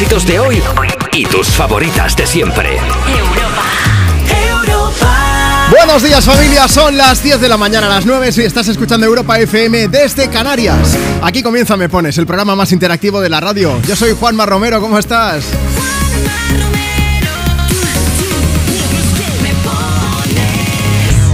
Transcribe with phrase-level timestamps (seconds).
[0.00, 0.62] éxitos de hoy
[1.12, 2.78] y tus favoritas de siempre.
[5.70, 9.04] Buenos días familia, son las 10 de la mañana, a las 9 si estás escuchando
[9.04, 10.96] Europa FM desde Canarias.
[11.20, 13.78] Aquí comienza Me Pones, el programa más interactivo de la radio.
[13.86, 15.44] Yo soy Juanma Romero, ¿cómo estás?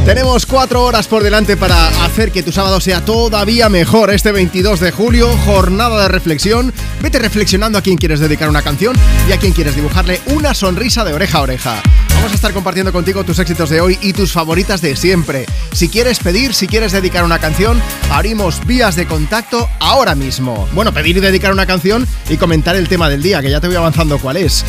[0.06, 4.14] Tenemos cuatro horas por delante para hacer que tu sábado sea todavía mejor.
[4.14, 6.72] Este 22 de julio, jornada de reflexión.
[7.02, 8.94] Vete reflexionando a quién quieres dedicar una canción
[9.28, 11.82] y a quién quieres dibujarle una sonrisa de oreja a oreja.
[12.16, 15.46] Vamos a estar compartiendo contigo tus éxitos de hoy y tus favoritas de siempre.
[15.72, 17.80] Si quieres pedir, si quieres dedicar una canción,
[18.10, 20.66] abrimos vías de contacto ahora mismo.
[20.72, 23.68] Bueno, pedir y dedicar una canción y comentar el tema del día, que ya te
[23.68, 24.64] voy avanzando cuál es.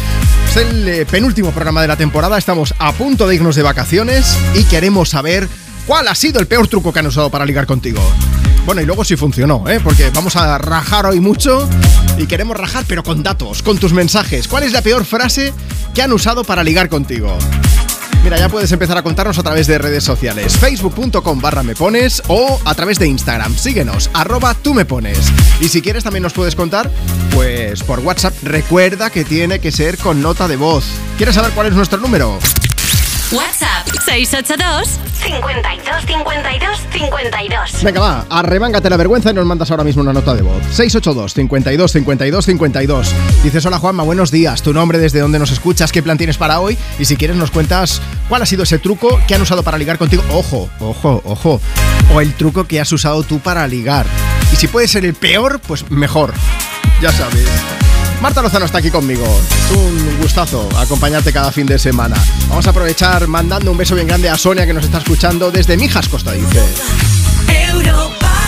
[0.50, 4.38] Es el eh, penúltimo programa de la temporada, estamos a punto de irnos de vacaciones
[4.54, 5.48] y queremos saber
[5.88, 8.02] cuál ha sido el peor truco que han usado para ligar contigo.
[8.68, 9.80] Bueno, y luego si funcionó, ¿eh?
[9.82, 11.70] Porque vamos a rajar hoy mucho
[12.18, 14.46] y queremos rajar, pero con datos, con tus mensajes.
[14.50, 15.54] ¿Cuál es la peor frase
[15.94, 17.38] que han usado para ligar contigo?
[18.26, 22.22] Mira, ya puedes empezar a contarnos a través de redes sociales, facebook.com barra me pones
[22.28, 23.56] o a través de Instagram.
[23.56, 25.32] Síguenos, arroba tú me pones.
[25.62, 26.92] Y si quieres también nos puedes contar,
[27.34, 28.34] pues por WhatsApp.
[28.44, 30.84] Recuerda que tiene que ser con nota de voz.
[31.16, 32.38] ¿Quieres saber cuál es nuestro número?
[33.32, 37.84] WhatsApp 682 52 52 52.
[37.84, 40.64] Venga, va, arremángate la vergüenza y nos mandas ahora mismo una nota de voz.
[40.72, 43.16] 682 52 52 52.
[43.44, 44.62] Dices, hola Juanma, buenos días.
[44.62, 46.78] Tu nombre, desde dónde nos escuchas, qué plan tienes para hoy.
[47.00, 49.98] Y si quieres, nos cuentas cuál ha sido ese truco que han usado para ligar
[49.98, 50.24] contigo.
[50.32, 51.60] Ojo, ojo, ojo.
[52.14, 54.06] O el truco que has usado tú para ligar.
[54.54, 56.34] Y si puede ser el peor, pues mejor.
[57.02, 57.46] Ya sabes.
[58.22, 59.24] Marta Lozano está aquí conmigo.
[59.26, 62.16] Es un gustazo acompañarte cada fin de semana.
[62.50, 65.78] Vamos a aprovechar mandando un beso bien grande a Sonia que nos está escuchando desde
[65.78, 66.62] Mijas, Costa Dice.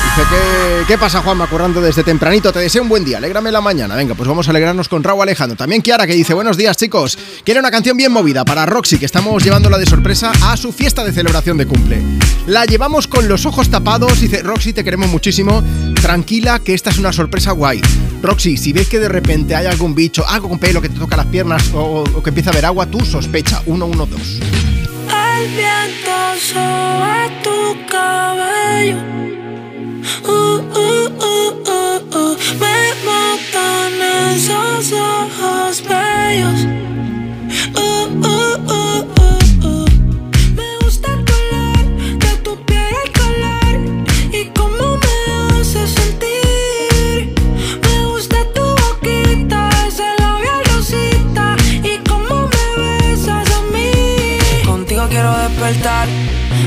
[0.10, 1.48] Dice, ¿qué, ¿qué pasa Juanma?
[1.48, 3.96] Currando desde tempranito, te deseo un buen día, alégrame la mañana.
[3.96, 5.56] Venga, pues vamos a alegrarnos con Raúl Alejandro.
[5.56, 7.18] También Kiara que dice, buenos días chicos.
[7.44, 11.04] Quiere una canción bien movida para Roxy, que estamos llevándola de sorpresa a su fiesta
[11.04, 12.02] de celebración de cumple.
[12.48, 15.64] La llevamos con los ojos tapados, dice, Roxy, te queremos muchísimo.
[16.02, 17.82] Tranquila, que esta es una sorpresa guay.
[18.22, 21.16] Roxy, si ves que de repente hay algún bicho, algo con pelo que te toca
[21.16, 23.62] las piernas o, o que empieza a haber agua, tú sospecha.
[23.66, 24.40] 112.
[24.40, 26.12] El viento
[26.52, 28.98] sobre tu cabello.
[30.26, 32.38] Uh, uh, uh, uh, uh.
[32.60, 36.80] Me matan esos ojos bellos.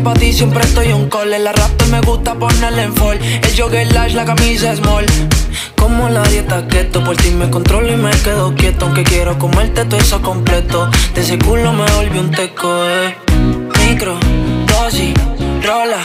[0.00, 1.30] Que pa' ti siempre estoy un call.
[1.30, 3.18] La raptor me gusta ponerle en fall.
[3.20, 5.06] El jogger lash, la camisa small.
[5.76, 8.86] Como la dieta keto, por ti me controlo y me quedo quieto.
[8.86, 10.90] Aunque quiero comerte todo eso completo.
[11.14, 13.16] De ese culo me volví un teco, eh.
[13.86, 14.18] Micro,
[14.66, 15.14] dosis,
[15.64, 16.02] rola,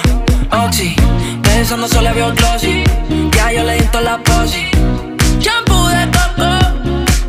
[0.66, 0.96] oxi.
[1.44, 2.84] Pensando solo veo glossy.
[3.32, 4.66] Ya yo le di toda la posi.
[5.40, 6.50] Shampoo de coco,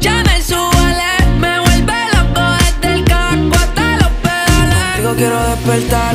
[0.00, 4.84] ya me suele, me vuelve loco desde el caco hasta los pedales.
[4.95, 6.15] Contigo quiero despertar,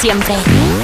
[0.00, 0.75] Siempre.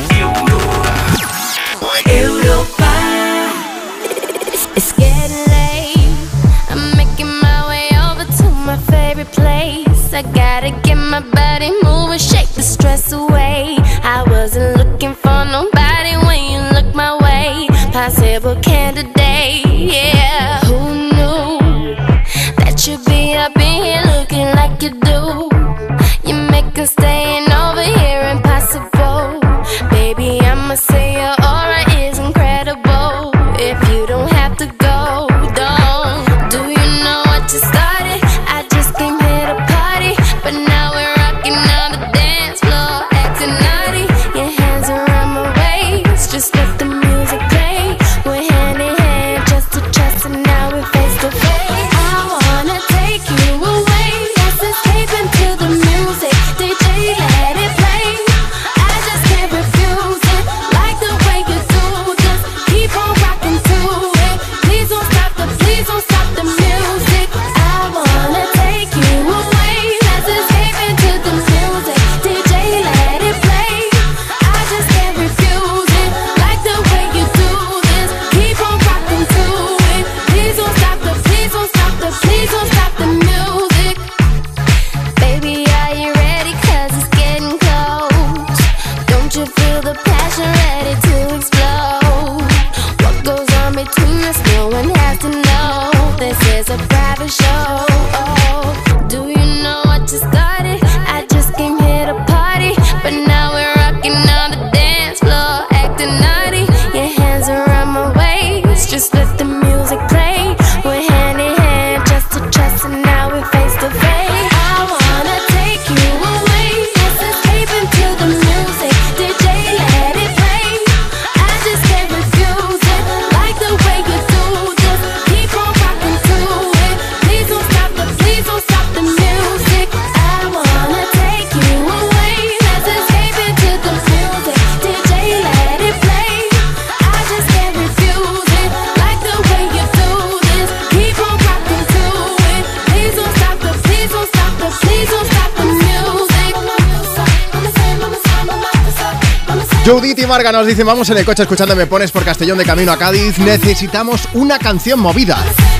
[150.33, 152.97] Marga nos dicen, vamos en el coche escuchando Me Pones por Castellón de camino a
[152.97, 153.37] Cádiz.
[153.37, 155.37] Necesitamos una canción movida.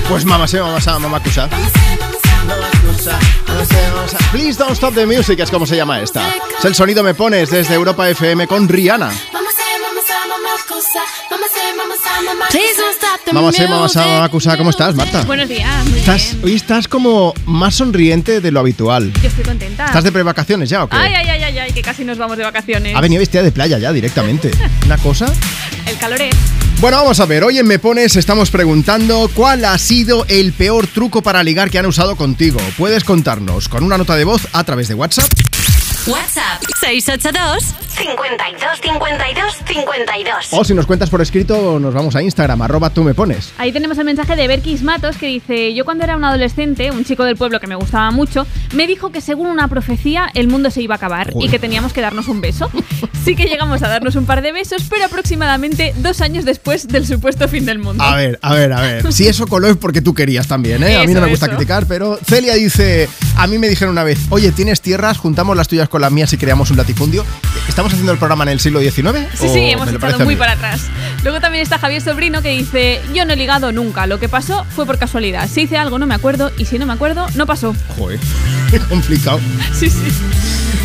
[0.07, 1.49] Pues mamá se vamos a mamacusa.
[4.31, 6.29] Please don't stop the music es como se llama esta.
[6.59, 9.11] Es el sonido Me Pones desde Europa FM con Rihanna.
[9.33, 9.63] Vamos a
[13.31, 14.57] vamos a mamacusa.
[14.57, 15.23] ¿Cómo estás, Marta?
[15.23, 16.45] Buenos días, muy Estás, bien.
[16.45, 19.11] hoy estás como más sonriente de lo habitual.
[19.21, 19.85] Yo estoy contenta.
[19.85, 20.95] ¿Estás de prevacaciones ya o qué?
[20.95, 21.42] Ay, ay, ay,
[21.73, 22.95] que casi nos vamos de vacaciones.
[22.95, 24.51] Ha venido vestida de playa ya directamente.
[24.85, 25.33] ¿Una cosa?
[25.85, 26.35] El calor es.
[26.79, 27.43] Bueno, vamos a ver.
[27.43, 31.79] Hoy en Me Pones estamos preguntando cuál ha sido el peor truco para ligar que
[31.79, 32.59] han usado contigo.
[32.77, 35.31] Puedes contarnos con una nota de voz a través de WhatsApp.
[36.05, 37.63] WhatsApp 682
[37.95, 40.47] 52 52 52.
[40.51, 43.53] O si nos cuentas por escrito, nos vamos a Instagram, arroba tú me pones.
[43.57, 47.05] Ahí tenemos el mensaje de Berkis Matos que dice: Yo cuando era un adolescente, un
[47.05, 50.71] chico del pueblo que me gustaba mucho, me dijo que según una profecía el mundo
[50.71, 51.47] se iba a acabar Joder.
[51.47, 52.69] y que teníamos que darnos un beso.
[53.23, 57.07] Sí que llegamos a darnos un par de besos, pero aproximadamente dos años después del
[57.07, 58.03] supuesto fin del mundo.
[58.03, 59.03] A ver, a ver, a ver.
[59.13, 60.97] Si eso coló es porque tú querías también, ¿eh?
[60.97, 61.55] a mí no Eso, me gusta eso.
[61.55, 63.07] criticar, pero Celia dice,
[63.37, 65.17] a mí me dijeron una vez, oye, ¿tienes tierras?
[65.19, 67.23] Juntamos las tuyas con las mías y creamos un latifundio.
[67.69, 69.27] ¿Estamos haciendo el programa en el siglo XIX?
[69.35, 70.87] Sí, ¿O sí, hemos estado muy para atrás.
[71.21, 74.65] Luego también está Javier Sobrino que dice, yo no he ligado nunca, lo que pasó
[74.75, 75.47] fue por casualidad.
[75.47, 77.75] Si hice algo no me acuerdo y si no me acuerdo, no pasó.
[77.95, 78.19] Joder,
[78.71, 79.39] qué complicado.
[79.71, 79.99] Sí, sí.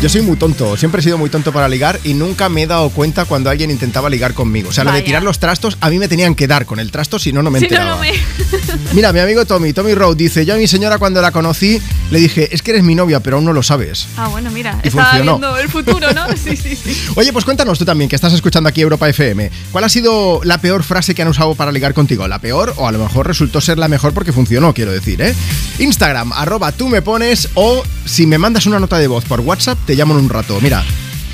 [0.01, 2.67] Yo soy muy tonto, siempre he sido muy tonto para ligar y nunca me he
[2.67, 4.69] dado cuenta cuando alguien intentaba ligar conmigo.
[4.69, 5.05] O sea, lo de Vaya.
[5.05, 7.51] tirar los trastos, a mí me tenían que dar con el trasto, si no, no
[7.51, 7.95] me Si no, enteraba.
[7.95, 8.13] no me...
[8.93, 12.19] Mira, mi amigo Tommy, Tommy Road, dice, yo a mi señora cuando la conocí le
[12.19, 14.07] dije, es que eres mi novia, pero aún no lo sabes.
[14.15, 14.79] Ah, bueno, mira.
[14.83, 15.39] Y Esta estaba funcionó.
[15.39, 16.25] viendo el futuro, ¿no?
[16.37, 16.95] Sí, sí, sí.
[17.15, 19.51] Oye, pues cuéntanos tú también, que estás escuchando aquí Europa FM.
[19.71, 22.27] ¿Cuál ha sido la peor frase que han usado para ligar contigo?
[22.27, 25.35] ¿La peor o a lo mejor resultó ser la mejor porque funcionó, quiero decir, ¿eh?
[25.79, 29.77] Instagram, arroba tú me pones o si me mandas una nota de voz por WhatsApp,
[29.85, 30.59] te llamo en un rato.
[30.61, 30.83] Mira,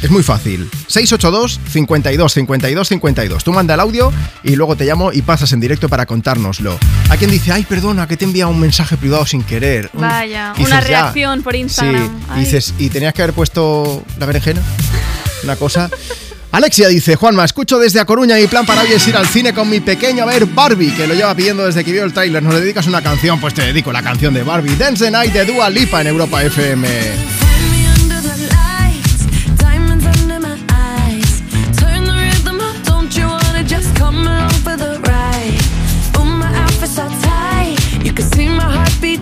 [0.02, 0.70] es muy fácil.
[0.88, 3.44] 682 52 52 52.
[3.44, 4.12] Tú manda el audio
[4.44, 6.78] y luego te llamo y pasas en directo para contárnoslo.
[7.10, 9.90] Hay quien dice, ay, perdona, que te he enviado un mensaje privado sin querer.
[9.94, 12.08] Vaya, una reacción por Instagram.
[12.08, 14.62] Sí, y dices, ¿y tenías que haber puesto la berenjena?
[15.44, 15.90] Una cosa.
[16.52, 19.28] Alexia dice, Juanma, escucho desde A Coruña y mi plan para hoy es ir al
[19.28, 22.14] cine con mi pequeño a ver Barbie, que lo lleva pidiendo desde que vio el
[22.14, 22.42] tráiler.
[22.42, 23.42] ¿Nos le dedicas una canción?
[23.42, 24.76] Pues te dedico la canción de Barbie.
[24.78, 27.45] Dance the Night de Dua Lipa en Europa FM.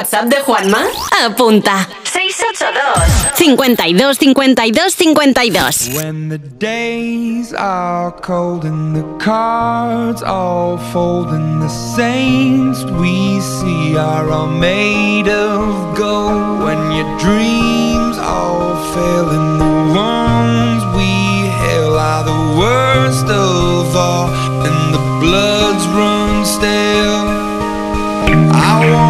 [0.00, 0.78] WhatsApp de Juanma?
[1.26, 1.86] Apunta.
[2.04, 11.60] 682 52 52 52 When the days are cold and the cards all fold and
[11.60, 19.60] the saints we see are all made of gold when your dreams all fail and
[19.60, 21.10] the ones we
[21.60, 24.28] hail are the worst of all
[24.64, 27.28] and the bloods run stale
[28.52, 29.09] I wanna hide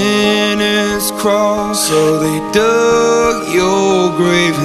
[0.00, 1.74] sinners crawl.
[1.74, 4.58] So they dug your grave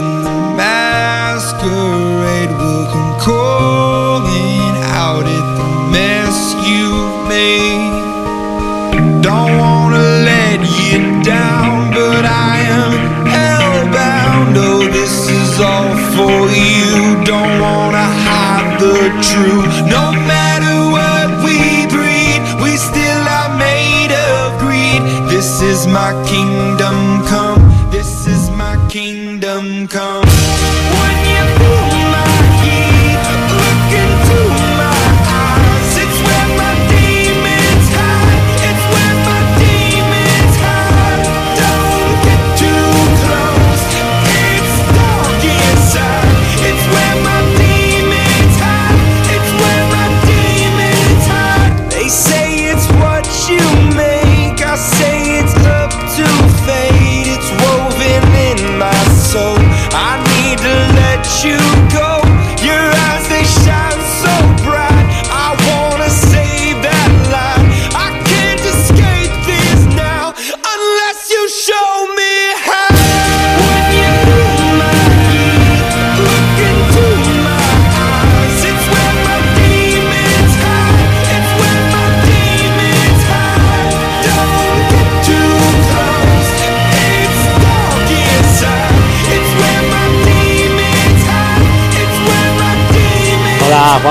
[25.95, 26.24] my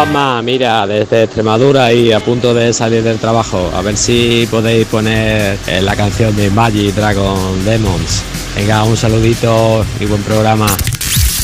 [0.05, 3.73] Juanma, mira, desde Extremadura y a punto de salir del trabajo.
[3.75, 8.23] A ver si podéis poner eh, la canción de Magic Dragon Demons.
[8.55, 10.67] Venga, un saludito y buen programa.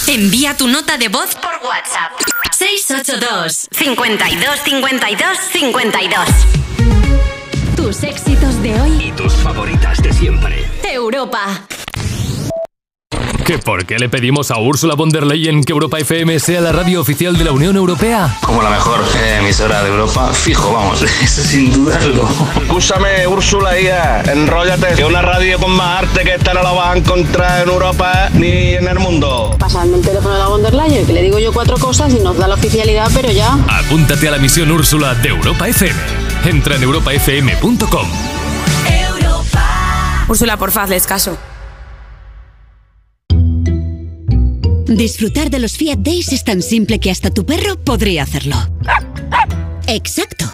[0.09, 2.13] Envía tu nota de voz por WhatsApp.
[2.53, 6.29] 682 52 52 52
[7.77, 9.07] Tus éxitos de hoy.
[9.07, 10.67] Y tus favoritas de siempre.
[10.85, 11.67] Europa.
[13.51, 16.71] ¿Que por qué le pedimos a Ursula von der Leyen que Europa FM sea la
[16.71, 18.39] radio oficial de la Unión Europea?
[18.43, 22.29] Como la mejor eh, emisora de Europa, fijo, vamos, eso sin dudarlo.
[22.63, 24.95] Escúchame, Úrsula, hija, enróllate.
[24.95, 28.29] Que una radio con más arte que esta no la vas a encontrar en Europa
[28.35, 29.57] ni en el mundo.
[29.59, 32.21] Pasarme el teléfono de la von der Leyen, que le digo yo cuatro cosas y
[32.21, 33.59] nos da la oficialidad, pero ya.
[33.69, 35.99] Apúntate a la misión Úrsula de Europa FM.
[36.45, 38.09] Entra en europafm.com.
[40.29, 41.37] Úrsula, porfa, hazles caso.
[44.91, 48.57] Disfrutar de los Fiat Days es tan simple que hasta tu perro podría hacerlo.
[49.87, 50.47] Exacto.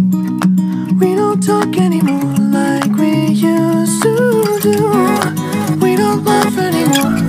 [0.99, 5.79] We don't talk anymore like we used to do.
[5.81, 7.23] We don't laugh anymore.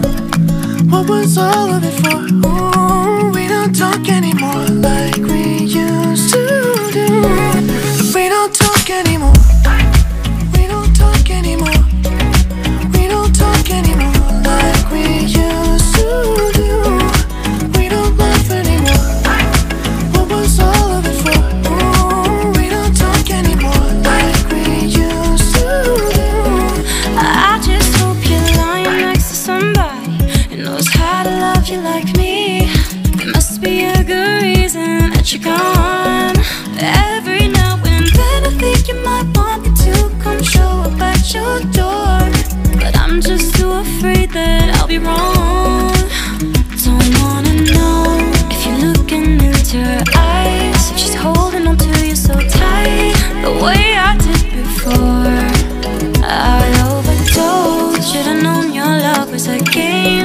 [0.90, 2.18] What was all of it for?
[2.48, 6.48] Ooh, we don't talk anymore like we used to
[6.92, 7.22] do.
[8.12, 9.55] We don't talk anymore.
[35.26, 36.36] that you're gone.
[36.78, 41.34] Every now and then I think you might want me to come show up at
[41.34, 42.22] your door.
[42.80, 45.94] But I'm just too afraid that I'll be wrong.
[46.86, 48.06] Don't wanna know
[48.52, 53.16] if you're looking into her eyes she's holding on to you so tight.
[53.42, 55.42] The way I did before
[56.24, 58.14] I overdosed.
[58.14, 60.25] Should've known your love was a game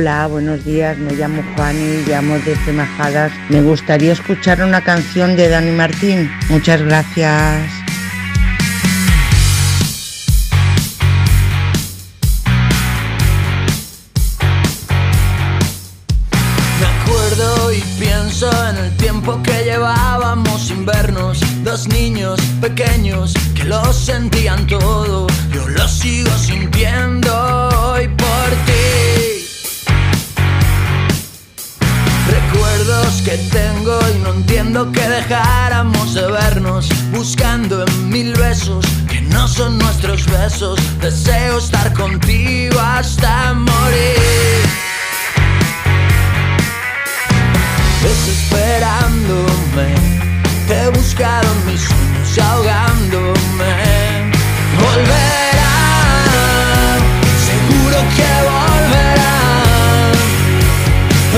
[0.00, 0.96] Hola, buenos días.
[0.96, 3.30] Me llamo Juani, llamo desde Majadas.
[3.50, 6.30] Me gustaría escuchar una canción de Dani Martín.
[6.48, 7.70] Muchas gracias.
[16.80, 21.40] Me acuerdo y pienso en el tiempo que llevábamos sin vernos.
[21.62, 25.26] Dos niños pequeños que lo sentían todo.
[25.52, 29.19] Yo lo sigo sintiendo hoy por ti.
[33.24, 36.88] Que tengo y no entiendo que dejáramos de vernos.
[37.12, 40.78] Buscando en mil besos que no son nuestros besos.
[41.00, 44.60] Deseo estar contigo hasta morir.
[48.02, 49.94] desesperándome.
[50.66, 53.74] Te he buscado en mis sueños ahogándome.
[54.80, 55.59] Volverán,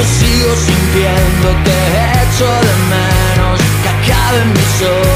[0.00, 1.76] sigo sintiendo, te
[2.22, 3.61] echo de menos.
[3.83, 5.12] Que acabe mi soledad.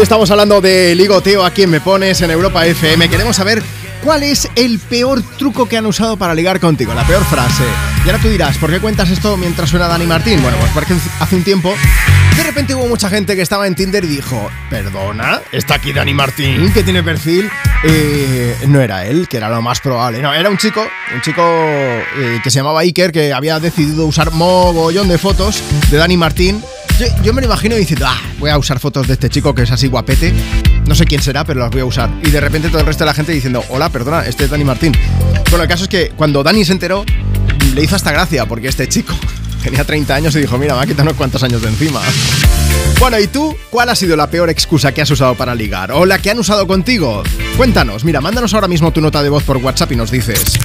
[0.00, 3.10] Hoy estamos hablando de ligoteo a quien me pones en Europa FM.
[3.10, 3.62] Queremos saber
[4.02, 7.64] cuál es el peor truco que han usado para ligar contigo, la peor frase.
[8.06, 10.40] Y ahora tú dirás, ¿por qué cuentas esto mientras suena Dani Martín?
[10.40, 11.74] Bueno, pues porque hace un tiempo
[12.34, 16.14] de repente hubo mucha gente que estaba en Tinder y dijo, perdona, está aquí Dani
[16.14, 17.50] Martín, que tiene perfil.
[17.84, 20.22] Eh, no era él, que era lo más probable.
[20.22, 20.82] No, era un chico,
[21.14, 25.98] un chico eh, que se llamaba Iker, que había decidido usar mogollón de fotos de
[25.98, 26.64] Dani Martín.
[27.22, 29.70] Yo, me lo imagino diciendo, ah, voy a usar fotos de este chico que es
[29.70, 30.34] así guapete.
[30.86, 32.10] No sé quién será, pero las voy a usar.
[32.22, 34.64] Y de repente todo el resto de la gente diciendo, hola, perdona, este es Dani
[34.64, 34.92] Martín.
[35.48, 37.06] Bueno, el caso es que cuando Dani se enteró,
[37.74, 39.14] le hizo hasta gracia, porque este chico
[39.62, 42.02] tenía 30 años y dijo, mira, me ha quitado unos cuantos años de encima.
[42.98, 43.56] Bueno, ¿y tú?
[43.70, 45.92] ¿Cuál ha sido la peor excusa que has usado para ligar?
[45.92, 47.22] ¿O la que han usado contigo?
[47.56, 50.58] Cuéntanos, mira, mándanos ahora mismo tu nota de voz por WhatsApp y nos dices.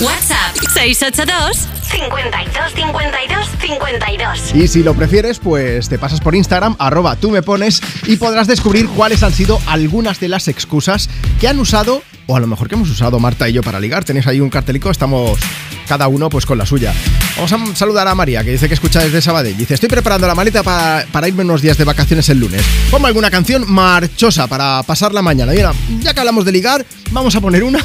[0.00, 4.54] WhatsApp 682 52 52 52.
[4.54, 8.46] Y si lo prefieres, pues te pasas por Instagram, arroba tú me pones, y podrás
[8.46, 12.68] descubrir cuáles han sido algunas de las excusas que han usado, o a lo mejor
[12.68, 14.04] que hemos usado Marta y yo para ligar.
[14.04, 15.40] Tenéis ahí un cartelico, estamos
[15.88, 16.94] cada uno pues con la suya.
[17.34, 19.56] Vamos a saludar a María, que dice que escucha desde Sabadell.
[19.56, 22.62] Dice, estoy preparando la maleta para, para irme unos días de vacaciones el lunes.
[22.92, 25.50] Ponme alguna canción marchosa para pasar la mañana.
[25.50, 27.80] Mira, ya que hablamos de ligar, vamos a poner una.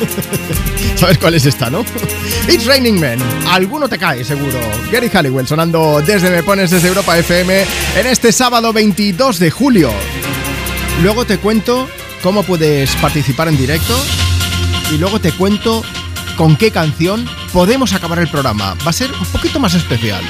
[0.96, 1.84] ¿Sabes cuál es esta, no?
[2.48, 3.18] It's Raining Men.
[3.48, 4.58] Alguno te cae, seguro.
[4.90, 7.64] Gary Halliwell sonando desde Me Pones desde Europa FM
[7.96, 9.90] en este sábado 22 de julio.
[11.02, 11.88] Luego te cuento
[12.22, 13.94] cómo puedes participar en directo
[14.92, 15.82] y luego te cuento
[16.36, 18.76] con qué canción podemos acabar el programa.
[18.86, 20.22] Va a ser un poquito más especial.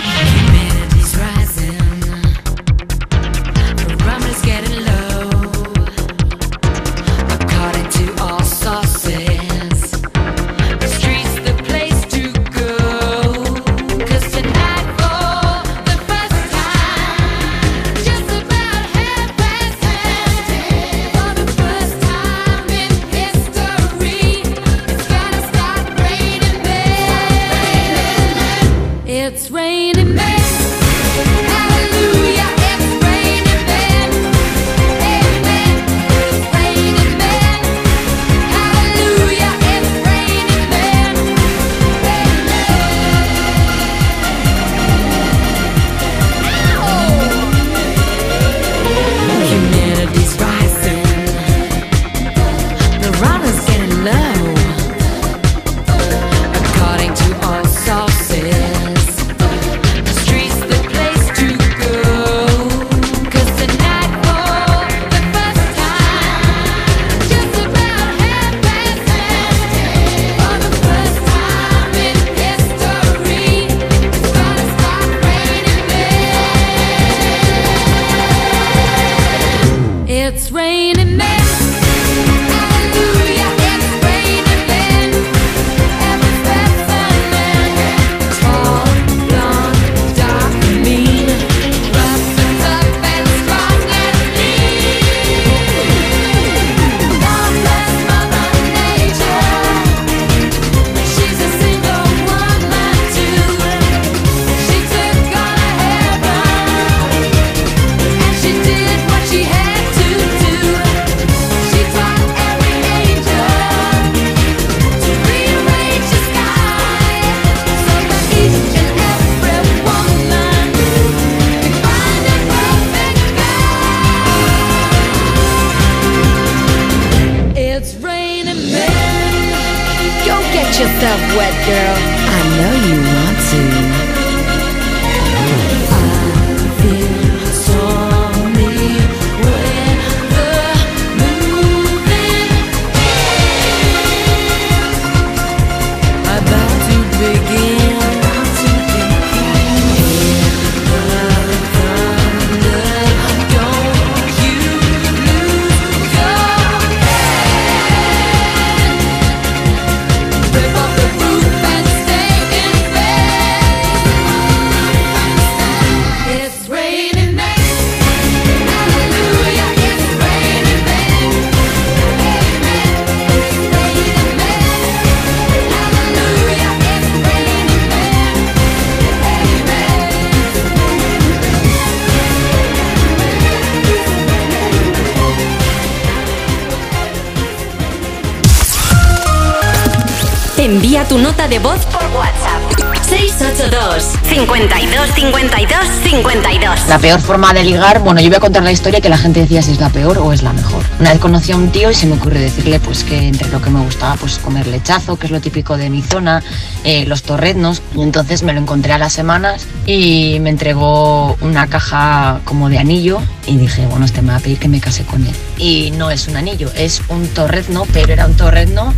[197.06, 199.62] Peor forma de ligar, bueno, yo voy a contar la historia que la gente decía
[199.62, 200.82] si es la peor o es la mejor.
[200.98, 203.62] Una vez conocí a un tío y se me ocurrió decirle pues que entre lo
[203.62, 206.42] que me gustaba pues comer lechazo, que es lo típico de mi zona,
[206.82, 207.80] eh, los torreznos.
[207.94, 212.78] Y entonces me lo encontré a las semanas y me entregó una caja como de
[212.78, 215.34] anillo y dije, bueno, este me va a pedir que me case con él.
[215.58, 218.92] Y no es un anillo, es un torrezno, pero era un torrezno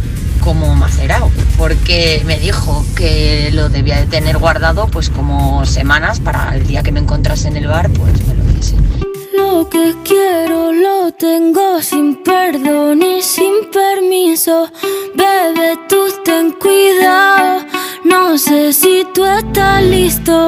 [0.48, 6.56] como macerado, porque me dijo que lo debía de tener guardado pues como semanas para
[6.56, 8.74] el día que me encontrase en el bar, pues me lo diese.
[9.36, 14.70] Lo que quiero lo tengo sin perdón y sin permiso.
[15.14, 17.66] Bebé, tú ten cuidado.
[18.06, 20.47] No sé si tú estás listo.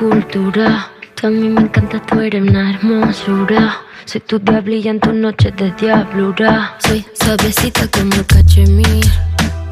[0.00, 0.90] Una escultura.
[1.14, 3.78] Tú a mí me encanta, tú eres una hermosura.
[4.04, 6.76] Soy tu diablilla en tus noches de diablura.
[6.78, 9.04] Soy suavecita como el cachemir.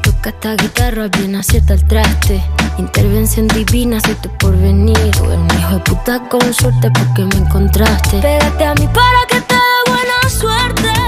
[0.03, 2.41] Toca esta guitarra bien acierta el traste.
[2.77, 4.97] Intervención divina, soy tu porvenir.
[4.97, 8.19] Eres un hijo de puta con suerte porque me encontraste.
[8.19, 11.06] Pégate a mí para que te dé buena suerte.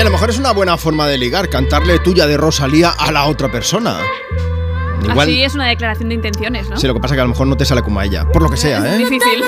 [0.00, 3.12] Oye, a lo mejor es una buena forma de ligar, cantarle tuya de Rosalía a
[3.12, 3.98] la otra persona.
[5.02, 6.78] Igual, Así es una declaración de intenciones, ¿no?
[6.78, 8.26] sí, lo que pasa es que a lo mejor no te sale como a ella,
[8.26, 8.96] por lo que sea, Es ¿eh?
[8.96, 9.44] difícil.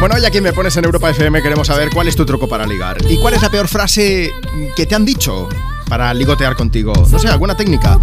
[0.00, 2.66] Bueno, hoy aquí me pones en Europa FM, queremos saber cuál es tu truco para
[2.66, 2.96] ligar.
[3.06, 4.32] ¿Y cuál es la peor frase
[4.74, 5.46] que te han dicho
[5.90, 6.94] para ligotear contigo?
[7.10, 7.98] No sé, alguna técnica.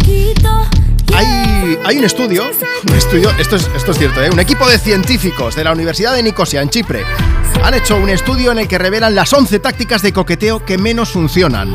[1.16, 2.44] Hay, hay un estudio,
[2.88, 4.28] un estudio, esto es, esto es cierto, ¿eh?
[4.30, 7.04] un equipo de científicos de la Universidad de Nicosia, en Chipre,
[7.64, 11.10] han hecho un estudio en el que revelan las 11 tácticas de coqueteo que menos
[11.10, 11.74] funcionan.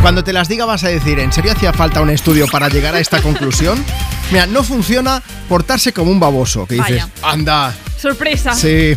[0.00, 2.94] Cuando te las diga vas a decir, ¿en serio hacía falta un estudio para llegar
[2.94, 3.84] a esta conclusión?
[4.30, 7.08] Mira, no funciona portarse como un baboso, que dices, Vaya.
[7.22, 8.54] anda, Sorpresa.
[8.54, 8.96] Sí.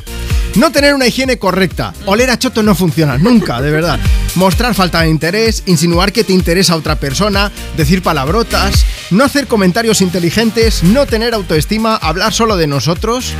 [0.55, 1.93] No tener una higiene correcta.
[2.05, 3.99] Oler a choto no funciona, nunca, de verdad.
[4.35, 9.47] Mostrar falta de interés, insinuar que te interesa a otra persona, decir palabrotas, no hacer
[9.47, 13.33] comentarios inteligentes, no tener autoestima, hablar solo de nosotros.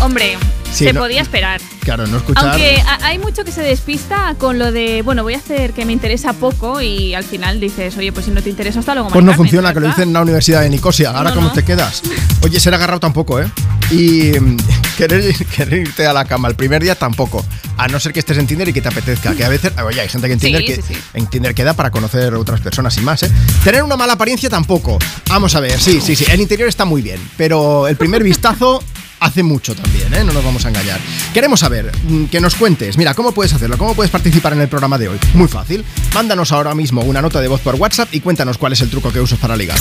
[0.00, 0.38] Hombre,
[0.76, 1.60] Sí, se no- podía esperar.
[1.80, 2.48] Claro, no escuchar.
[2.48, 5.92] Aunque hay mucho que se despista con lo de, bueno, voy a hacer que me
[5.92, 9.08] interesa poco y al final dices, oye, pues si no te interesa, hasta luego.
[9.10, 11.10] Pues no Carmen, funciona, que lo dicen en la Universidad de Nicosia.
[11.10, 11.54] Ahora, No, ¿cómo no.
[11.54, 12.02] te quedas?
[12.42, 13.46] Oye, ser agarrado tampoco, ¿eh?
[13.90, 14.56] Y mm,
[14.98, 17.44] querer, querer irte a la cama el primer día tampoco.
[17.78, 19.34] A no ser que estés en Tinder y que te apetezca.
[19.34, 20.94] Que a veces, oye, hay gente que en Tinder, sí, que, sí.
[21.14, 23.30] en Tinder queda para conocer otras personas y más, ¿eh?
[23.62, 24.98] Tener una mala apariencia tampoco.
[25.28, 26.24] Vamos a ver, sí, sí, sí.
[26.28, 28.82] El interior está muy bien, pero el primer vistazo
[29.20, 30.24] hace mucho también, ¿eh?
[30.24, 31.00] No nos vamos a engañar.
[31.32, 33.78] Queremos saber, mm, que nos cuentes, mira, ¿cómo puedes hacerlo?
[33.78, 35.18] ¿Cómo puedes participar en el programa de hoy?
[35.34, 35.84] Muy fácil.
[36.14, 39.12] Mándanos ahora mismo una nota de voz por WhatsApp y cuéntanos cuál es el truco
[39.12, 39.78] que usas para ligar.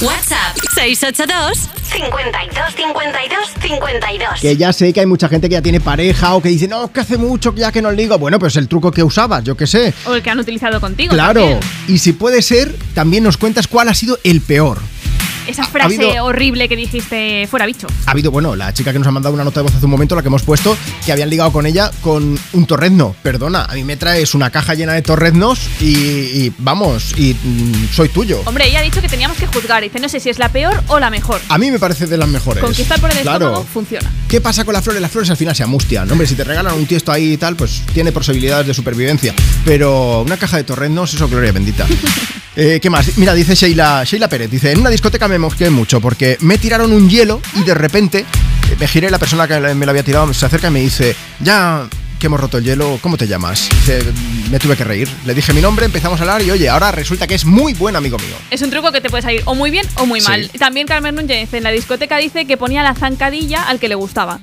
[0.00, 4.40] WhatsApp 682 52 52 52.
[4.40, 6.86] Que ya sé que hay mucha gente que ya tiene pareja o que dice, no,
[6.86, 8.18] es que hace mucho ya que no ligo.
[8.18, 9.94] Bueno, pues el truco que usabas, yo qué sé.
[10.06, 11.12] O el que han utilizado contigo.
[11.12, 11.40] Claro.
[11.40, 11.60] también.
[11.86, 14.80] Y si puede ser, también nos cuentas cuál ha sido el peor.
[15.46, 17.86] Esa frase habido- horrible que dijiste, fuera bicho.
[18.06, 19.90] Ha habido, bueno, la chica que nos ha mandado una nota de voz hace un
[19.90, 23.14] momento, la que hemos puesto, que habían ligado con ella con un torrezno.
[23.22, 27.88] Perdona, a mí me traes una caja llena de torreznos y, y vamos, y mm,
[27.92, 28.40] soy tuyo.
[28.46, 29.82] Hombre, ella ha dicho que teníamos que juzgar.
[29.82, 31.40] Dice, no sé si es la peor o la mejor.
[31.48, 32.62] A mí me parece de las mejores.
[32.62, 33.46] Conquistar por el claro.
[33.46, 34.10] estómago funciona.
[34.28, 35.00] ¿Qué pasa con las flores?
[35.02, 36.10] Las flores al final se amustian.
[36.10, 39.34] Hombre, si te regalan un tiesto ahí y tal, pues tiene posibilidades de supervivencia.
[39.64, 41.86] Pero una caja de torreznos, eso, gloria bendita.
[42.56, 43.16] Eh, ¿Qué más?
[43.18, 46.92] Mira, dice Sheila, Sheila Pérez, dice, en una discoteca me mosqué mucho porque me tiraron
[46.92, 50.32] un hielo y de repente eh, me giré, la persona que me lo había tirado
[50.32, 51.88] se acerca y me dice, ya
[52.20, 53.68] que hemos roto el hielo, ¿cómo te llamas?
[53.70, 53.98] Dice,
[54.52, 55.08] me tuve que reír.
[55.26, 57.96] Le dije mi nombre, empezamos a hablar y oye, ahora resulta que es muy buen
[57.96, 58.36] amigo mío.
[58.52, 60.28] Es un truco que te puede salir o muy bien o muy Sí.
[60.28, 60.48] mal.
[60.56, 64.38] También Carmen Núñez en la discoteca dice que ponía la zancadilla al que le gustaba.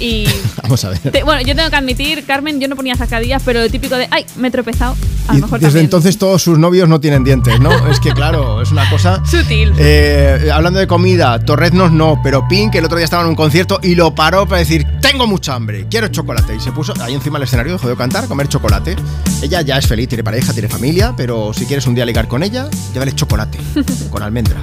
[0.00, 0.26] Y
[0.62, 0.98] Vamos a ver.
[0.98, 4.08] te- bueno, yo tengo que admitir, Carmen, yo no ponía zancadillas, pero lo típico de,
[4.10, 4.96] ay, me he tropezado,
[5.28, 5.84] a lo Y mejor desde también.
[5.86, 7.70] entonces todos sus novios no tienen dientes, ¿no?
[7.88, 9.22] es que claro, es una cosa...
[9.24, 9.72] Sutil.
[9.78, 13.78] Eh, hablando de comida, torreznos no, pero Pink el otro día estaba en un concierto
[13.82, 16.56] y lo paró para decir, tengo mucha hambre, quiero chocolate.
[16.56, 18.96] Y se puso ahí encima del escenario, dejó de cantar, comer chocolate.
[19.42, 22.42] Ella ya es feliz, tiene pareja, tiene familia, pero si quieres un día ligar con
[22.42, 23.58] ella, llévale chocolate,
[24.10, 24.62] con almendras.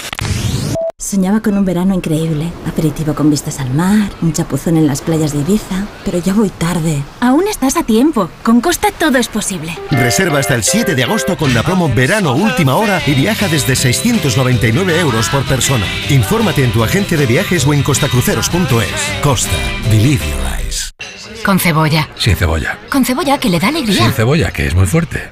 [1.01, 5.33] Soñaba con un verano increíble, aperitivo con vistas al mar, un chapuzón en las playas
[5.33, 7.01] de Ibiza, pero ya voy tarde.
[7.19, 8.29] Aún estás a tiempo.
[8.43, 9.75] Con Costa todo es posible.
[9.89, 13.75] Reserva hasta el 7 de agosto con la promo Verano Última Hora y viaja desde
[13.75, 15.87] 699 euros por persona.
[16.11, 19.23] Infórmate en tu agente de viajes o en costacruceros.es.
[19.23, 19.57] Costa.
[19.89, 20.93] Believe your eyes.
[21.43, 22.09] Con cebolla.
[22.15, 22.77] Sin cebolla.
[22.91, 24.03] Con cebolla que le da alegría.
[24.03, 25.31] Sin cebolla, que es muy fuerte.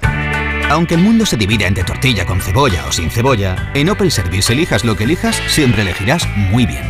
[0.69, 4.53] Aunque el mundo se divida entre tortilla con cebolla o sin cebolla, en Opel Service
[4.53, 6.83] elijas lo que elijas, siempre elegirás muy bien.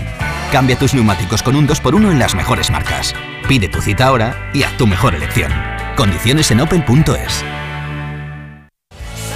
[0.52, 3.16] Cambia tus neumáticos con un 2x1 en las mejores marcas.
[3.48, 5.52] Pide tu cita ahora y haz tu mejor elección.
[5.96, 7.44] Condiciones en opel.es.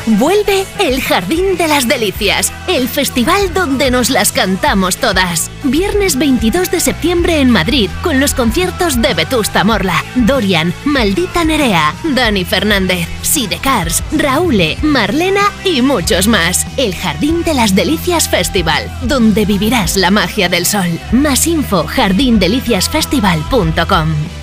[0.06, 5.50] Vuelve el Jardín de las Delicias, el festival donde nos las cantamos todas.
[5.64, 11.96] Viernes 22 de septiembre en Madrid, con los conciertos de Vetusta Morla, Dorian, Maldita Nerea,
[12.04, 16.68] Dani Fernández, Sidecars, Raúl, Marlena y muchos más.
[16.76, 21.00] El Jardín de las Delicias Festival, donde vivirás la magia del sol.
[21.14, 24.43] Más info jardindeliciasfestival.com.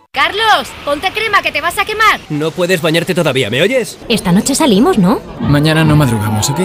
[0.13, 2.19] Carlos, ponte crema que te vas a quemar.
[2.29, 3.97] No puedes bañarte todavía, ¿me oyes?
[4.09, 5.21] Esta noche salimos, ¿no?
[5.39, 6.59] Mañana no madrugamos, ¿ok?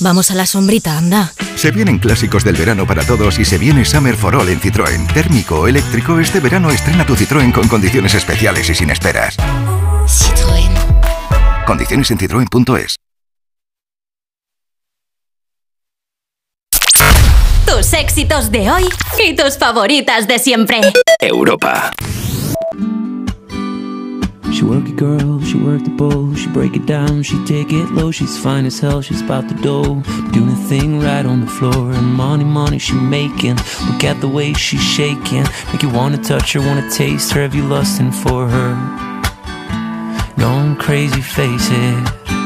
[0.00, 1.30] Vamos a la sombrita, anda.
[1.56, 5.12] Se vienen clásicos del verano para todos y se viene Summer for All en Citroën.
[5.12, 9.36] Térmico o eléctrico, este verano estrena tu Citroën con condiciones especiales y sin esperas.
[10.06, 11.66] Citroën.
[11.66, 12.96] Condiciones en citroen.es.
[17.66, 18.88] Tus éxitos de hoy
[19.22, 20.80] y tus favoritas de siempre.
[21.20, 21.92] Europa.
[24.66, 28.10] Work it girl, she work the bowl, she break it down, she take it low,
[28.10, 30.02] she's fine as hell, she's about the dough,
[30.32, 33.54] doing a thing right on the floor, and money, money she making,
[33.86, 37.54] look at the way she's shaking, make you wanna touch her, wanna taste her, have
[37.54, 38.74] you lusting for her,
[40.36, 42.45] gone crazy, face it.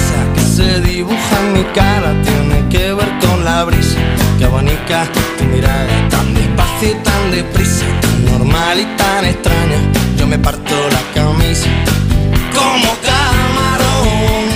[0.61, 3.97] se dibuja en mi cara tiene que ver con la brisa
[4.37, 5.07] que abanica
[5.37, 9.79] tu mirada tan despacio y tan deprisa, tan normal y tan extraña.
[10.17, 11.69] Yo me parto la camisa
[12.57, 14.47] como camarón.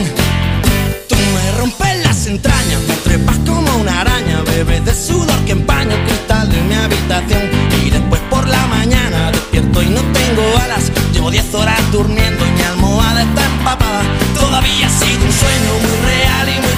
[1.10, 5.93] Tú me rompes las entrañas, me trepas como una araña, bebes de sudor que empaña
[5.95, 7.43] el cristal de mi habitación.
[7.86, 10.91] Y después por la mañana despierto y no tengo alas.
[11.14, 14.03] Llevo 10 horas durmiendo y mi almohada está empapada.
[14.39, 14.89] Todavía ha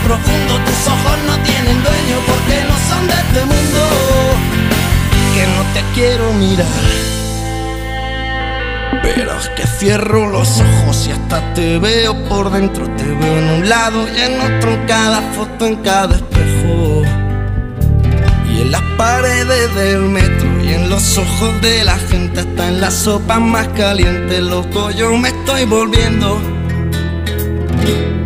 [0.07, 0.53] profundo.
[0.65, 3.81] Tus ojos no tienen dueño porque no son de este mundo.
[5.35, 6.85] Que no te quiero mirar.
[9.03, 12.89] Pero es que cierro los ojos y hasta te veo por dentro.
[12.95, 17.03] Te veo en un lado y en otro, en cada foto, en cada espejo.
[18.49, 22.81] Y en las paredes del metro y en los ojos de la gente, hasta en
[22.81, 26.56] la sopa más caliente, loco, yo me estoy volviendo.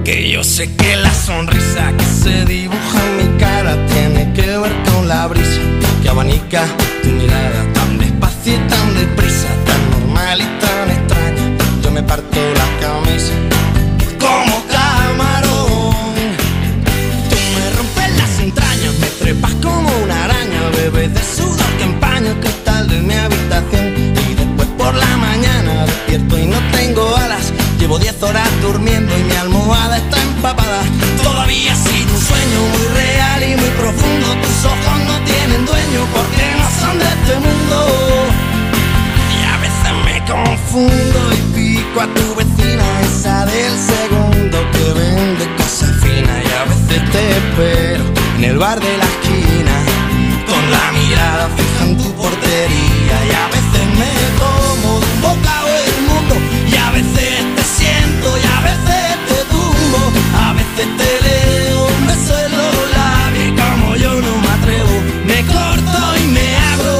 [0.03, 4.73] Que yo sé que la sonrisa que se dibuja en mi cara tiene que ver
[4.85, 5.61] con la brisa
[6.01, 6.65] que abanica
[7.03, 11.57] tu mirada tan despacio y tan deprisa, tan normal y tan extraña.
[11.83, 13.33] Yo me parto la camisa
[14.19, 15.95] como camarón.
[17.29, 22.31] Tú me rompes las entrañas, me trepas como una araña, bebes de sudor que empaña
[22.31, 23.85] el cristal de mi habitación.
[24.29, 27.53] Y después por la mañana despierto y no tengo alas.
[27.79, 29.35] Llevo 10 horas durmiendo y mi
[29.75, 30.81] está empapada.
[31.23, 34.27] Todavía sido un sueño muy real y muy profundo.
[34.41, 37.77] Tus ojos no tienen dueño porque no son de este mundo.
[39.31, 45.55] Y a veces me confundo y pico a tu vecina, esa del segundo que vende
[45.55, 46.37] cosas finas.
[46.45, 48.03] Y a veces te espero
[48.37, 49.75] en el bar de la esquina,
[50.47, 53.15] con la mirada fija en tu portería.
[53.29, 56.35] Y a veces me como de un bocado el mundo,
[56.67, 59.00] y a veces te siento, y a veces
[60.81, 63.47] a veces te leo un beso en los labios.
[63.47, 66.99] Y como yo no me atrevo, me corto y me abro.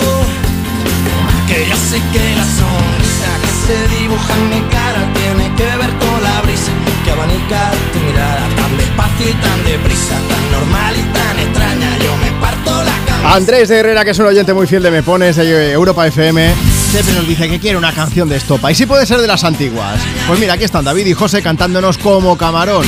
[1.48, 5.92] Que yo sé que la sonrisa que se dibuja en mi cara tiene que ver
[5.98, 6.72] con la brisa
[7.04, 11.98] que abanica tu mirada tan despacio y tan deprisa, tan normal y tan extraña.
[11.98, 13.36] Yo me parto la cabeza.
[13.36, 16.54] Andrés de Herrera, que es un oyente muy fiel de Me Pones, de Europa FM,
[16.92, 18.72] siempre nos dice que quiere una canción de estopa.
[18.72, 20.00] Y si puede ser de las antiguas.
[20.28, 22.86] Pues mira, aquí están David y José cantándonos como camarón.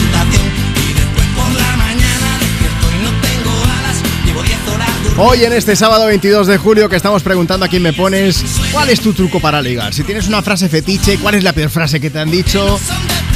[5.15, 8.89] Hoy en este sábado 22 de julio que estamos preguntando a quién me pones, ¿cuál
[8.89, 9.93] es tu truco para ligar?
[9.93, 12.79] Si tienes una frase fetiche, ¿cuál es la peor frase que te han dicho?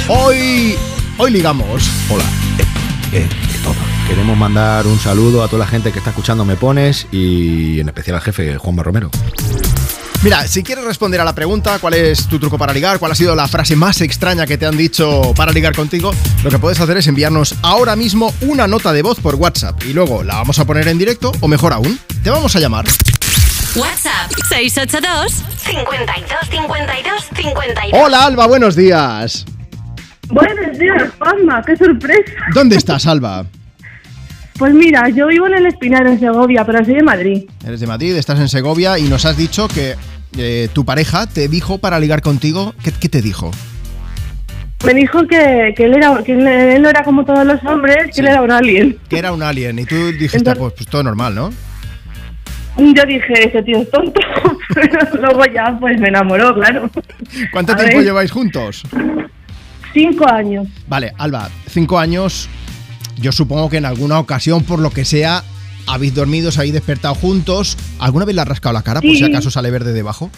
[0.07, 0.75] Hoy,
[1.17, 1.87] hoy ligamos.
[2.09, 2.23] Hola.
[3.13, 3.29] Eh, eh,
[3.63, 3.75] todo.
[4.07, 7.87] Queremos mandar un saludo a toda la gente que está escuchando Me Pones y en
[7.87, 9.11] especial al jefe Juanma Romero.
[10.23, 12.97] Mira, si quieres responder a la pregunta, ¿cuál es tu truco para ligar?
[12.97, 16.11] ¿Cuál ha sido la frase más extraña que te han dicho para ligar contigo?
[16.43, 19.93] Lo que puedes hacer es enviarnos ahora mismo una nota de voz por WhatsApp y
[19.93, 22.85] luego la vamos a poner en directo o mejor aún, te vamos a llamar.
[23.75, 28.01] WhatsApp 682 52 52 52.
[28.03, 29.45] Hola Alba, buenos días.
[30.29, 32.31] Buenos días, Juanma, qué sorpresa.
[32.53, 33.45] ¿Dónde estás, Alba?
[34.57, 37.43] Pues mira, yo vivo en el Espinar, en Segovia, pero soy de Madrid.
[37.65, 39.95] Eres de Madrid, estás en Segovia y nos has dicho que
[40.37, 42.73] eh, tu pareja te dijo para ligar contigo.
[42.83, 43.51] ¿Qué, qué te dijo?
[44.85, 48.21] Me dijo que, que él, era, que él, no era como todos los hombres, que
[48.21, 48.97] él era un alien.
[49.09, 51.51] Que era un alien y tú dijiste, pues, pues todo normal, ¿no?
[52.77, 54.21] Yo dije, ese tío es tonto,
[54.75, 56.89] pero luego ya pues me enamoró, claro.
[57.51, 58.05] ¿Cuánto A tiempo ver.
[58.05, 58.83] lleváis juntos?
[59.93, 60.67] Cinco años.
[60.87, 62.47] Vale, Alba, cinco años.
[63.19, 65.43] Yo supongo que en alguna ocasión, por lo que sea,
[65.87, 67.77] habéis dormido, os habéis despertado juntos.
[67.99, 69.17] ¿Alguna vez le has rascado la cara por Sí.
[69.17, 70.29] si acaso sale verde debajo?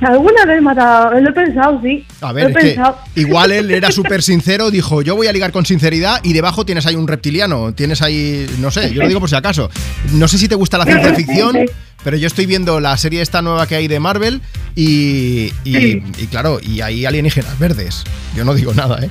[0.00, 2.06] Alguna vez me ha dado, lo he pensado, sí.
[2.22, 5.32] A lo ver, he es que igual él era súper sincero, dijo, yo voy a
[5.32, 9.08] ligar con sinceridad y debajo tienes ahí un reptiliano, tienes ahí, no sé, yo lo
[9.08, 9.68] digo por si acaso.
[10.12, 11.54] No sé si te gusta la ciencia ficción,
[12.02, 14.40] pero yo estoy viendo la serie esta nueva que hay de Marvel
[14.74, 16.02] y, y, Sí.
[16.16, 18.04] y claro, y hay alienígenas verdes.
[18.34, 19.10] Yo no digo nada, ¿eh?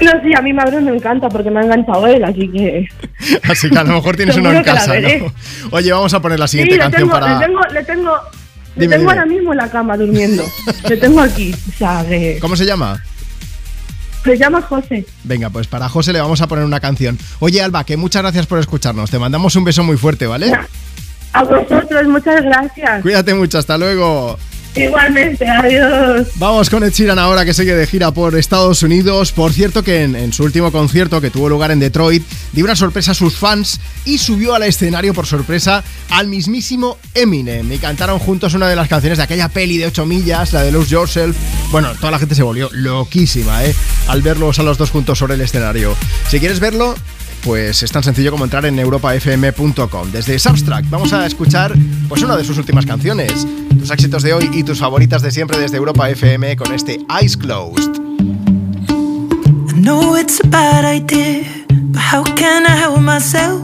[0.00, 2.88] No, sí, a mí Madrid me encanta porque me ha enganchado él, así que...
[3.44, 4.94] Así que a lo mejor tienes uno en casa.
[4.98, 5.32] ¿no?
[5.70, 7.38] Oye, vamos a poner la Sí, siguiente le canción tengo, para...
[7.38, 8.16] le tengo, le tengo,
[8.76, 9.10] le tengo dime.
[9.10, 10.42] ahora mismo en la cama durmiendo.
[10.88, 12.38] le tengo aquí, o sea, que...
[12.40, 13.02] ¿Cómo se llama?
[14.24, 15.04] Se llama José.
[15.24, 17.18] Venga, pues para José le vamos a poner una canción.
[17.40, 19.10] Oye, Alba, que muchas gracias por escucharnos.
[19.10, 20.52] Te mandamos un beso muy fuerte, ¿vale?
[21.32, 23.02] A vosotros, muchas gracias.
[23.02, 24.38] Cuídate mucho, hasta luego.
[24.74, 26.28] Igualmente, adiós.
[26.36, 29.32] Vamos con Ed ahora que sigue de gira por Estados Unidos.
[29.32, 32.76] Por cierto que en, en su último concierto que tuvo lugar en Detroit dio una
[32.76, 38.18] sorpresa a sus fans y subió al escenario por sorpresa al mismísimo Eminem y cantaron
[38.18, 41.36] juntos una de las canciones de aquella peli de 8 millas, la de Lose Yourself.
[41.70, 43.74] Bueno, toda la gente se volvió loquísima, ¿eh?
[44.08, 45.94] Al verlos a los dos juntos sobre el escenario.
[46.28, 46.94] Si quieres verlo,
[47.42, 50.10] pues es tan sencillo como entrar en europafm.com.
[50.10, 51.74] Desde Substract vamos a escuchar
[52.08, 53.46] pues una de sus últimas canciones,
[53.78, 57.36] tus éxitos de hoy y tus favoritas de siempre desde Europa FM con este Eyes
[57.36, 57.96] Closed.
[59.68, 63.60] I know it's a bad idea, but how can I help myself?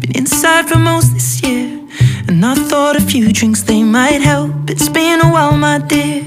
[0.00, 1.80] Been inside for most this year,
[2.28, 4.70] and I thought a few drinks they might help.
[4.70, 6.22] It's been a while, my dear,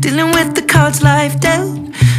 [0.00, 1.82] dealing with the cards life dealt.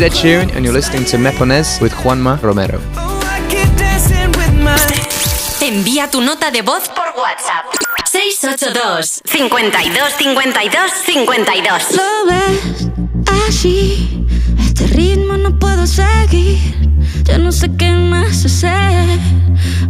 [0.00, 2.80] is Ed Sheeran, and you're listening to Mepones with Juanma Romero.
[5.60, 7.66] Envía tu nota de voz por WhatsApp.
[8.06, 12.88] 682 52 52 52 Lo ves
[13.46, 14.26] así,
[14.58, 16.58] este ritmo no puedo seguir.
[17.24, 19.18] Ya no sé qué más hacer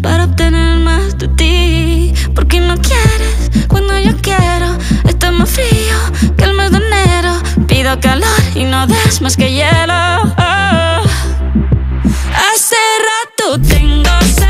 [0.03, 2.15] para obtener más de ti.
[2.35, 4.77] Porque no quieres cuando yo quiero.
[5.09, 5.97] Está más frío
[6.37, 7.10] que el mes de enero.
[7.81, 9.95] Pido calor y no des más que hielo.
[10.37, 11.03] Oh.
[12.53, 12.77] Hace
[13.09, 14.50] rato tengo sed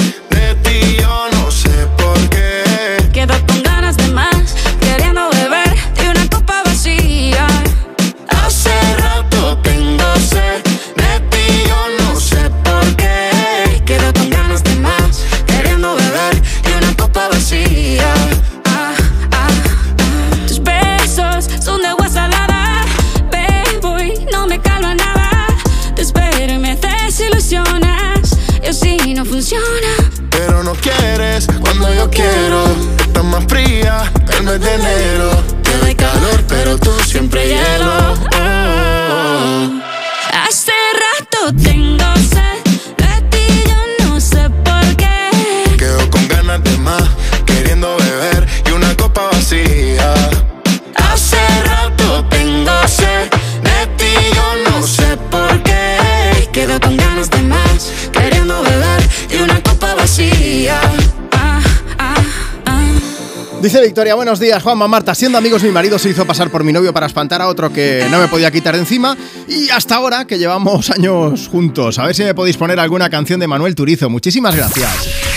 [63.61, 65.13] Dice Victoria, buenos días, Juanma Marta.
[65.13, 68.07] Siendo amigos, mi marido se hizo pasar por mi novio para espantar a otro que
[68.09, 69.15] no me podía quitar de encima.
[69.47, 71.99] Y hasta ahora, que llevamos años juntos.
[71.99, 74.09] A ver si me podéis poner alguna canción de Manuel Turizo.
[74.09, 74.89] Muchísimas gracias.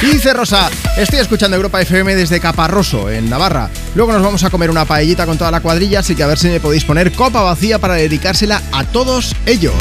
[0.02, 3.70] Y dice Rosa, estoy escuchando Europa FM desde Caparroso, en Navarra.
[3.94, 6.38] Luego nos vamos a comer una paellita con toda la cuadrilla, así que a ver
[6.38, 9.74] si me podéis poner copa vacía para dedicársela a todos ellos.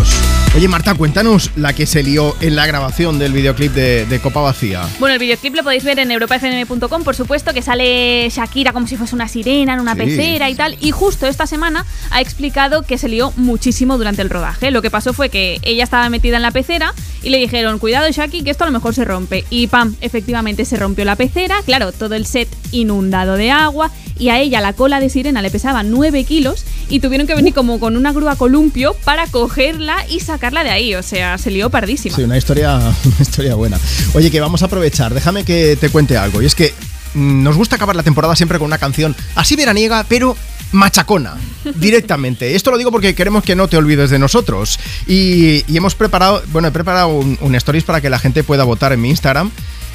[0.56, 4.40] Oye, Marta, cuéntanos la que se lió en la grabación del videoclip de, de Copa
[4.42, 4.88] Vacía.
[5.00, 8.96] Bueno, el videoclip lo podéis ver en europafm.com, por supuesto, que sale Shakira como si
[8.96, 10.02] fuese una sirena en una Sí.
[10.02, 10.78] pecera y tal.
[10.80, 14.70] Y justo esta semana ha explicado que se lió muchísimo durante el rodaje.
[14.70, 16.94] Lo que pasó fue que ella estaba metida en la pecera
[17.24, 19.46] y le dijeron, cuidado Shaki, que esto a lo mejor se rompe.
[19.50, 21.56] Y pam, efectivamente se rompió la pecera.
[21.66, 23.92] Claro, todo el set inundado de agua.
[24.18, 27.54] Y a ella la cola de sirena le pesaba 9 kilos y tuvieron que venir
[27.54, 30.96] como con una grúa columpio para cogerla y sacarla de ahí.
[30.96, 32.16] O sea, se lió pardísima.
[32.16, 33.80] Sí, una historia, una historia buena.
[34.14, 36.42] Oye, que vamos a aprovechar, déjame que te cuente algo.
[36.42, 36.74] Y es que
[37.16, 40.38] mm, nos gusta acabar la temporada siempre con una canción así veraniega, pero
[40.72, 41.36] machacona,
[41.76, 42.56] directamente.
[42.56, 44.80] Esto lo digo porque queremos que no te olvides de nosotros.
[45.08, 48.64] Y, y hemos preparado, bueno, he preparado un, un stories para que la gente pueda
[48.64, 49.52] votar en mi Instagram.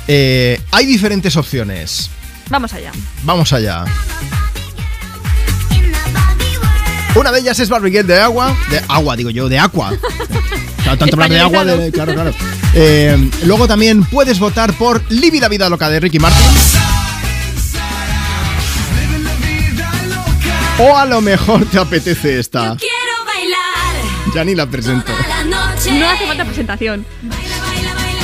[0.08, 2.10] Eh, hay diferentes opciones.
[2.48, 2.92] Vamos allá.
[3.24, 3.84] Vamos allá.
[7.14, 8.56] Una de ellas es Barriguet de agua.
[8.70, 9.92] De agua, digo yo, de agua.
[10.82, 12.30] Claro, tanto hablar de agua, de- claro, claro.
[12.72, 16.40] Eh, luego también puedes votar por Livi la vida loca de Ricky Martin.
[20.78, 22.74] O a lo mejor te apetece esta.
[22.76, 22.94] Quiero
[23.26, 25.12] bailar Ya ni la presento.
[25.44, 27.04] No hace falta presentación.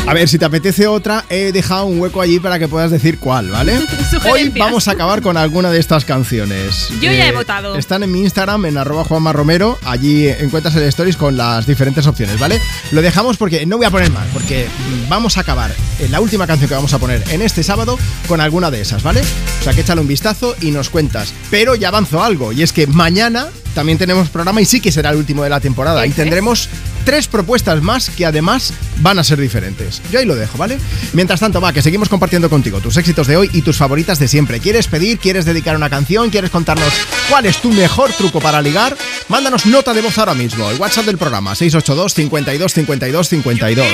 [0.06, 3.18] A ver, si te apetece otra, he dejado un hueco allí para que puedas decir
[3.18, 3.80] cuál, ¿vale?
[4.30, 6.90] Hoy vamos a acabar con alguna de estas canciones.
[7.00, 7.74] Yo ya he votado.
[7.76, 9.78] Están en mi Instagram, en arroba Juanma Romero.
[9.82, 12.60] Allí encuentras el stories con las diferentes opciones, ¿vale?
[12.92, 14.66] Lo dejamos porque no voy a poner más, porque
[15.08, 17.98] vamos a acabar en la última canción que vamos a poner en este sábado
[18.28, 19.22] con alguna de esas, ¿vale?
[19.22, 21.32] O sea que échale un vistazo y nos cuentas.
[21.50, 25.10] Pero ya avanzo algo, y es que mañana también tenemos programa y sí que será
[25.10, 26.06] el último de la temporada.
[26.06, 26.68] Y tendremos
[27.04, 30.00] tres propuestas más que además van a ser diferentes.
[30.10, 30.78] Yo ahí lo dejo, ¿vale?
[31.12, 34.28] Mientras tanto, va, que seguimos compartiendo contigo tus éxitos de hoy y tus favoritas de
[34.28, 34.60] siempre.
[34.60, 35.18] ¿Quieres pedir?
[35.18, 36.30] ¿Quieres dedicar una canción?
[36.30, 36.92] ¿Quieres contarnos
[37.28, 38.96] cuál es tu mejor truco para ligar?
[39.28, 40.70] Mándanos nota de voz ahora mismo.
[40.70, 43.86] El WhatsApp del programa 682 52 52 52.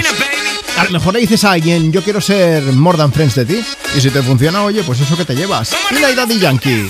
[0.79, 3.65] A lo mejor le dices a alguien, yo quiero ser more than friends de ti.
[3.97, 5.75] Y si te funciona, oye, pues eso que te llevas.
[5.91, 6.89] Y la Daddy Yankee.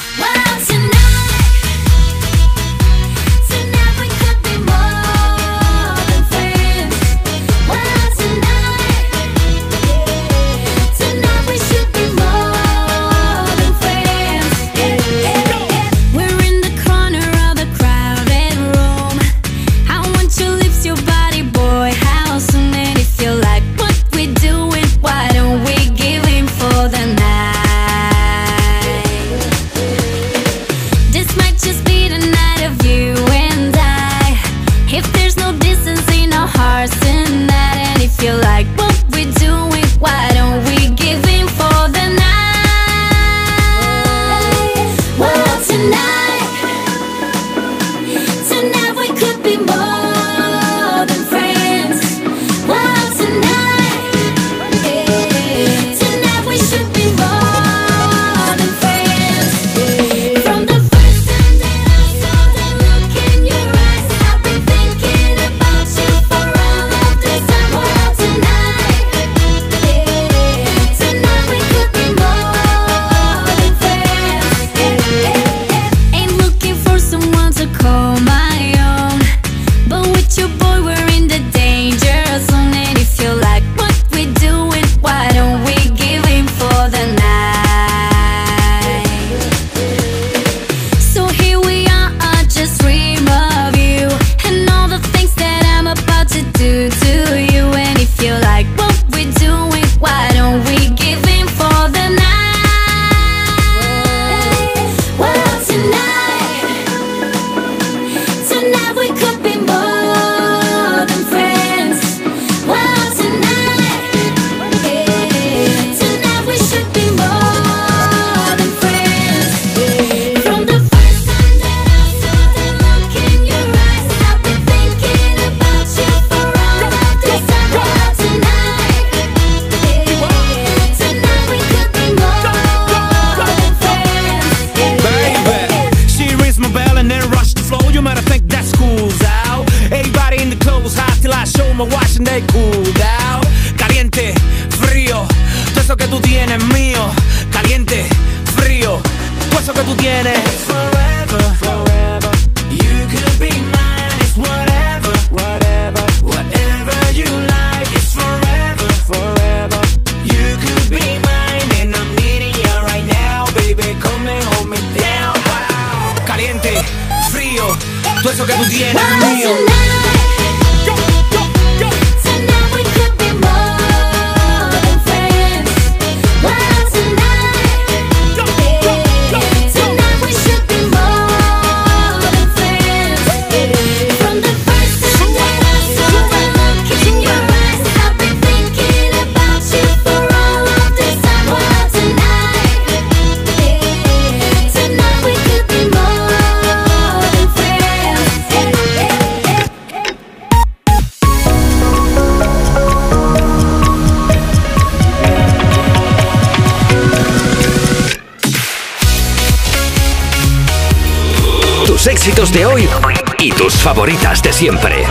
[214.61, 215.03] Siempre.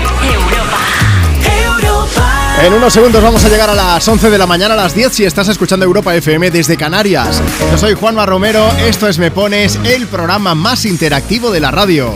[2.63, 5.11] En unos segundos vamos a llegar a las 11 de la mañana a las 10
[5.11, 7.41] si estás escuchando Europa FM desde Canarias.
[7.71, 12.13] Yo soy Juanma Romero, esto es Me Pones, el programa más interactivo de la radio.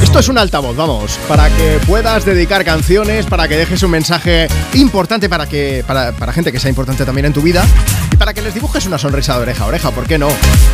[0.00, 4.46] Esto es un altavoz, vamos, para que puedas dedicar canciones, para que dejes un mensaje
[4.74, 7.66] importante para que para, para gente que sea importante también en tu vida
[8.26, 10.26] para que les dibujes una sonrisa de oreja a oreja, ¿por qué no?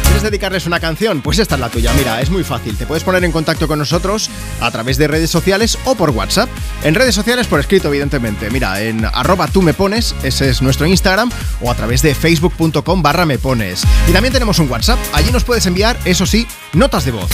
[0.05, 1.20] ¿Quieres dedicarles una canción?
[1.20, 1.92] Pues esta es la tuya.
[1.98, 2.78] Mira, es muy fácil.
[2.78, 4.30] Te puedes poner en contacto con nosotros
[4.62, 6.48] a través de redes sociales o por WhatsApp.
[6.82, 8.48] En redes sociales por escrito, evidentemente.
[8.48, 11.30] Mira, en arroba tú me pones, ese es nuestro Instagram,
[11.61, 13.82] o a través de facebook.com barra me pones.
[14.09, 14.98] Y también tenemos un WhatsApp.
[15.12, 17.28] Allí nos puedes enviar, eso sí, notas de voz.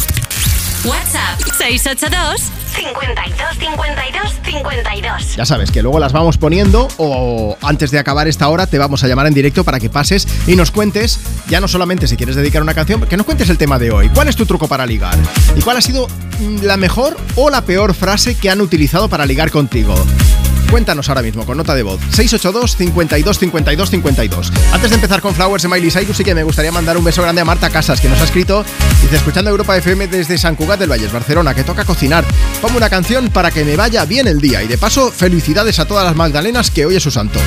[0.84, 2.40] WhatsApp 682
[2.74, 5.36] 52 52 52.
[5.36, 9.02] Ya sabes que luego las vamos poniendo o antes de acabar esta hora te vamos
[9.02, 12.36] a llamar en directo para que pases y nos cuentes, ya no solamente si quieres
[12.36, 14.08] dedicar una canción, que nos cuentes el tema de hoy.
[14.10, 15.16] ¿Cuál es tu truco para ligar?
[15.56, 16.06] ¿Y cuál ha sido
[16.40, 19.94] mm, la mejor o la peor frase que han utilizado para ligar contigo?
[20.70, 22.00] Cuéntanos ahora mismo con nota de voz.
[22.10, 26.42] 682 52 52 52 Antes de empezar con Flowers de Miley Cyrus sí que me
[26.42, 28.64] gustaría mandar un beso grande a Marta Casas que nos ha escrito
[29.02, 32.24] Dice escuchando Europa FM desde San Cugat del Valles, Barcelona Que toca cocinar.
[32.60, 34.62] Pongo una canción para que me vaya bien el día.
[34.62, 37.38] Y de paso felicidades a todas las magdalenas que hoy es su santo.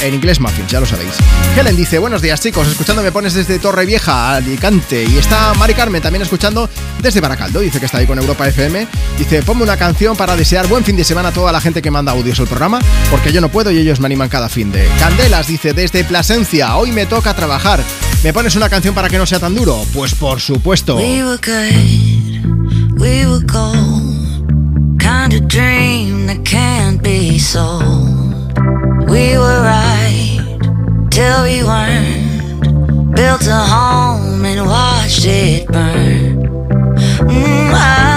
[0.00, 1.12] En inglés muffins, ya lo sabéis.
[1.56, 2.66] Helen dice buenos días chicos.
[2.68, 5.04] Escuchando me pones desde Torre Vieja, Alicante.
[5.04, 6.68] Y está Mari Carmen también escuchando
[7.02, 8.86] desde Baracaldo Dice que está ahí con Europa FM
[9.18, 11.90] Dice ponme una canción para desear buen fin de semana a toda la gente que
[11.90, 12.69] manda audios al programa
[13.10, 14.86] porque yo no puedo y ellos me animan cada fin de.
[14.98, 17.82] Candelas dice desde Plasencia, hoy me toca trabajar.
[18.22, 19.84] ¿Me pones una canción para que no sea tan duro?
[19.94, 20.96] Pues por supuesto.
[20.96, 24.98] We were good, we were gold.
[24.98, 28.52] Kind of dream that can't be sold.
[29.08, 30.40] We were right
[31.10, 33.14] till we weren't.
[33.14, 36.38] Built a home and watched it burn.
[37.26, 38.09] Mm, I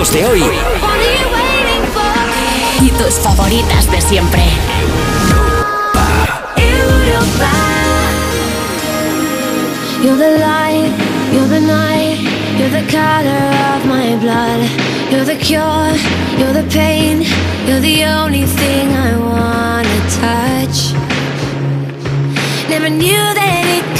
[0.00, 0.42] éxitos de hoy
[2.82, 4.42] Y tus favoritas de siempre.
[10.02, 10.92] You're the light,
[11.30, 12.18] you're the night,
[12.58, 14.60] you're the color of my blood.
[15.10, 15.92] You're the cure,
[16.38, 17.22] you're the pain,
[17.66, 20.94] you're the only thing I wanna touch.
[22.70, 23.99] Never knew that it could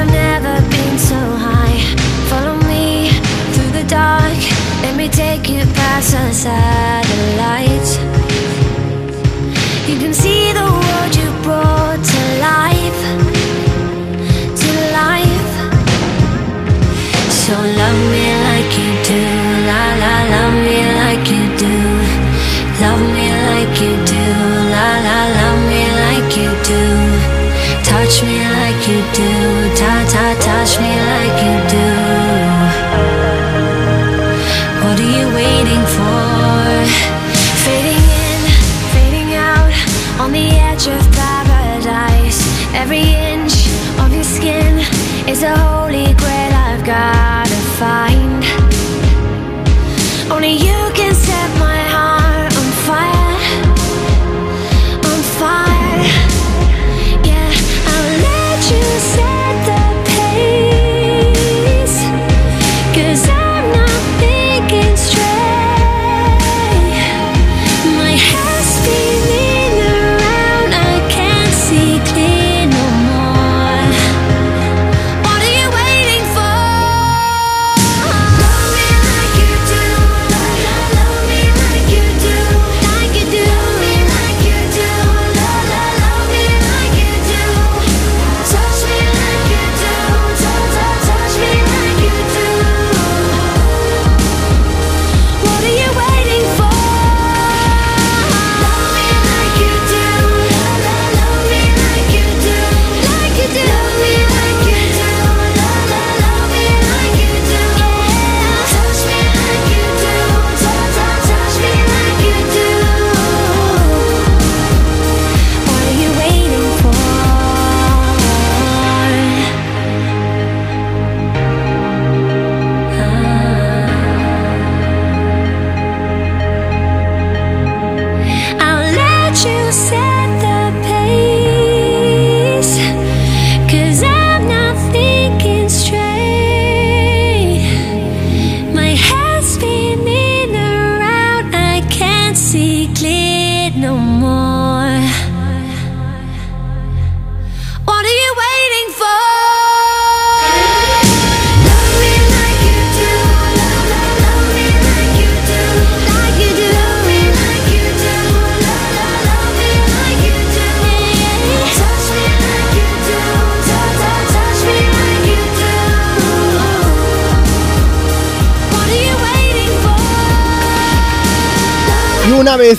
[0.00, 1.80] I've never been so high.
[2.30, 3.10] Follow me
[3.52, 4.38] through the dark,
[4.82, 7.98] let me take you past the satellites.
[9.88, 13.02] You can see the world you brought to life,
[14.62, 14.70] to
[15.02, 15.54] life.
[17.42, 19.22] So love me like you do,
[19.66, 21.74] la la, love me like you do.
[22.84, 24.24] Love me like you do,
[24.74, 26.82] la la, love me like you do.
[27.82, 29.57] Touch me like you do,
[30.08, 31.77] touch me like you do.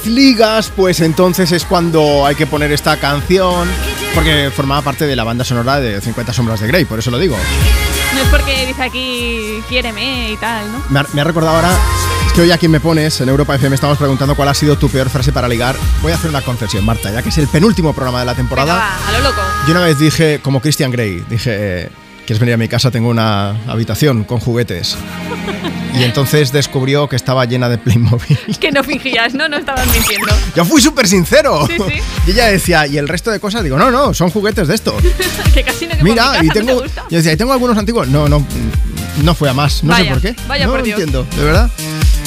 [0.09, 3.67] Ligas, pues entonces es cuando hay que poner esta canción,
[4.13, 7.19] porque formaba parte de la banda sonora de 50 sombras de Grey, por eso lo
[7.19, 7.37] digo.
[8.15, 10.83] No es porque dice aquí, quiéreme y tal, ¿no?
[10.89, 11.71] Me ha, me ha recordado ahora,
[12.27, 14.77] es que hoy a quien me pones en Europa FM estamos preguntando cuál ha sido
[14.77, 15.75] tu peor frase para ligar.
[16.01, 18.73] Voy a hacer una confesión, Marta, ya que es el penúltimo programa de la temporada.
[18.73, 19.41] Venga, va, a lo loco.
[19.67, 21.89] Yo una vez dije, como Christian Grey, dije, eh,
[22.29, 22.91] ¿quieres venir a mi casa?
[22.91, 24.95] Tengo una habitación con juguetes.
[25.95, 28.37] Y entonces descubrió que estaba llena de Playmobil.
[28.59, 29.49] Que no fingías, ¿no?
[29.49, 30.27] No estabas mintiendo.
[30.55, 31.65] Yo fui súper sincero.
[31.65, 32.01] Sí, sí.
[32.27, 33.63] Y ella decía, ¿y el resto de cosas?
[33.63, 34.93] Digo, no, no, son juguetes de estos.
[35.55, 36.81] que casi no Mira, a mi y casa, ¿no te tengo.
[36.83, 37.05] gusta?
[37.09, 38.07] Yo decía, ¿y tengo algunos antiguos?
[38.07, 38.45] No, no,
[39.23, 39.83] no fue a más.
[39.83, 40.35] No Vaya, sé por qué.
[40.47, 40.99] vaya no por lo Dios.
[40.99, 41.71] entiendo, de verdad.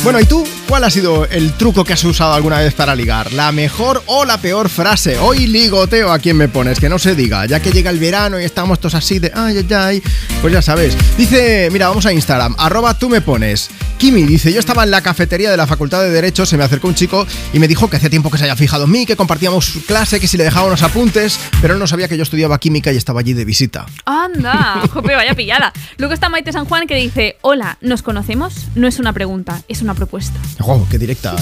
[0.02, 0.44] Bueno, ¿y tú?
[0.72, 3.30] ¿Cuál ha sido el truco que has usado alguna vez para ligar?
[3.34, 5.18] ¿La mejor o la peor frase?
[5.18, 8.40] Hoy ligoteo a quien me pones, que no se diga, ya que llega el verano
[8.40, 10.02] y estamos todos así de ay, ay, ay.
[10.40, 10.96] Pues ya sabes.
[11.18, 13.68] Dice, mira, vamos a Instagram, arroba tú me pones.
[13.98, 16.88] Kimi dice, yo estaba en la cafetería de la Facultad de Derecho, se me acercó
[16.88, 19.14] un chico y me dijo que hacía tiempo que se había fijado en mí, que
[19.14, 22.58] compartíamos clase, que si le dejaba unos apuntes, pero él no sabía que yo estudiaba
[22.58, 23.84] química y estaba allí de visita.
[24.06, 25.70] Anda, jope, vaya pillada.
[25.98, 28.68] Luego está Maite San Juan que dice, hola, ¿nos conocemos?
[28.74, 30.40] No es una pregunta, es una propuesta.
[30.64, 31.36] ¡Oh, qué directa!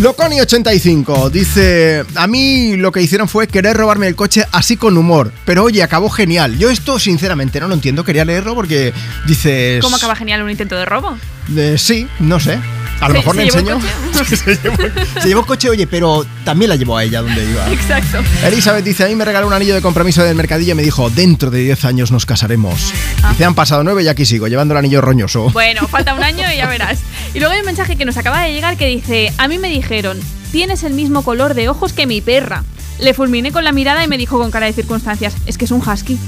[0.00, 5.32] Loconi85 dice: A mí lo que hicieron fue querer robarme el coche así con humor.
[5.44, 6.58] Pero oye, acabó genial.
[6.58, 8.04] Yo esto, sinceramente, no lo entiendo.
[8.04, 8.92] Quería leerlo porque
[9.26, 9.80] dices.
[9.82, 11.16] ¿Cómo acaba genial un intento de robo?
[11.56, 12.58] Eh, sí, no sé.
[13.00, 14.76] A lo ¿Se- mejor se le se, llevó,
[15.20, 17.68] se llevó coche, oye, pero también la llevó a ella donde iba.
[17.72, 18.18] Exacto.
[18.46, 21.10] Elizabeth dice, a mí me regaló un anillo de compromiso del mercadillo y me dijo,
[21.10, 22.92] dentro de 10 años nos casaremos.
[23.30, 25.50] Dice, han pasado 9 y aquí sigo, llevando el anillo roñoso.
[25.50, 27.00] Bueno, falta un año y ya verás.
[27.34, 29.68] Y luego hay un mensaje que nos acaba de llegar que dice, a mí me
[29.68, 30.20] dijeron,
[30.52, 32.62] tienes el mismo color de ojos que mi perra.
[33.00, 35.72] Le fulminé con la mirada y me dijo con cara de circunstancias, es que es
[35.72, 36.18] un husky.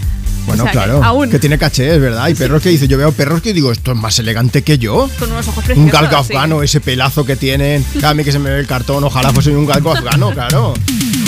[0.47, 1.31] Bueno, O sea, que claro, aún.
[1.31, 2.23] que tiene caché, es verdad.
[2.25, 5.09] Hay perros que dice, yo veo perros que digo, esto es más elegante que yo.
[5.19, 5.93] Con unos ojos Un preciosos.
[5.93, 6.33] galgo sí.
[6.33, 7.85] afgano, ese pelazo que tienen.
[8.03, 10.75] A mí que se me ve el cartón, ojalá fuese un galgo afgano, claro.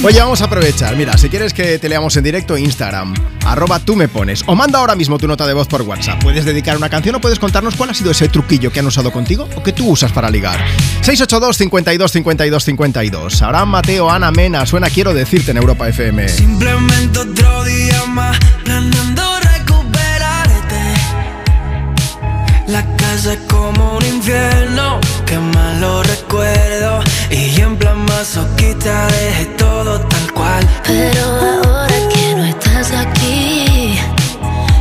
[0.04, 0.94] Oye, vamos a aprovechar.
[0.96, 3.14] Mira, si quieres que te leamos en directo, Instagram,
[3.44, 4.42] arroba tú me pones.
[4.46, 6.22] O manda ahora mismo tu nota de voz por WhatsApp.
[6.22, 9.10] Puedes dedicar una canción o puedes contarnos cuál ha sido ese truquillo que han usado
[9.10, 10.58] contigo o que tú usas para ligar.
[11.00, 13.42] 682 52 52 52.
[13.42, 16.28] Ahora Mateo, Ana Mena, suena Quiero decirte en Europa FM.
[16.28, 18.36] Simplemente otro día más.
[23.24, 27.00] Es como un infierno, que malo recuerdo.
[27.30, 30.68] Y en plan masoquista dejé todo tal cual.
[30.84, 33.98] Pero ahora que no estás aquí,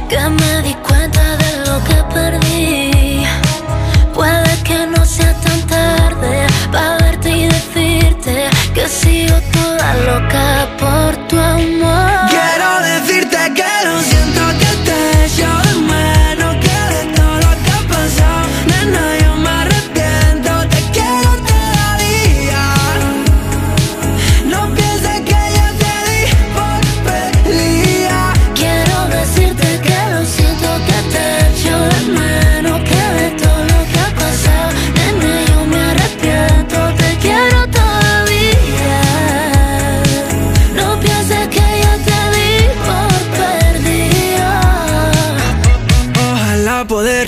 [0.10, 3.26] que me di cuenta de lo que perdí.
[4.14, 11.28] Puede que no sea tan tarde para verte y decirte que sigo toda loca por
[11.28, 12.05] tu amor.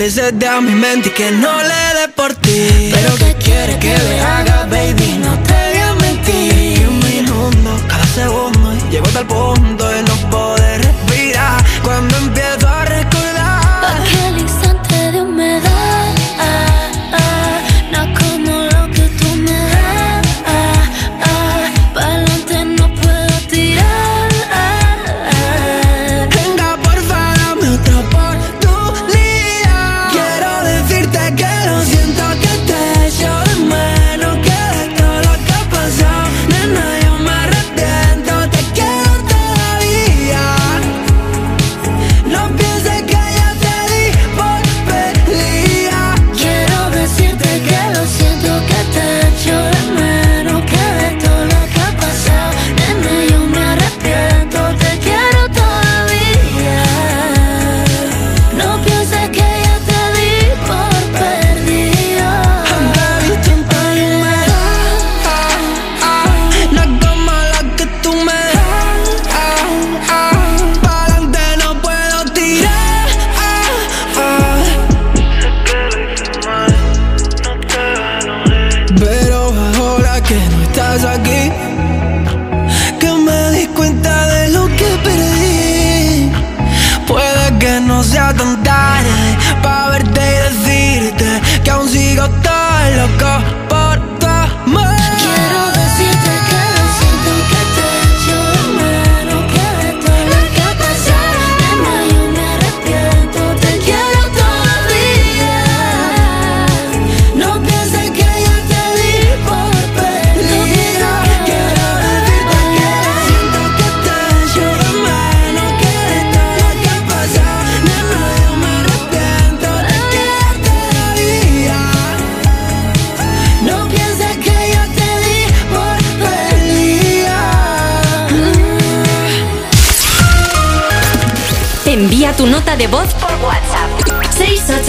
[0.08, 2.90] Ojalá poder hacerte a mi mente y que no le dé por ti.
[2.92, 5.18] Pero ¿qué quieres que le haga, baby?
[5.22, 6.88] No te voy a mentir.
[6.88, 9.77] Un minuto, cada segundo y Llego hasta el punto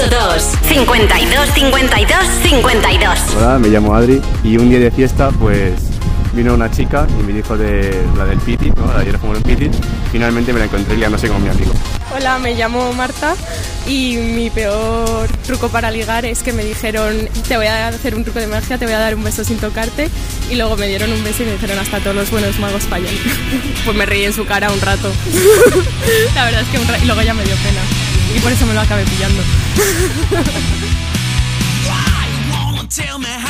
[0.10, 5.74] 52 52 52 Hola, me llamo Adri y un día de fiesta pues
[6.34, 8.88] vino una chica y me dijo de la del piti, ¿no?
[8.92, 9.70] La de ir a fumar un piti.
[10.12, 11.72] Finalmente me la encontré liándose con mi amigo.
[12.16, 13.36] Hola, me llamo Marta
[13.88, 18.24] y mi peor truco para ligar es que me dijeron te voy a hacer un
[18.24, 20.10] truco de magia, te voy a dar un beso sin tocarte
[20.50, 23.14] y luego me dieron un beso y me dijeron hasta todos los buenos magos fallan.
[23.86, 25.12] pues me reí en su cara un rato.
[26.36, 27.82] La verdad es que un ra- y luego ya me dio pena
[28.36, 29.42] y por eso me lo acabé pillando.
[32.90, 33.49] Tell me how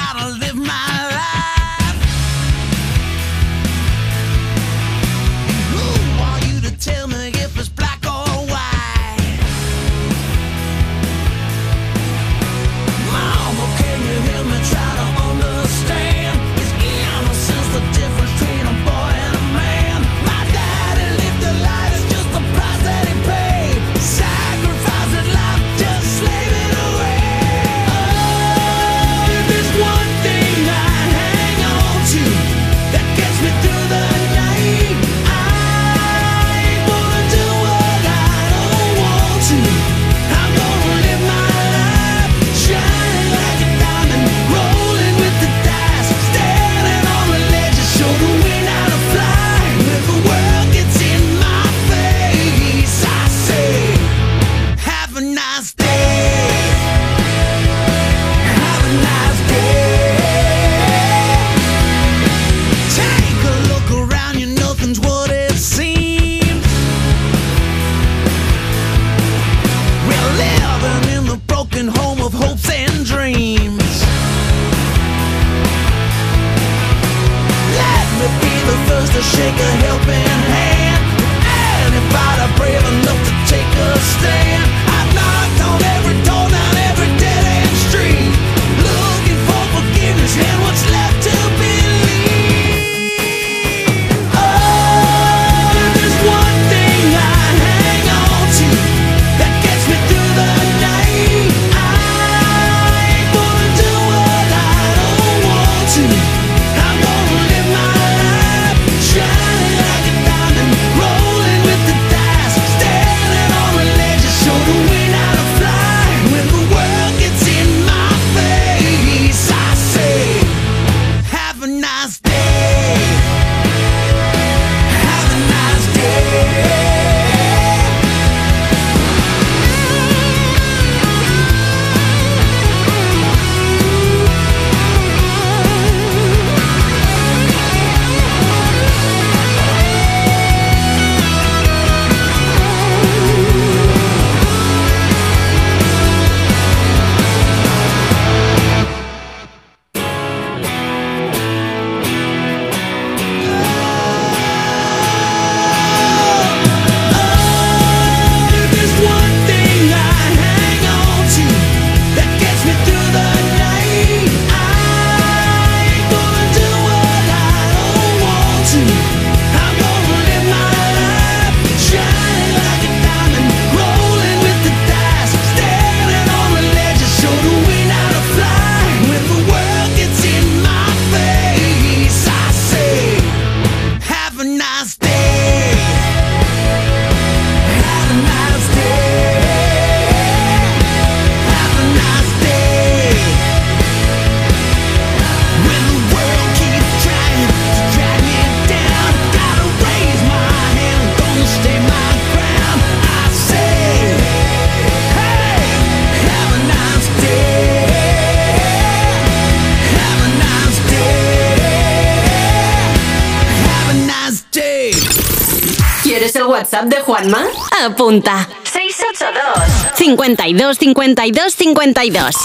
[217.29, 217.47] Juanma?
[217.85, 218.47] Apunta.
[218.63, 222.35] 682 52 52 52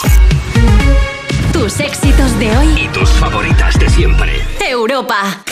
[1.53, 2.85] Tus éxitos de hoy.
[2.85, 4.43] Y tus favoritas de siempre.
[4.61, 5.43] Europa.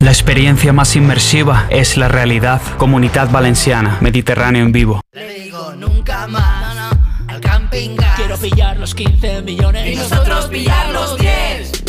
[0.00, 2.60] La experiencia más inmersiva es la realidad.
[2.76, 5.00] Comunidad Valenciana, Mediterráneo en vivo.
[5.78, 6.92] Nunca más
[7.26, 11.83] al camping Quiero pillar los 15 millones Y nosotros pillar los 10.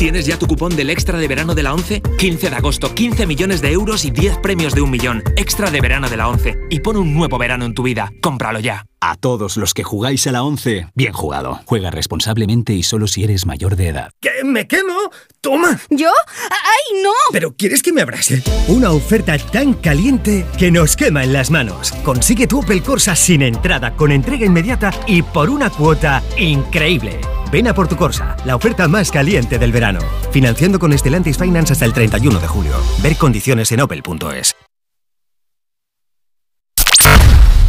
[0.00, 2.00] ¿Tienes ya tu cupón del extra de verano de la 11?
[2.00, 5.22] 15 de agosto, 15 millones de euros y 10 premios de un millón.
[5.36, 6.56] Extra de verano de la 11.
[6.70, 8.10] Y pon un nuevo verano en tu vida.
[8.22, 8.86] Cómpralo ya.
[9.02, 11.60] A todos los que jugáis a la 11, bien jugado.
[11.64, 14.10] Juega responsablemente y solo si eres mayor de edad.
[14.20, 15.10] ¿Que me quemo?
[15.40, 15.80] ¡Toma!
[15.88, 16.10] ¿Yo?
[16.50, 17.10] ¡Ay, no!
[17.32, 18.42] ¿Pero quieres que me abrase?
[18.68, 21.92] Una oferta tan caliente que nos quema en las manos.
[22.04, 27.18] Consigue tu Opel Corsa sin entrada, con entrega inmediata y por una cuota increíble.
[27.50, 30.00] Ven a por tu Corsa, la oferta más caliente del verano.
[30.30, 32.72] Financiando con Stellantis Finance hasta el 31 de julio.
[33.02, 34.54] Ver condiciones en opel.es.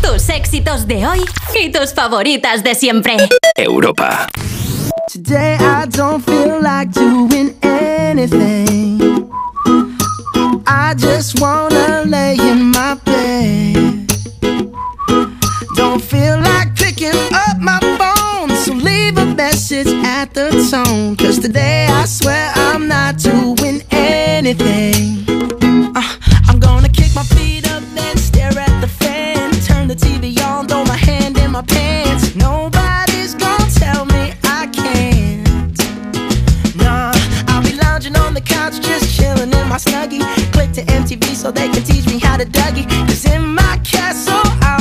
[0.01, 1.21] Tus éxitos de hoy
[1.59, 3.17] y tus favoritas de siempre.
[3.55, 4.27] Europa.
[5.11, 9.29] Today I don't feel like doing anything.
[10.67, 14.07] I just wanna lay in my bed.
[15.75, 21.15] Don't feel like picking up my phone, so leave a message at the tone.
[21.15, 25.60] Cause today I swear I'm not doing anything.
[40.85, 42.87] To MTV so they can teach me how to Dougie.
[43.07, 44.80] Cause in my castle, I'm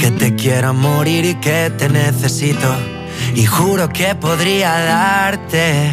[0.00, 2.74] Que te quiero morir y que te necesito.
[3.34, 5.92] Y juro que podría darte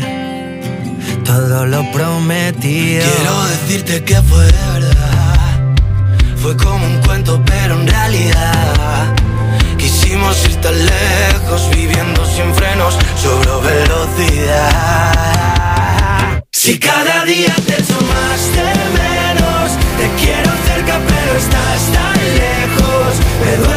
[1.26, 3.04] todo lo prometido.
[3.04, 5.76] Quiero decirte que fue verdad.
[6.42, 9.14] Fue como un cuento, pero en realidad
[9.78, 15.12] quisimos ir tan lejos, viviendo sin frenos, sobre velocidad.
[16.54, 17.84] Si cada día te de
[19.02, 23.10] menos, te quiero cerca, pero estás tan lejos.
[23.42, 23.77] Me duele,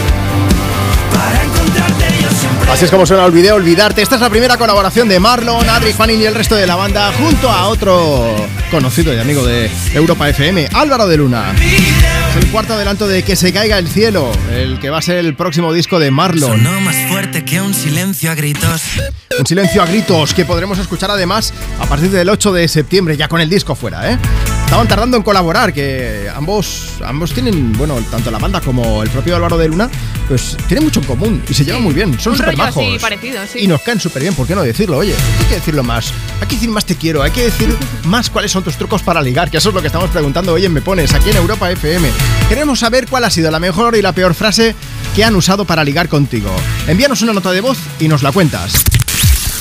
[2.69, 4.01] Así es como suena Olvidé Olvidarte.
[4.01, 7.11] Esta es la primera colaboración de Marlon, Adri, Fanning y el resto de la banda
[7.13, 8.35] junto a otro
[8.69, 11.53] conocido y amigo de Europa FM, Álvaro de Luna.
[11.55, 15.17] Es el cuarto adelanto de Que se caiga el cielo, el que va a ser
[15.17, 16.51] el próximo disco de Marlon.
[16.51, 18.81] Sonó más fuerte que un silencio a gritos.
[19.41, 23.27] Un silencio a gritos que podremos escuchar además a partir del 8 de septiembre, ya
[23.27, 24.19] con el disco fuera, ¿eh?
[24.65, 29.35] Estaban tardando en colaborar, que ambos, ambos tienen, bueno, tanto la banda como el propio
[29.35, 29.89] Álvaro de Luna,
[30.27, 33.01] pues tienen mucho en común y se llevan muy bien, son súper majos.
[33.01, 33.61] parecido, sí.
[33.61, 34.97] Y nos caen súper bien, ¿por qué no decirlo?
[34.97, 36.13] Oye, hay que decirlo más.
[36.39, 39.23] Hay que decir más te quiero, hay que decir más cuáles son tus trucos para
[39.23, 41.71] ligar, que eso es lo que estamos preguntando hoy en Me Pones, aquí en Europa
[41.71, 42.07] FM.
[42.47, 44.75] Queremos saber cuál ha sido la mejor y la peor frase
[45.15, 46.55] que han usado para ligar contigo.
[46.85, 48.83] Envíanos una nota de voz y nos la cuentas.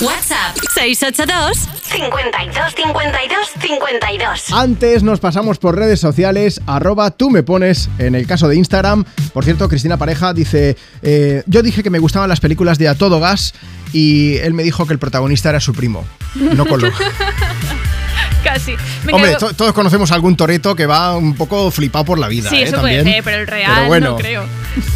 [0.01, 4.52] WhatsApp 682 52 52 52.
[4.52, 9.05] Antes nos pasamos por redes sociales, arroba tú me pones en el caso de Instagram.
[9.35, 12.94] Por cierto, Cristina Pareja dice, eh, yo dije que me gustaban las películas de A
[12.94, 13.52] Todo Gas
[13.93, 16.90] y él me dijo que el protagonista era su primo, no Colo.
[18.44, 18.72] Casi.
[19.04, 22.50] Venga, Hombre, to- todos conocemos algún toreto que va un poco flipado por la vida.
[22.50, 22.62] Sí, ¿eh?
[22.64, 24.10] eso puede ser, pero el real Pero bueno.
[24.10, 24.44] no creo.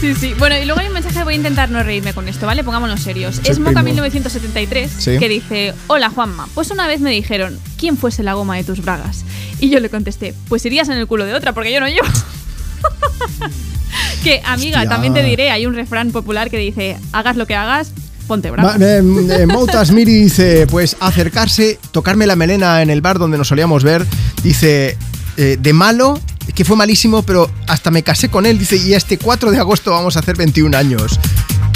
[0.00, 0.34] Sí, sí.
[0.38, 2.64] Bueno, y luego hay un mensaje, voy a intentar no reírme con esto, ¿vale?
[2.64, 3.36] Pongámonos serios.
[3.36, 4.02] Sí, es Moca primo.
[4.02, 5.18] 1973 Sí.
[5.18, 8.80] que dice, hola Juanma, pues una vez me dijeron, ¿quién fuese la goma de tus
[8.82, 9.24] bragas?
[9.60, 12.02] Y yo le contesté, pues irías en el culo de otra, porque yo no yo.
[14.24, 14.88] que amiga, Hostia.
[14.90, 17.92] también te diré, hay un refrán popular que dice, hagas lo que hagas,
[18.26, 18.70] ponte bravo.
[18.82, 18.98] Eh,
[19.30, 23.84] eh, Moutas Miri dice, pues acercarse, tocarme la melena en el bar donde nos solíamos
[23.84, 24.06] ver,
[24.42, 24.96] dice,
[25.36, 26.20] eh, de malo,
[26.54, 29.90] que fue malísimo, pero hasta me casé con él, dice, y este 4 de agosto
[29.90, 31.18] vamos a hacer 21 años.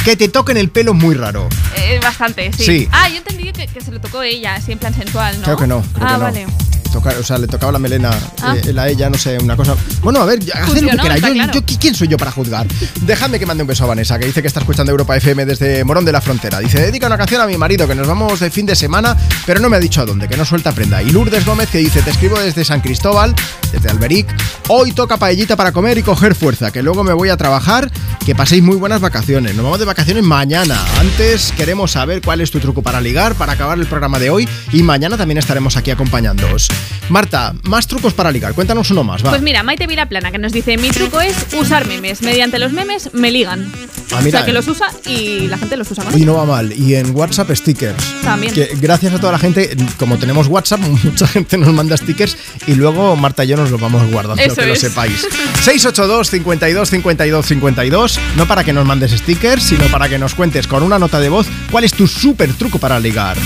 [0.04, 1.48] Que te toquen el pelo muy raro.
[1.76, 2.64] Eh, bastante, sí.
[2.64, 2.88] Sí.
[2.92, 5.44] Ah, yo entendí que, que se lo tocó ella, así en plan sensual, ¿no?
[5.44, 5.82] Creo que no.
[5.92, 6.18] creo ah, que no.
[6.20, 6.46] vale.
[6.92, 8.10] Toca- o sea, le tocaba la melena
[8.42, 8.54] Ah.
[8.56, 9.74] eh, él a ella, no sé, una cosa.
[10.02, 11.22] Bueno, a ver, haced lo que queráis.
[11.22, 11.52] Yo, claro.
[11.52, 12.66] yo- ¿Quién soy yo para juzgar?
[13.02, 15.84] Dejadme que mande un beso a Vanessa, que dice que está escuchando Europa FM desde
[15.84, 16.58] Morón de la Frontera.
[16.60, 19.16] Dice, dedica una canción a mi marido, que nos vamos de fin de semana,
[19.46, 21.02] pero no me ha dicho a dónde, que no suelta prenda.
[21.02, 23.34] Y Lourdes Gómez, que dice, te escribo desde San Cristóbal,
[23.72, 24.26] desde Alberic.
[24.68, 27.90] Hoy toca paellita para comer y coger fuerza, que luego me voy a trabajar.
[28.24, 29.54] Que paséis muy buenas vacaciones.
[29.54, 30.78] Nos vamos de vacaciones mañana.
[31.00, 34.46] Antes queremos saber cuál es tu truco para ligar, para acabar el programa de hoy.
[34.70, 36.68] Y mañana también estaremos aquí acompañándoos.
[37.08, 38.54] Marta, más trucos para ligar.
[38.54, 39.30] Cuéntanos uno más, va.
[39.30, 42.22] Pues mira, Maite Vilaplana que nos dice, mi truco es usar memes.
[42.22, 43.70] Mediante los memes me ligan.
[44.12, 44.54] Ah, o mira, sea, que eh.
[44.54, 46.72] los usa y la gente los usa con Y no va mal.
[46.72, 48.02] Y en WhatsApp stickers.
[48.22, 48.52] También.
[48.52, 52.36] Que gracias a toda la gente, como tenemos WhatsApp, mucha gente nos manda stickers
[52.66, 54.80] y luego Marta y yo nos los vamos guardando, Eso que lo es.
[54.80, 55.26] sepáis.
[55.62, 60.66] 682 52 52 52, no para que nos mandes stickers, sino para que nos cuentes
[60.66, 63.36] con una nota de voz cuál es tu súper truco para ligar.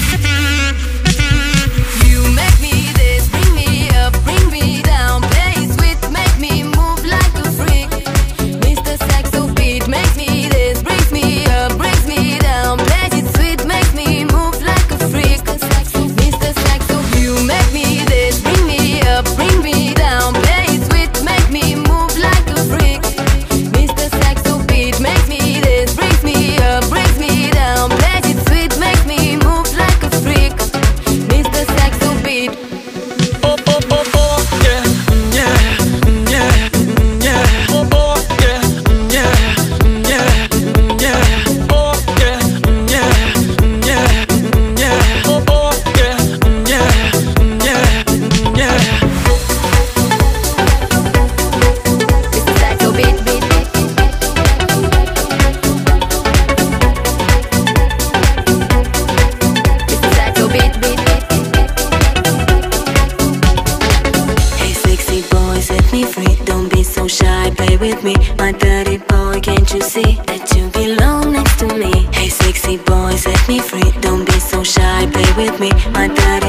[68.02, 68.34] With me.
[68.38, 71.92] My dirty boy, can't you see that you belong next to me?
[72.12, 73.90] Hey, sexy boy, set me free.
[74.00, 75.70] Don't be so shy, play with me.
[75.92, 76.41] My dirty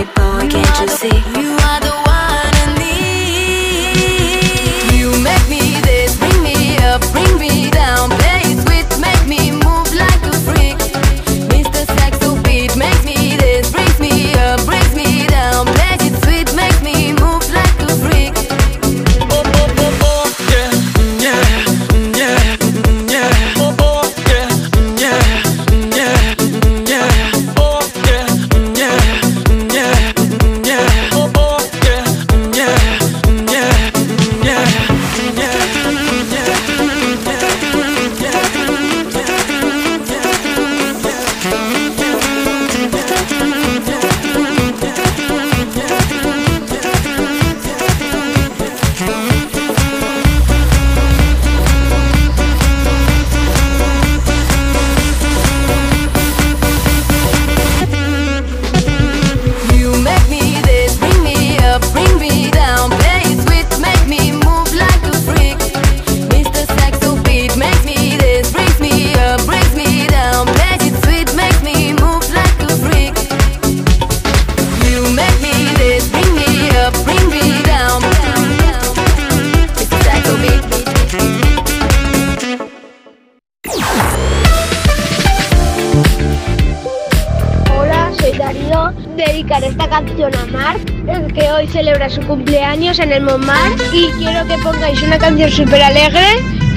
[91.53, 96.25] hoy celebra su cumpleaños en el Montmartre y quiero que pongáis una canción súper alegre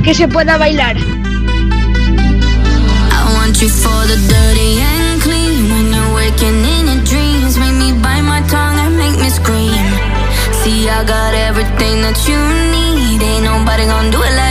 [0.04, 0.96] que se pueda bailar.
[10.66, 12.38] See, I got everything that you
[12.74, 13.22] need.
[13.22, 14.45] Ain't nobody gonna do it like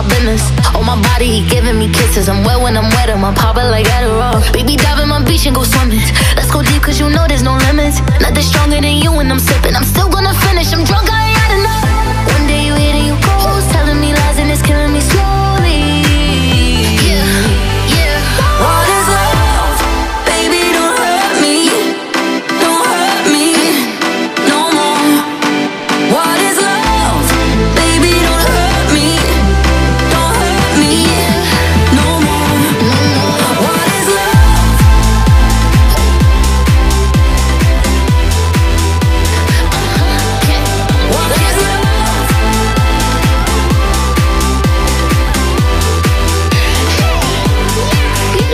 [0.00, 0.42] our business.
[0.80, 2.28] My body, he giving me kisses.
[2.28, 4.40] I'm wet when I'm wet, I'm popping like Adderall.
[4.52, 6.00] Baby, dive in my beach and go swimming.
[6.36, 8.00] Let's go deep, cause you know there's no limits.
[8.20, 9.76] Nothing stronger than you when I'm sipping.
[9.76, 11.84] I'm still gonna finish, I'm drunk, I ain't had enough.
[12.32, 13.59] One day you hit and you close,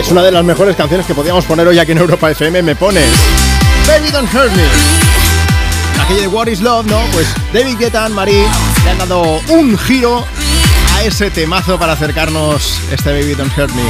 [0.07, 2.63] Es una de las mejores canciones que podíamos poner hoy aquí en Europa FM.
[2.63, 3.09] Me pones
[3.85, 4.63] Baby Don't Hurt Me.
[6.01, 7.01] Aquella de What is Love, ¿no?
[7.11, 8.45] Pues David Guetta, Marie,
[8.85, 10.23] le han dado un giro
[10.95, 13.83] a ese temazo para acercarnos este Baby Don't Hurt Me.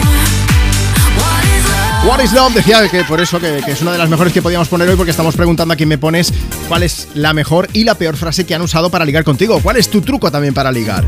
[2.09, 4.41] What is Love, decía que por eso que, que es una de las mejores que
[4.41, 6.33] podíamos poner hoy porque estamos preguntando a quién me pones
[6.67, 9.59] cuál es la mejor y la peor frase que han usado para ligar contigo.
[9.61, 11.05] ¿Cuál es tu truco también para ligar?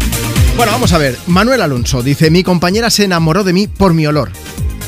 [0.56, 1.18] Bueno, vamos a ver.
[1.26, 4.30] Manuel Alonso dice, mi compañera se enamoró de mí por mi olor.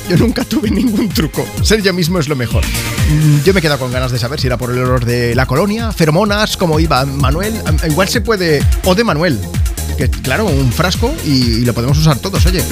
[0.10, 1.46] Yo nunca tuve ningún truco.
[1.64, 2.64] Ser yo mismo es lo mejor.
[2.66, 5.34] Mm, Yo me he quedado con ganas de saber si era por el olor de
[5.36, 7.54] la colonia, feromonas, cómo iba Manuel.
[7.66, 8.62] Am- Igual se puede...
[8.84, 9.40] O de Manuel.
[9.98, 12.64] Que claro, un frasco y, lo podemos usar todos, oye.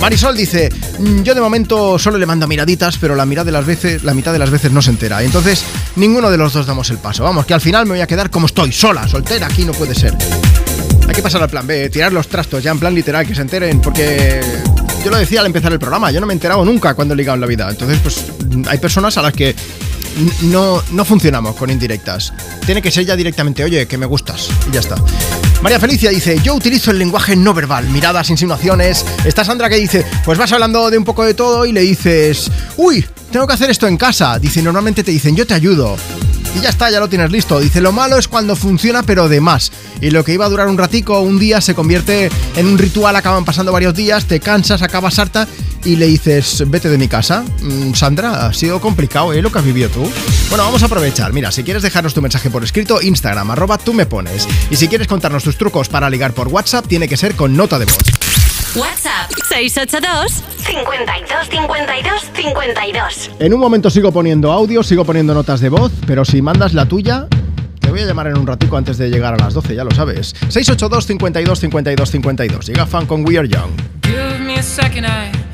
[0.00, 3.64] Marisol dice, "Mm, yo de momento solo le mando miraditas, pero la mitad de las
[3.64, 5.22] veces, la mitad de las veces no se entera.
[5.22, 5.64] Entonces,
[5.96, 7.22] ninguno de los dos damos el paso.
[7.24, 9.94] Vamos, que al final me voy a quedar como estoy, sola, soltera, aquí no puede
[9.94, 10.14] ser.
[11.08, 13.42] Hay que pasar al plan B, tirar los trastos ya en plan literal, que se
[13.42, 14.40] enteren, porque
[15.04, 17.16] yo lo decía al empezar el programa, yo no me he enterado nunca cuando he
[17.16, 17.68] ligado en la vida.
[17.68, 18.24] Entonces, pues
[18.68, 19.54] hay personas a las que
[20.42, 22.32] no, no funcionamos con indirectas.
[22.64, 24.96] Tiene que ser ya directamente, oye, que me gustas, y ya está.
[25.60, 29.04] María Felicia dice, yo utilizo el lenguaje no verbal, miradas, insinuaciones.
[29.24, 32.50] Está Sandra que dice, pues vas hablando de un poco de todo y le dices,
[32.76, 34.38] uy, tengo que hacer esto en casa.
[34.38, 35.96] Dice, normalmente te dicen, yo te ayudo.
[36.54, 37.58] Y ya está, ya lo tienes listo.
[37.60, 39.72] Dice, lo malo es cuando funciona, pero de más.
[40.00, 43.16] Y lo que iba a durar un ratico, un día, se convierte en un ritual,
[43.16, 45.48] acaban pasando varios días, te cansas, acabas harta
[45.84, 47.44] y le dices, vete de mi casa.
[47.60, 49.42] Mm, Sandra, ha sido complicado, ¿eh?
[49.42, 50.08] Lo que has vivido tú.
[50.48, 51.32] Bueno, vamos a aprovechar.
[51.32, 54.48] Mira, si quieres dejarnos tu mensaje por escrito, Instagram, arroba tú me pones.
[54.70, 57.78] Y si quieres contarnos tus trucos para ligar por WhatsApp, tiene que ser con nota
[57.78, 58.53] de voz.
[58.76, 63.30] WhatsApp 682 52 52 52.
[63.38, 66.86] En un momento sigo poniendo audio, sigo poniendo notas de voz, pero si mandas la
[66.86, 67.28] tuya,
[67.78, 69.92] te voy a llamar en un ratico antes de llegar a las 12, ya lo
[69.92, 70.34] sabes.
[70.48, 72.66] 682 52 52 52.
[72.66, 73.70] Llega fan con We Are Young.
[74.02, 75.53] Give me a second, I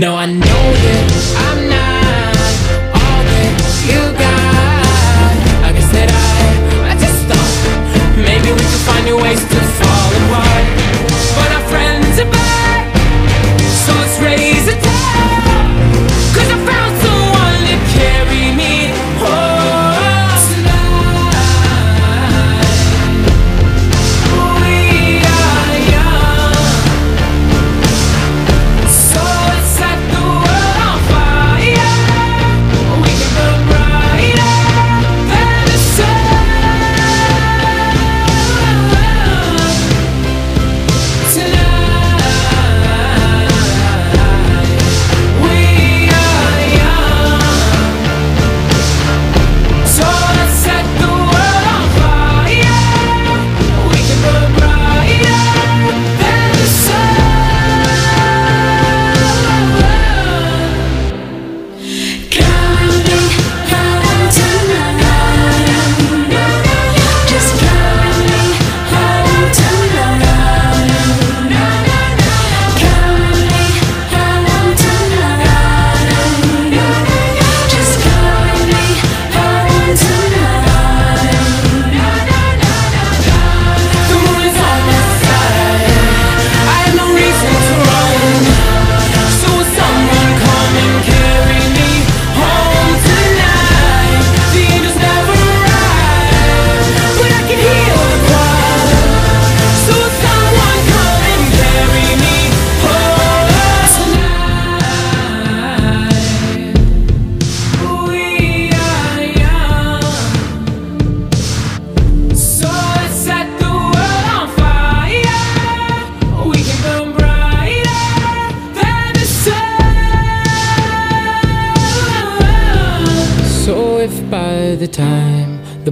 [0.00, 0.59] No, I know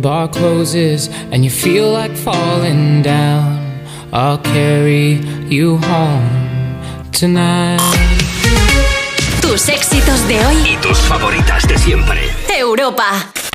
[0.09, 3.61] bar closes and you feel like falling down,
[4.11, 5.21] I'll carry
[5.51, 6.81] you home
[7.13, 7.79] tonight.
[9.43, 10.73] Tus éxitos de hoy.
[10.73, 12.21] Y tus favoritas de siempre.
[12.59, 13.48] Europa.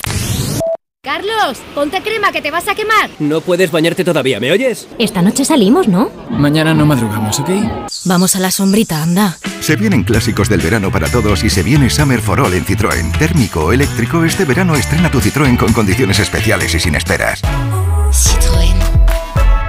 [1.06, 3.10] Carlos, ponte crema que te vas a quemar.
[3.20, 4.88] No puedes bañarte todavía, ¿me oyes?
[4.98, 6.10] Esta noche salimos, ¿no?
[6.30, 7.50] Mañana no madrugamos, ¿ok?
[8.06, 9.38] Vamos a la sombrita, anda.
[9.60, 13.18] Se vienen clásicos del verano para todos y se viene Summer for All en Citroën.
[13.18, 17.42] Térmico o eléctrico, este verano estrena tu Citroën con condiciones especiales y sin esperas.
[18.14, 18.53] Citroën.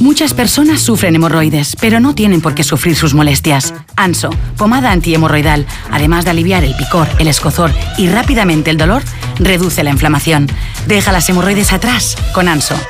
[0.00, 3.74] Muchas personas sufren hemorroides, pero no tienen por qué sufrir sus molestias.
[3.96, 9.02] Anso, pomada antihemorroidal, además de aliviar el picor, el escozor y rápidamente el dolor,
[9.38, 10.46] reduce la inflamación.
[10.86, 12.80] Deja las hemorroides atrás con Anso.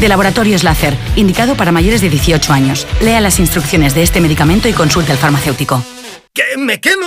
[0.00, 2.84] De Laboratorios Láser, indicado para mayores de 18 años.
[3.00, 5.84] Lea las instrucciones de este medicamento y consulte al farmacéutico.
[6.34, 6.56] ¿Qué?
[6.58, 7.06] ¿Me quemo?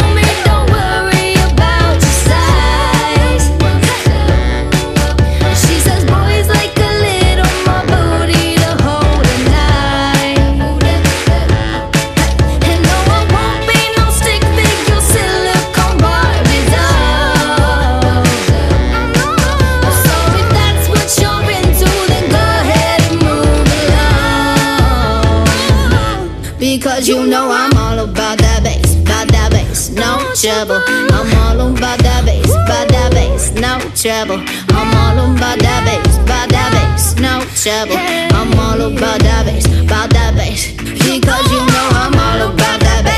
[37.61, 37.95] trouble.
[37.95, 40.71] I'm all about that bass, about that bass.
[40.81, 43.10] Because you know I'm all about that bass,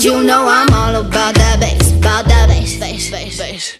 [0.00, 3.76] Because you know I'm all about that bass, about that bass, bass, bass, bass.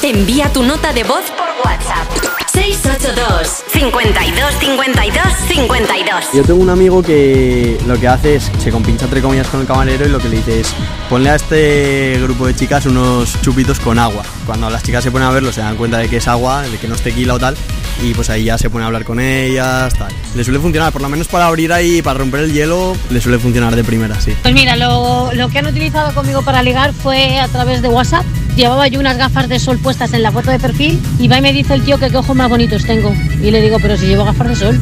[0.00, 2.45] Envía tu nota de voz por WhatsApp.
[2.56, 9.04] 682 52 52 52 Yo tengo un amigo que lo que hace es se compincha
[9.04, 10.74] entre comillas con el camarero y lo que le dice es
[11.10, 14.24] ponle a este grupo de chicas unos chupitos con agua.
[14.46, 16.78] Cuando las chicas se ponen a verlo se dan cuenta de que es agua, de
[16.78, 17.56] que no es tequila o tal
[18.02, 20.12] y pues ahí ya se pone a hablar con ellas, tal.
[20.34, 23.38] Le suele funcionar, por lo menos para abrir ahí, para romper el hielo, le suele
[23.38, 24.34] funcionar de primera, sí.
[24.42, 28.24] Pues mira, lo, lo que han utilizado conmigo para ligar fue a través de WhatsApp.
[28.56, 31.42] Llevaba yo unas gafas de sol puestas en la foto de perfil y va y
[31.42, 33.14] me dice el tío que qué ojos bonitos tengo.
[33.42, 34.80] Y le digo, pero si llevo gafas de sol.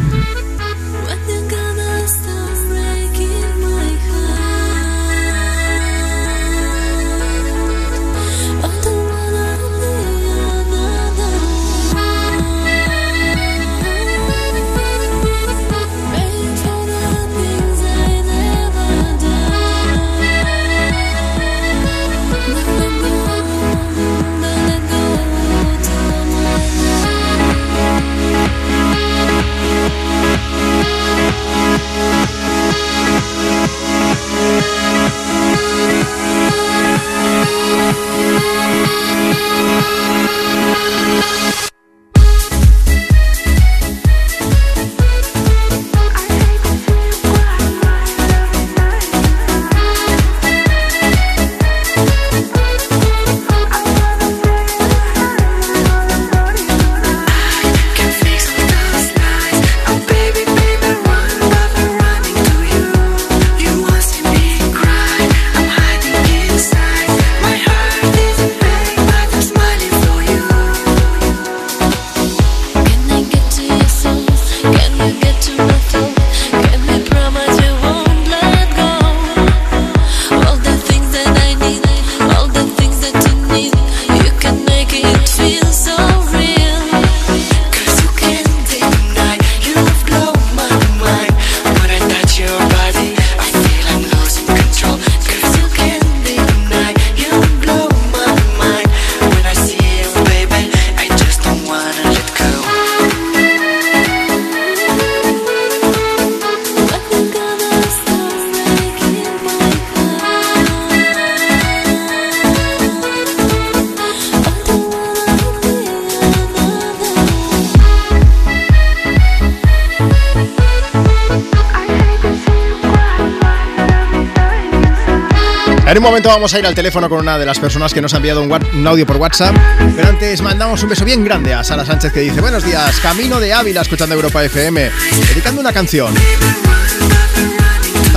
[126.04, 128.18] Un momento vamos a ir al teléfono con una de las personas que nos ha
[128.18, 129.56] enviado un, un audio por WhatsApp.
[129.96, 133.40] Pero antes mandamos un beso bien grande a Sara Sánchez que dice: Buenos días, camino
[133.40, 134.90] de Ávila escuchando Europa FM,
[135.30, 136.12] dedicando una canción.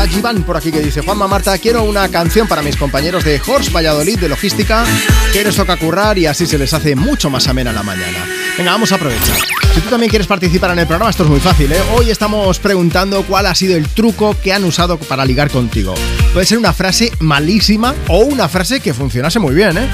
[0.09, 3.71] Giván por aquí que dice: Juanma Marta, quiero una canción para mis compañeros de Horse
[3.71, 4.85] Valladolid de logística
[5.33, 8.25] que les toca currar y así se les hace mucho más amena la mañana.
[8.57, 9.37] Venga, vamos a aprovechar.
[9.73, 11.71] Si tú también quieres participar en el programa, esto es muy fácil.
[11.71, 11.79] ¿eh?
[11.93, 15.93] Hoy estamos preguntando cuál ha sido el truco que han usado para ligar contigo.
[16.33, 19.87] Puede ser una frase malísima o una frase que funcionase muy bien, ¿eh?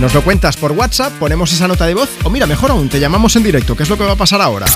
[0.00, 2.98] Nos lo cuentas por WhatsApp, ponemos esa nota de voz o mira, mejor aún, te
[2.98, 4.66] llamamos en directo, que es lo que va a pasar ahora.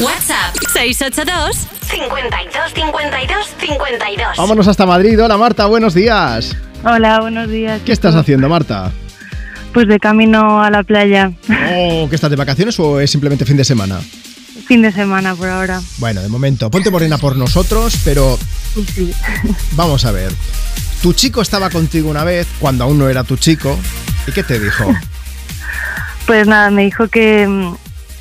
[0.00, 1.56] WhatsApp 682
[1.90, 5.20] 52 52 52 Vámonos hasta Madrid.
[5.22, 6.54] Hola Marta, buenos días.
[6.84, 7.80] Hola, buenos días.
[7.84, 8.92] ¿Qué estás haciendo, Marta?
[9.74, 11.32] Pues de camino a la playa.
[11.72, 14.00] Oh, ¿qué estás de vacaciones o es simplemente fin de semana?
[14.66, 15.80] fin de semana por ahora.
[15.96, 18.38] Bueno, de momento, ponte morena por nosotros, pero
[18.94, 19.12] Sí.
[19.72, 20.30] vamos a ver.
[21.02, 23.78] Tu chico estaba contigo una vez, cuando aún no era tu chico,
[24.26, 24.94] ¿y qué te dijo?
[26.26, 27.48] Pues nada, me dijo que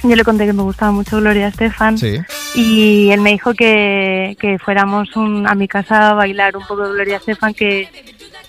[0.03, 2.17] yo le conté que me gustaba mucho Gloria Estefan Sí.
[2.55, 6.83] y él me dijo que, que fuéramos un- a mi casa a bailar un poco
[6.87, 7.89] de Gloria Estefan que,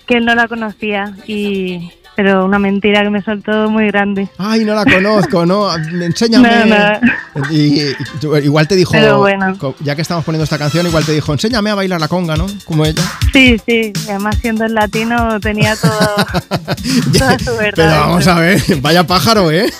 [0.05, 4.27] que él no la conocía y pero una mentira que me soltó muy grande.
[4.37, 5.73] Ay, no la conozco, ¿no?
[5.73, 6.49] Enséñame.
[6.65, 7.49] No, no.
[7.49, 7.95] Y, y-
[8.43, 9.55] igual te dijo, Pero bueno.
[9.57, 12.35] co- ya que estamos poniendo esta canción, igual te dijo, enséñame a bailar la conga,
[12.35, 12.47] ¿no?
[12.65, 13.01] Como ella.
[13.31, 15.97] Sí, sí, además siendo el latino tenía todo,
[17.17, 17.71] toda su verdad.
[17.75, 19.71] Pero vamos a ver, vaya pájaro, ¿eh?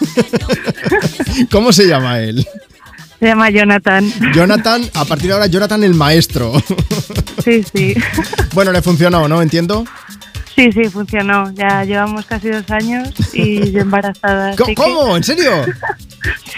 [1.51, 2.47] ¿Cómo se llama él?
[3.19, 4.09] Se llama Jonathan.
[4.33, 6.53] Jonathan, a partir de ahora, Jonathan el maestro.
[7.43, 7.93] Sí, sí.
[8.53, 9.41] Bueno, le funcionó, ¿no?
[9.41, 9.83] Entiendo.
[10.59, 11.51] Sí, sí, funcionó.
[11.53, 14.53] Ya llevamos casi dos años y yo embarazada.
[14.65, 15.15] Que- ¿Cómo?
[15.15, 15.51] ¿En serio?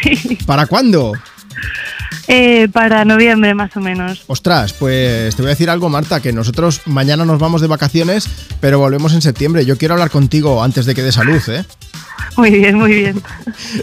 [0.01, 0.39] Sí.
[0.47, 1.13] ¿Para cuándo?
[2.27, 4.23] Eh, para noviembre más o menos.
[4.25, 8.27] Ostras, pues te voy a decir algo, Marta, que nosotros mañana nos vamos de vacaciones,
[8.59, 9.65] pero volvemos en septiembre.
[9.65, 11.63] Yo quiero hablar contigo antes de que dé salud, ¿eh?
[12.37, 13.21] Muy bien, muy bien.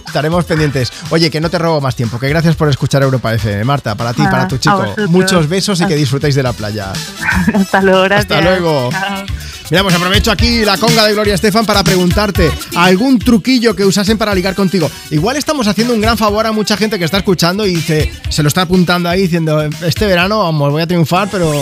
[0.06, 0.90] Estaremos pendientes.
[1.10, 3.62] Oye, que no te robo más tiempo, que gracias por escuchar Europa FM.
[3.64, 4.82] Marta, para ti, Ah, para tu chico.
[5.08, 6.92] Muchos besos y que disfrutéis de la playa.
[7.54, 8.30] Hasta luego, gracias.
[8.32, 8.90] Hasta luego.
[8.90, 9.24] Chao.
[9.70, 14.16] Mira, pues aprovecho aquí la conga de Gloria Estefan para preguntarte algún truquillo que usasen
[14.16, 14.90] para ligar contigo.
[15.10, 18.42] Igual estamos haciendo un gran favor a mucha gente que está escuchando y dice, se
[18.42, 21.52] lo está apuntando ahí diciendo, este verano vamos, voy a triunfar, pero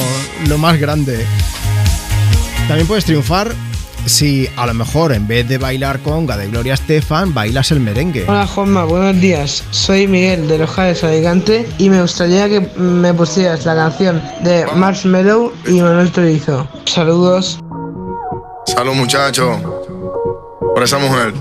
[0.46, 1.26] lo más grande.
[2.68, 3.52] También puedes triunfar
[4.06, 8.24] si a lo mejor en vez de bailar conga de Gloria Estefan, bailas el merengue.
[8.26, 9.64] Hola Juanma, buenos días.
[9.70, 14.66] Soy Miguel de Los Jales Alicante y me gustaría que me pusieras la canción de
[14.74, 16.68] Marshmallow y Manuel Turizo.
[16.84, 17.58] Saludos.
[18.66, 19.58] Salud, muchacho.
[20.74, 21.32] Por esa mujer.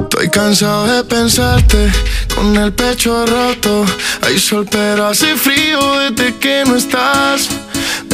[0.00, 1.90] Estoy cansado de pensarte
[2.34, 3.84] con el pecho roto.
[4.22, 7.48] Hay sol, pero hace frío desde que no estás.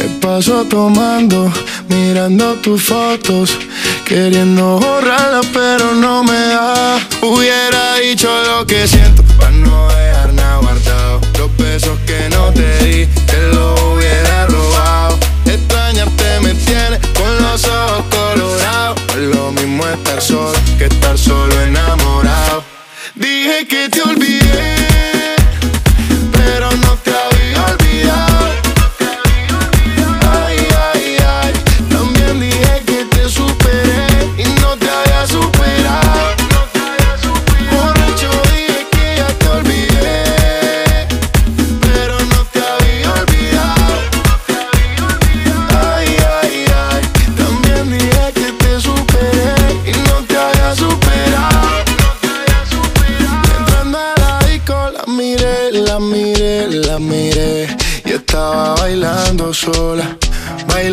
[0.01, 1.53] Me paso tomando,
[1.87, 3.55] mirando tus fotos,
[4.03, 6.97] queriendo borrarlas, pero no me da.
[7.21, 11.21] Hubiera dicho lo que siento para no dejar nada guardado.
[11.37, 15.19] Los besos que no te di, te los hubiera robado.
[15.45, 18.99] Extrañarte me tiene con los ojos colorados.
[19.17, 22.63] Lo mismo estar solo que estar solo enamorado.
[23.13, 24.80] Dije que te olvidé,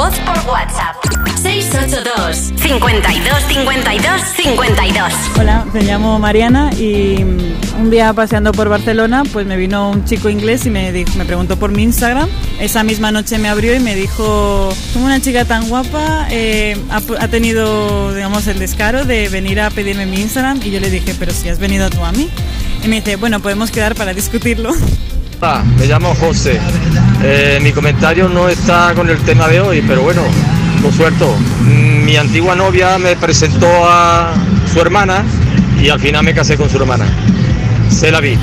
[0.00, 0.96] voz por WhatsApp.
[1.42, 9.24] 682 52 52 52 Hola, me llamo Mariana y mm, un día paseando por Barcelona,
[9.30, 12.30] pues me vino un chico inglés y me, dijo- me preguntó por mi Instagram.
[12.60, 17.02] Esa misma noche me abrió y me dijo, como una chica tan guapa, eh, ha,
[17.22, 21.14] ha tenido, digamos, el descaro de venir a pedirme mi Instagram y yo le dije,
[21.18, 22.30] pero si has venido tú a mí.
[22.82, 24.72] Y me dice, bueno, podemos quedar para discutirlo.
[25.40, 26.60] Me llamo José.
[27.22, 30.20] Eh, mi comentario no está con el tema de hoy, pero bueno,
[30.82, 31.34] lo suelto.
[31.62, 34.34] Mm, Mi antigua novia me presentó a
[34.70, 35.24] su hermana
[35.82, 37.06] y al final me casé con su hermana.
[37.88, 38.36] Se la vi.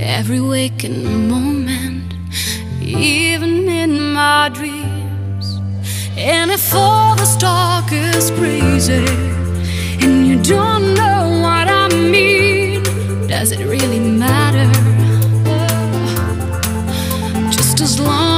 [0.00, 2.12] Every waking moment,
[2.82, 5.60] even in my dreams.
[6.16, 8.30] And if all talk is
[10.02, 12.82] and you don't know what I mean,
[13.26, 14.66] does it really matter?
[17.50, 18.29] Just as long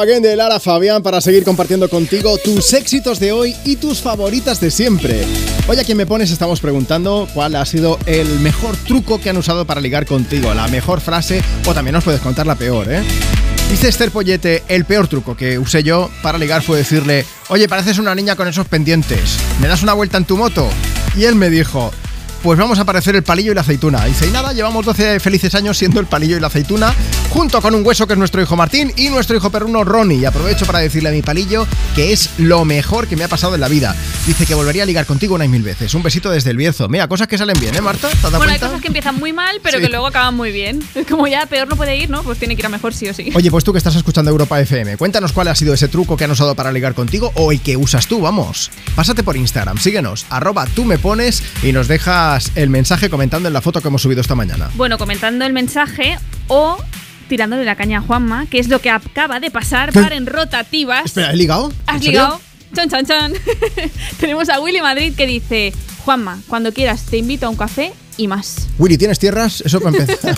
[0.00, 4.58] Again de Lara Fabián para seguir compartiendo contigo tus éxitos de hoy y tus favoritas
[4.58, 5.26] de siempre.
[5.68, 9.36] Hoy a quien me pones estamos preguntando cuál ha sido el mejor truco que han
[9.36, 13.02] usado para ligar contigo, la mejor frase o también nos puedes contar la peor, ¿eh?
[13.70, 17.98] Dice Esther Pollete, el peor truco que usé yo para ligar fue decirle, oye, pareces
[17.98, 20.66] una niña con esos pendientes, ¿me das una vuelta en tu moto?
[21.14, 21.92] Y él me dijo,
[22.42, 24.04] pues vamos a parecer el palillo y la aceituna.
[24.06, 26.94] Dice, y nada, llevamos 12 felices años siendo el palillo y la aceituna,
[27.30, 30.18] junto con un hueso que es nuestro hijo Martín y nuestro hijo perruno Ronnie.
[30.18, 33.54] Y aprovecho para decirle a mi palillo que es lo mejor que me ha pasado
[33.54, 33.94] en la vida.
[34.26, 35.94] Dice que volvería a ligar contigo una y mil veces.
[35.94, 36.88] Un besito desde el Bierzo.
[36.88, 38.08] Mira, cosas que salen bien, ¿eh, Marta?
[38.08, 39.84] ¿Te has dado Bueno, hay cosas que empiezan muy mal, pero Sí.
[39.84, 40.82] que luego acaban muy bien.
[40.94, 42.22] Es como ya peor no puede ir, ¿no?
[42.22, 43.30] Pues tiene que ir a mejor sí o sí.
[43.34, 46.24] Oye, pues tú que estás escuchando Europa FM, cuéntanos cuál ha sido ese truco que
[46.24, 48.70] han usado para ligar contigo o el que usas tú, vamos.
[48.96, 53.52] Pásate por Instagram, síguenos, arroba tú me pones y nos dejas el mensaje comentando en
[53.54, 54.70] la foto que hemos subido esta mañana.
[54.74, 56.76] Bueno, comentando el mensaje o
[57.30, 60.00] tirándole la caña a Juanma, que es lo que acaba de pasar ¿Qué?
[60.00, 61.06] para en rotativas.
[61.06, 61.72] Espera, ¿he ligado?
[61.86, 62.40] ¿Has ligado?
[62.74, 63.32] Chan, chan, chan.
[64.20, 65.72] Tenemos a Willy Madrid que dice:
[66.04, 68.68] Juanma, cuando quieras te invito a un café y más.
[68.78, 69.62] Willy, ¿tienes tierras?
[69.64, 70.36] Eso para empezar.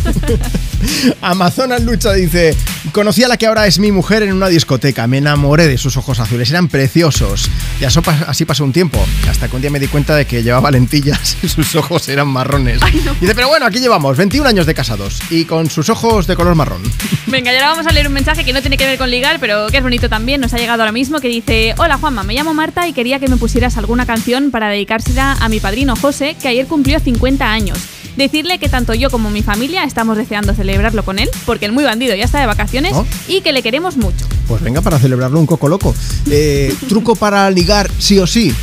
[1.23, 2.55] Amazonas Lucha dice:
[2.93, 5.07] Conocí a la que ahora es mi mujer en una discoteca.
[5.07, 6.51] Me enamoré de sus ojos azules.
[6.51, 7.51] Eran preciosos.
[7.81, 9.03] Y así pasó un tiempo.
[9.31, 12.29] Hasta que un día me di cuenta de que llevaba lentillas y sus ojos eran
[12.29, 12.83] marrones.
[13.19, 16.55] Dice: Pero bueno, aquí llevamos 21 años de casados y con sus ojos de color
[16.55, 16.83] marrón.
[17.29, 19.41] Venga, y ahora vamos a leer un mensaje que no tiene que ver con ligar,
[19.41, 20.43] pero que es bonito también.
[20.43, 23.29] Nos ha llegado ahora mismo que dice: Hola Juanma, me llamo Marta y quería que
[23.29, 27.79] me pusieras alguna canción para dedicársela a mi padrino José, que ayer cumplió 50 años.
[28.17, 31.85] Decirle que tanto yo como mi familia estamos deseando celebrarlo con él, porque el muy
[31.85, 32.95] bandido ya está de vacaciones
[33.27, 34.27] y que le queremos mucho.
[34.49, 35.95] Pues venga, para celebrarlo un coco loco.
[36.31, 38.55] Eh, truco para ligar, sí o sí: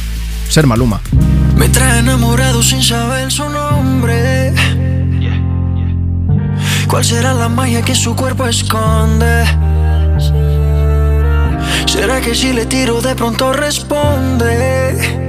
[0.49, 1.01] ser maluma.
[1.55, 4.53] Me trae enamorado sin saber su nombre.
[6.87, 9.45] ¿Cuál será la magia que su cuerpo esconde?
[11.85, 15.28] ¿Será que si le tiro de pronto responde?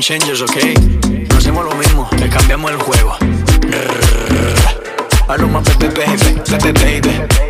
[0.00, 3.16] game ok No hacemos lo mismo, le cambiamos el juego
[3.60, 5.28] Rrrr.
[5.28, 7.44] Maluma, baby, baby, baby, baby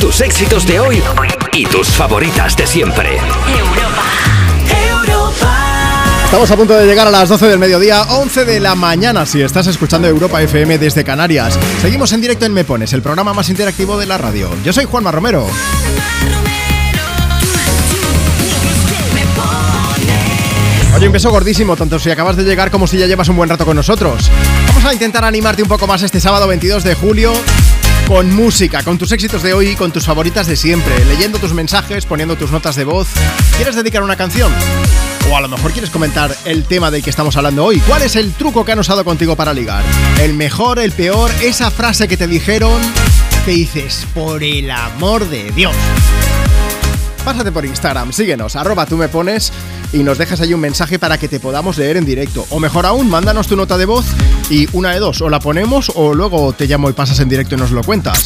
[0.00, 1.02] Tus éxitos de hoy
[1.52, 3.18] y tus favoritas de siempre.
[6.28, 9.40] Estamos a punto de llegar a las 12 del mediodía, 11 de la mañana, si
[9.40, 11.58] estás escuchando Europa FM desde Canarias.
[11.80, 14.50] Seguimos en directo en Me Pones, el programa más interactivo de la radio.
[14.62, 15.46] Yo soy Juanma Romero.
[20.94, 23.48] Oye, un beso gordísimo, tanto si acabas de llegar como si ya llevas un buen
[23.48, 24.30] rato con nosotros.
[24.66, 27.32] Vamos a intentar animarte un poco más este sábado 22 de julio
[28.06, 31.54] con música, con tus éxitos de hoy y con tus favoritas de siempre, leyendo tus
[31.54, 33.08] mensajes, poniendo tus notas de voz.
[33.56, 34.52] ¿Quieres dedicar una canción?
[35.30, 37.80] O a lo mejor quieres comentar el tema del que estamos hablando hoy.
[37.80, 39.84] ¿Cuál es el truco que han usado contigo para ligar?
[40.20, 41.30] ¿El mejor, el peor?
[41.42, 42.80] Esa frase que te dijeron
[43.44, 45.74] que dices, por el amor de Dios.
[47.24, 49.52] Pásate por Instagram, síguenos, arroba tú me pones
[49.92, 52.46] y nos dejas ahí un mensaje para que te podamos leer en directo.
[52.48, 54.06] O mejor aún, mándanos tu nota de voz
[54.48, 57.54] y una de dos, o la ponemos o luego te llamo y pasas en directo
[57.54, 58.24] y nos lo cuentas.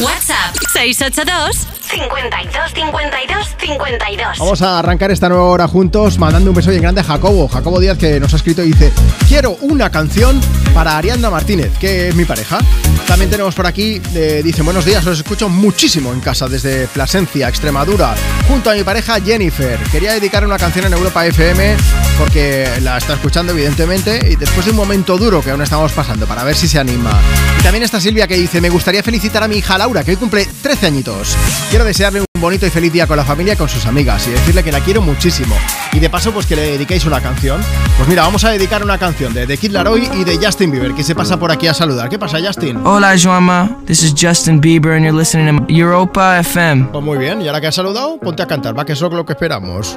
[0.00, 4.38] WhatsApp 682 52 52 52.
[4.38, 7.48] Vamos a arrancar esta nueva hora juntos mandando un beso bien grande a Jacobo.
[7.48, 8.92] Jacobo Díaz que nos ha escrito y dice,
[9.28, 10.40] quiero una canción
[10.74, 12.58] para Ariadna Martínez, que es mi pareja.
[13.06, 17.48] También tenemos por aquí, eh, dice, buenos días, os escucho muchísimo en casa desde Plasencia,
[17.48, 18.14] Extremadura,
[18.48, 19.78] junto a mi pareja Jennifer.
[19.92, 21.76] Quería dedicar una canción en Europa FM
[22.18, 26.26] porque la está escuchando evidentemente y después de un momento duro que aún estamos pasando
[26.26, 27.12] para ver si se anima.
[27.60, 30.16] Y también está Silvia que dice, me gustaría felicitar a mi hija Laura, que hoy
[30.16, 31.36] cumple 13 añitos.
[31.70, 34.30] Quiero desearle un bonito y feliz día con la familia y con sus amigas y
[34.30, 35.54] decirle que la quiero muchísimo.
[35.92, 37.60] Y de paso, pues que le dediquéis una canción.
[37.96, 40.92] Pues mira, vamos a dedicar una canción de The Kid Laroi y de Justin Bieber,
[40.92, 42.08] que se pasa por aquí a saludar.
[42.08, 42.84] ¿Qué pasa, Justin?
[42.84, 43.78] Hola, Joama.
[43.86, 46.88] This is Justin Bieber, and you're listening to Europa FM.
[46.92, 49.12] Pues muy bien, y ahora que has saludado, ponte a cantar, va, que eso es
[49.12, 49.96] lo que esperamos.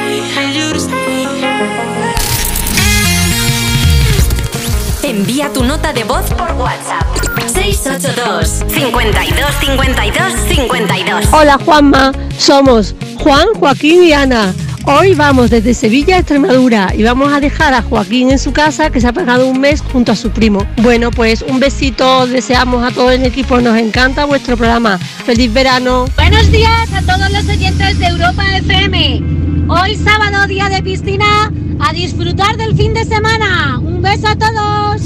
[5.03, 7.05] Envía tu nota de voz por WhatsApp.
[7.53, 11.25] 682 52 52 52.
[11.33, 14.53] Hola Juanma, somos Juan, Joaquín y Ana.
[14.85, 18.89] Hoy vamos desde Sevilla a Extremadura y vamos a dejar a Joaquín en su casa
[18.89, 20.65] que se ha pegado un mes junto a su primo.
[20.77, 24.97] Bueno, pues un besito deseamos a todo el equipo, nos encanta vuestro programa.
[24.97, 26.05] Feliz verano.
[26.15, 29.50] Buenos días a todos los oyentes de Europa FM.
[29.73, 31.49] Hoy sábado, día de piscina,
[31.79, 33.79] a disfrutar del fin de semana.
[33.79, 35.01] Un beso a todos.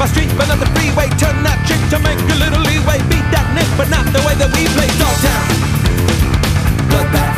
[0.00, 1.12] By street, but not the freeway.
[1.20, 2.96] Turn that trick to make a little leeway.
[3.12, 4.88] Beat that nick, but not the way that we play.
[4.96, 5.44] Dogtown,
[6.88, 7.36] bloodbath,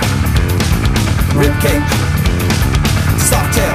[1.34, 1.90] rib cage,
[3.18, 3.74] soft tail.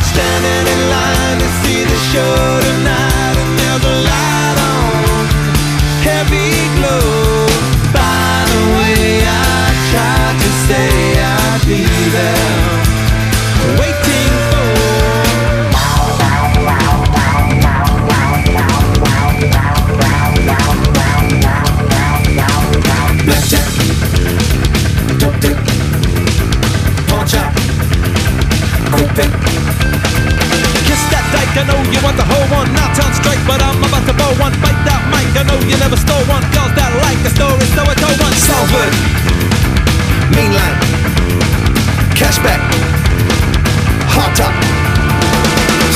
[0.00, 2.32] Standing in line to see the show
[2.64, 3.01] tonight,
[31.52, 34.32] I know you want the whole one, now turn straight, but I'm about to blow
[34.40, 34.52] one.
[34.64, 36.42] Bite that mic, I know you never stole one.
[36.48, 38.32] Girls that like the story, so I told one.
[38.32, 38.92] Salford,
[40.32, 40.76] Mainland,
[42.16, 42.60] Cashback,
[44.16, 44.54] Hot Top.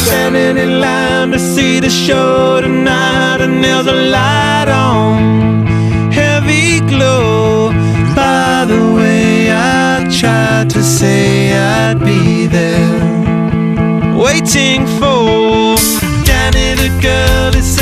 [0.05, 5.67] Standing in line to see the show tonight, and there's a light on,
[6.13, 7.73] heavy glow.
[8.15, 13.16] By the way, I tried to say I'd be there,
[14.27, 15.77] waiting for.
[16.27, 17.76] Danny the girl is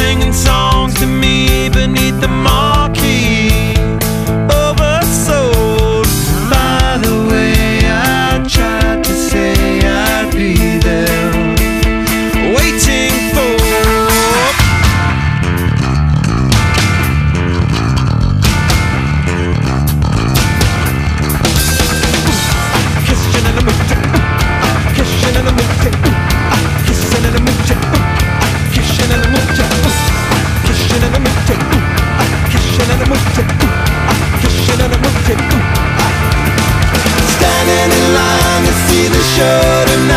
[39.37, 40.14] see the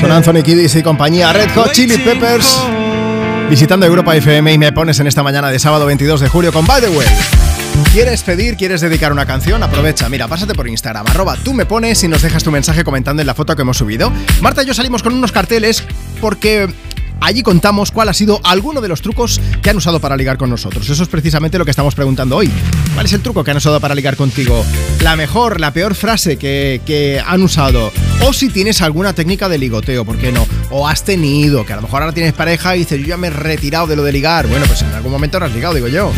[0.00, 2.60] Son Anthony Kiddis y compañía Red Hot Chili Peppers
[3.50, 6.64] visitando Europa FM y me pones en esta mañana de sábado 22 de julio con
[6.66, 7.06] By the Way.
[7.92, 9.62] ¿Quieres pedir, quieres dedicar una canción?
[9.62, 13.22] Aprovecha, mira, pásate por Instagram, arroba tú me pones y nos dejas tu mensaje comentando
[13.22, 14.12] en la foto que hemos subido.
[14.40, 15.82] Marta y yo salimos con unos carteles
[16.20, 16.72] porque
[17.20, 20.48] allí contamos cuál ha sido alguno de los trucos que han usado para ligar con
[20.48, 20.88] nosotros.
[20.88, 22.50] Eso es precisamente lo que estamos preguntando hoy.
[22.94, 24.64] ¿Cuál es el truco que han usado para ligar contigo?
[25.02, 27.92] La mejor, la peor frase que, que han usado.
[28.26, 30.46] O si tienes alguna técnica de ligoteo, ¿por qué no?
[30.70, 33.26] O has tenido, que a lo mejor ahora tienes pareja y dices, yo ya me
[33.26, 34.46] he retirado de lo de ligar.
[34.46, 36.10] Bueno, pues en algún momento habrás ligado, digo yo.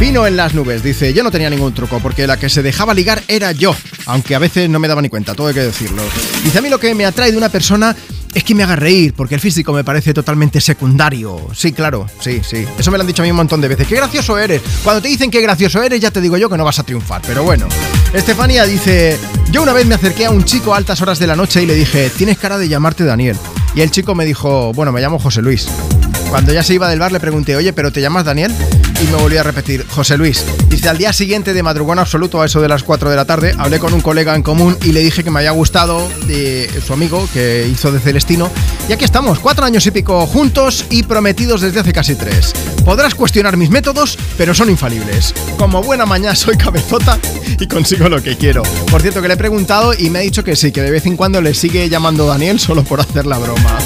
[0.00, 2.94] Pino en las nubes dice, yo no tenía ningún truco porque la que se dejaba
[2.94, 6.02] ligar era yo, aunque a veces no me daba ni cuenta, todo hay que decirlo.
[6.42, 7.94] Dice, a mí lo que me atrae de una persona
[8.38, 11.48] es que me haga reír, porque el físico me parece totalmente secundario.
[11.54, 12.64] Sí, claro, sí, sí.
[12.78, 13.86] Eso me lo han dicho a mí un montón de veces.
[13.86, 14.62] ¡Qué gracioso eres!
[14.84, 17.20] Cuando te dicen qué gracioso eres, ya te digo yo que no vas a triunfar,
[17.26, 17.66] pero bueno.
[18.12, 19.18] Estefania dice,
[19.50, 21.66] yo una vez me acerqué a un chico a altas horas de la noche y
[21.66, 23.36] le dije, tienes cara de llamarte Daniel.
[23.74, 25.68] Y el chico me dijo, bueno, me llamo José Luis.
[26.28, 28.54] Cuando ya se iba del bar le pregunté, oye, ¿pero te llamas Daniel?
[29.00, 30.44] Y me volvió a repetir, José Luis.
[30.68, 33.54] Dice, al día siguiente de madrugón absoluto, a eso de las 4 de la tarde,
[33.56, 36.92] hablé con un colega en común y le dije que me había gustado de su
[36.92, 38.50] amigo que hizo de Celestino.
[38.88, 42.52] Y aquí estamos, cuatro años y pico juntos y prometidos desde hace casi tres.
[42.84, 45.34] Podrás cuestionar mis métodos, pero son infalibles.
[45.58, 47.18] Como buena mañana soy cabezota
[47.58, 48.62] y consigo lo que quiero.
[48.90, 51.06] Por cierto, que le he preguntado y me ha dicho que sí, que de vez
[51.06, 53.78] en cuando le sigue llamando Daniel solo por hacer la broma.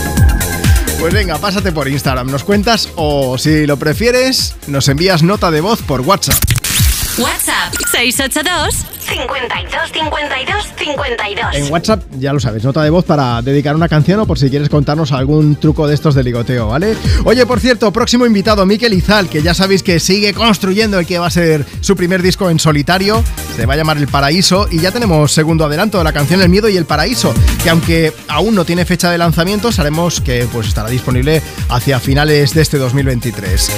[1.03, 5.61] Pues venga, pásate por Instagram, nos cuentas o si lo prefieres, nos envías nota de
[5.61, 6.39] voz por WhatsApp.
[7.19, 11.55] WhatsApp 682 52 52 52.
[11.55, 14.51] En WhatsApp, ya lo sabes, nota de voz para dedicar una canción o por si
[14.51, 16.97] quieres contarnos algún truco de estos de ligoteo, ¿vale?
[17.25, 21.19] Oye, por cierto, próximo invitado, Miquel Izal, que ya sabéis que sigue construyendo el que
[21.19, 23.23] va a ser su primer disco en solitario,
[23.57, 26.49] se va a llamar El Paraíso, y ya tenemos segundo adelanto de la canción El
[26.49, 30.69] Miedo y el Paraíso, que aunque aún no tiene fecha de lanzamiento, sabemos que pues
[30.69, 33.71] estará disponible hacia finales de este 2023.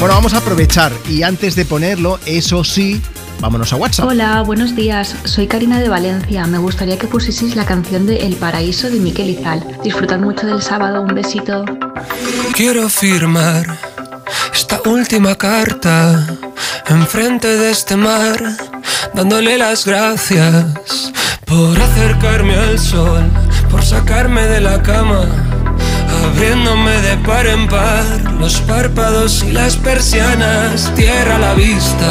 [0.00, 3.00] Bueno, vamos a aprovechar y antes de ponerlo, eso sí,
[3.40, 4.08] vámonos a WhatsApp.
[4.08, 5.14] Hola, buenos días.
[5.24, 6.46] Soy Karina de Valencia.
[6.46, 9.64] Me gustaría que pusieseis la canción de El Paraíso de Miquel Izal.
[9.82, 11.02] Disfrutad mucho del sábado.
[11.02, 11.64] Un besito.
[12.54, 13.78] Quiero firmar
[14.52, 16.26] esta última carta
[16.88, 18.36] enfrente de este mar,
[19.14, 21.12] dándole las gracias
[21.44, 23.24] por acercarme al sol,
[23.70, 25.24] por sacarme de la cama,
[26.24, 32.10] abriéndome de par en par los párpados y las persianas, tierra a la vista,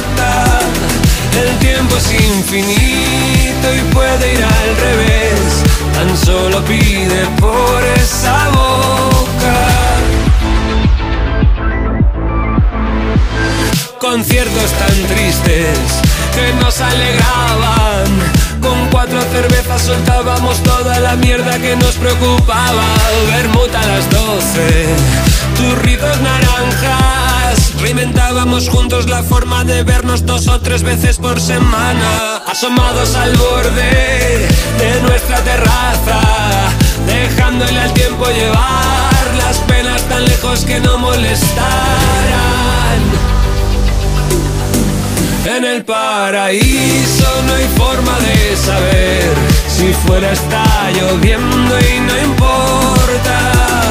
[1.39, 5.63] El tiempo es infinito y puede ir al revés.
[5.93, 9.11] Tan solo pide por esa boca.
[13.99, 15.77] Conciertos tan tristes
[16.35, 18.05] que nos alegraban.
[18.61, 22.83] Con cuatro cervezas soltábamos toda la mierda que nos preocupaba.
[23.27, 24.87] Vermut a las doce,
[25.55, 27.30] turritos naranjas.
[27.81, 32.37] Reinventábamos juntos la forma de vernos dos o tres veces por semana.
[32.47, 34.47] Asomados al borde
[34.77, 36.21] de nuestra terraza,
[37.07, 41.61] dejándole al tiempo llevar las penas tan lejos que no molestaran.
[45.45, 49.33] En el paraíso no hay forma de saber
[49.67, 53.90] si fuera está lloviendo y no importa.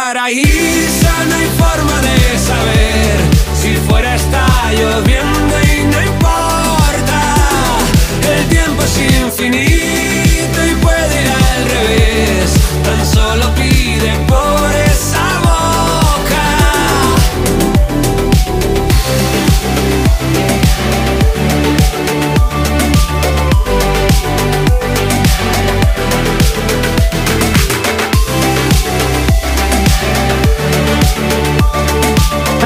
[0.33, 3.19] no hay forma de saber
[3.53, 7.35] si fuera está lloviendo y no importa.
[8.33, 12.60] El tiempo es infinito y puede ir al revés.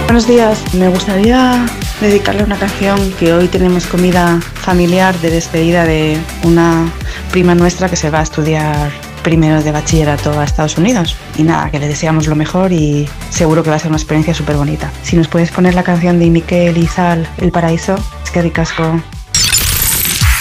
[0.05, 1.65] Buenos días, me gustaría
[1.99, 6.87] dedicarle una canción que hoy tenemos comida familiar de despedida de una
[7.31, 8.91] prima nuestra que se va a estudiar
[9.23, 11.15] primero de bachillerato a Estados Unidos.
[11.37, 14.35] Y nada, que le deseamos lo mejor y seguro que va a ser una experiencia
[14.35, 14.91] súper bonita.
[15.01, 19.01] Si nos puedes poner la canción de Miquel Izal, El Paraíso, es que ricasco.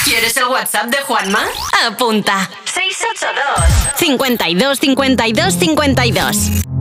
[0.04, 1.40] ¿Quieres el WhatsApp de Juanma?
[1.88, 2.50] Apunta.
[2.66, 6.73] 682 52 52 52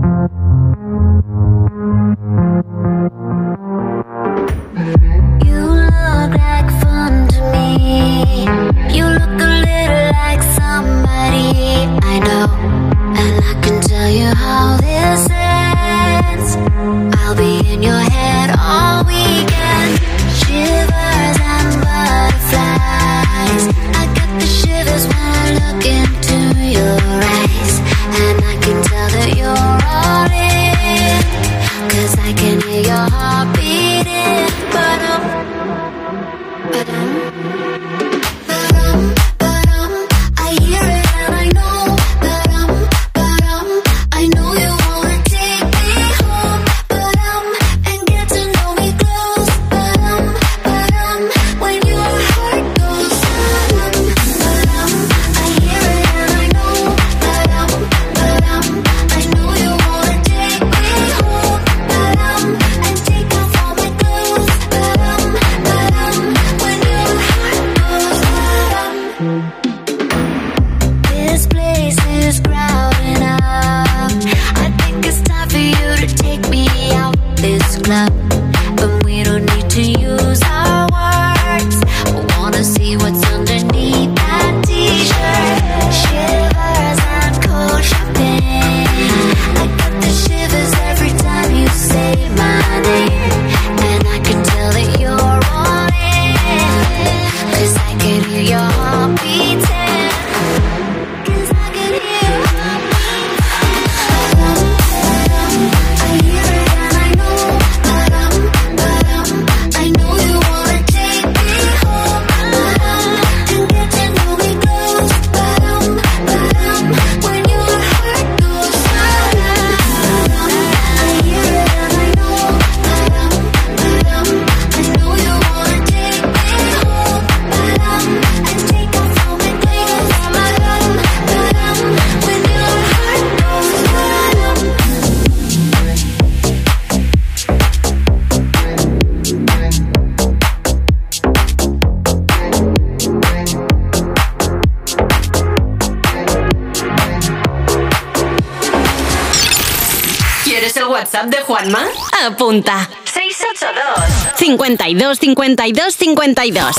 [151.03, 151.81] WhatsApp de Juanma?
[152.25, 152.89] Apunta.
[153.03, 156.75] 682 52 52 52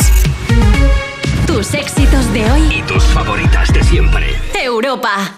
[1.47, 2.79] Tu Tus éxitos de hoy.
[2.79, 4.35] Y tus favoritas de siempre.
[4.55, 5.37] Europa.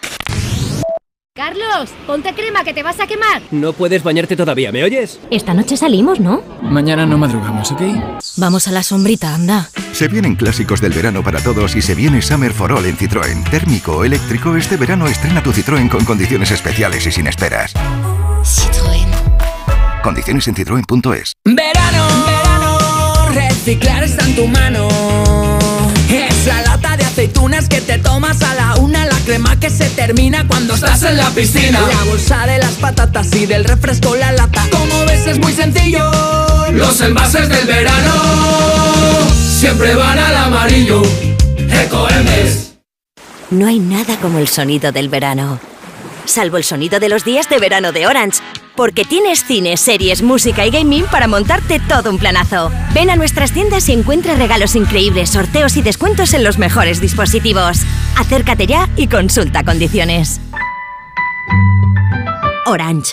[1.35, 3.43] Carlos, ponte crema que te vas a quemar.
[3.51, 5.19] No puedes bañarte todavía, ¿me oyes?
[5.33, 6.45] Esta noche salimos, ¿no?
[6.63, 7.83] Mañana no madrugamos, ¿ok?
[8.37, 9.69] Vamos a la sombrita, anda.
[9.93, 13.51] Se vienen clásicos del verano para todos y se viene Summer for All en Citroën.
[13.51, 17.75] Térmico o eléctrico, este verano estrena tu Citroën con condiciones especiales y sin esperas.
[18.47, 19.09] Citroën.
[20.05, 21.33] Condiciones en citroen.es.
[21.45, 24.89] Verano, verano, reciclar está en tu mano.
[26.09, 29.91] Es la lata de aceitunas que te tomas a la una, la crema que se
[29.91, 31.81] termina cuando estás en la piscina.
[31.81, 34.65] La bolsa de las patatas y del refresco la lata.
[34.71, 36.09] Como ves es muy sencillo.
[36.73, 38.13] Los envases del verano
[39.59, 41.03] siempre van al amarillo.
[41.69, 42.75] Ecoembes.
[43.51, 45.59] No hay nada como el sonido del verano.
[46.27, 48.43] Salvo el sonido de los días de verano de Orange.
[48.75, 52.71] Porque tienes cine, series, música y gaming para montarte todo un planazo.
[52.93, 57.79] Ven a nuestras tiendas y encuentra regalos increíbles, sorteos y descuentos en los mejores dispositivos.
[58.19, 60.41] Acércate ya y consulta condiciones.
[62.67, 63.13] Orange.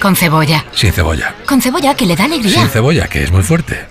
[0.00, 0.64] Con cebolla.
[0.72, 1.34] Sin cebolla.
[1.46, 2.60] Con cebolla que le da alegría.
[2.60, 3.86] Sin cebolla, que es muy fuerte.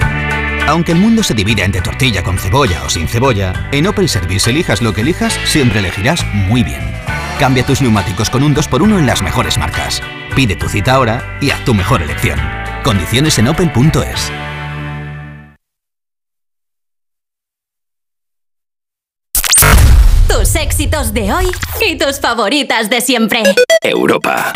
[0.68, 4.50] Aunque el mundo se divida entre tortilla con cebolla o sin cebolla, en Opel Service
[4.50, 6.82] elijas lo que elijas, siempre elegirás muy bien.
[7.40, 10.02] Cambia tus neumáticos con un 2x1 en las mejores marcas.
[10.36, 12.40] Pide tu cita ahora y haz tu mejor elección.
[12.84, 14.32] Condiciones en opel.es.
[20.28, 21.52] Tus éxitos de hoy
[21.88, 23.44] y tus favoritas de siempre.
[23.82, 24.56] Europa.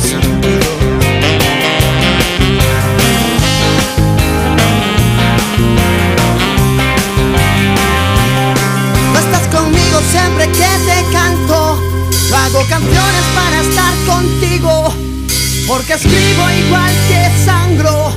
[15.67, 18.13] Porque escribo igual que sangro.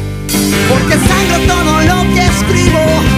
[0.69, 3.14] Porque sangro todo lo que escribo.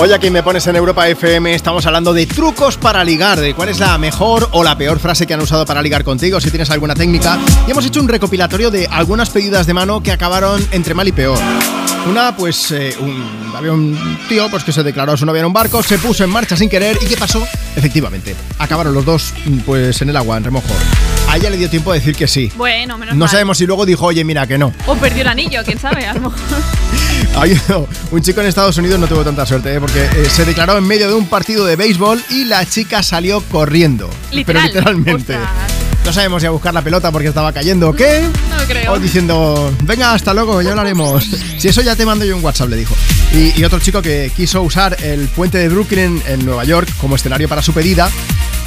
[0.00, 3.68] Hoy aquí me pones en Europa FM, estamos hablando de trucos para ligar, de cuál
[3.68, 6.70] es la mejor o la peor frase que han usado para ligar contigo, si tienes
[6.70, 7.36] alguna técnica.
[7.66, 11.12] Y hemos hecho un recopilatorio de algunas pedidas de mano que acabaron entre mal y
[11.12, 11.40] peor.
[12.08, 15.52] Una, pues, eh, un, había un tío pues, que se declaró su novia en un
[15.52, 17.44] barco, se puso en marcha sin querer y ¿qué pasó?
[17.74, 19.34] Efectivamente, acabaron los dos
[19.66, 20.68] pues en el agua, en remojo.
[21.28, 22.50] A ella le dio tiempo de decir que sí.
[22.56, 23.28] Bueno, menos No mal.
[23.28, 24.72] sabemos si luego dijo, oye, mira, que no.
[24.86, 26.38] O perdió el anillo, quién sabe, a lo mejor.
[28.10, 29.80] Un chico en Estados Unidos no tuvo tanta suerte, ¿eh?
[29.80, 33.40] porque eh, se declaró en medio de un partido de béisbol y la chica salió
[33.42, 34.08] corriendo.
[34.32, 34.70] Literal.
[34.72, 35.36] Pero literalmente.
[36.04, 38.22] No sabemos si a buscar la pelota porque estaba cayendo o qué.
[38.22, 38.92] No creo.
[38.92, 41.28] O diciendo, venga, hasta luego, ya hablaremos.
[41.58, 42.94] Si eso ya te mando yo un WhatsApp, le dijo.
[43.34, 47.16] Y, y otro chico que quiso usar el puente de Brooklyn en Nueva York como
[47.16, 48.08] escenario para su pedida,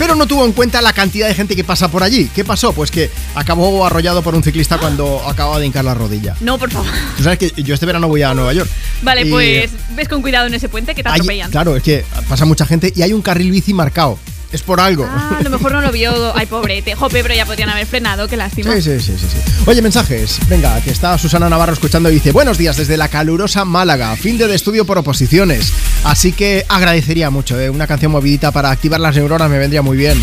[0.01, 2.27] pero no tuvo en cuenta la cantidad de gente que pasa por allí.
[2.33, 2.73] ¿Qué pasó?
[2.73, 6.35] Pues que acabó arrollado por un ciclista cuando acababa de hincar la rodilla.
[6.39, 6.87] No, por favor.
[7.17, 8.67] Tú sabes que yo este verano voy a Nueva York.
[9.03, 11.51] Vale, pues ves con cuidado en ese puente que te Hay- atropellan.
[11.51, 14.17] claro, es que pasa mucha gente y hay un carril bici marcado.
[14.51, 15.07] Es por algo.
[15.09, 16.35] Ah, a lo mejor no lo vio.
[16.35, 16.93] Ay, pobrete.
[16.95, 18.73] Jope, pero ya podrían haber frenado, qué lástima.
[18.73, 19.37] Sí, sí, sí, sí, sí.
[19.65, 20.39] Oye, mensajes.
[20.49, 24.37] Venga, que está Susana Navarro escuchando y dice: Buenos días desde la calurosa Málaga, fin
[24.37, 25.73] de estudio por oposiciones.
[26.03, 27.69] Así que agradecería mucho, ¿eh?
[27.69, 30.21] Una canción movidita para activar las neuronas me vendría muy bien.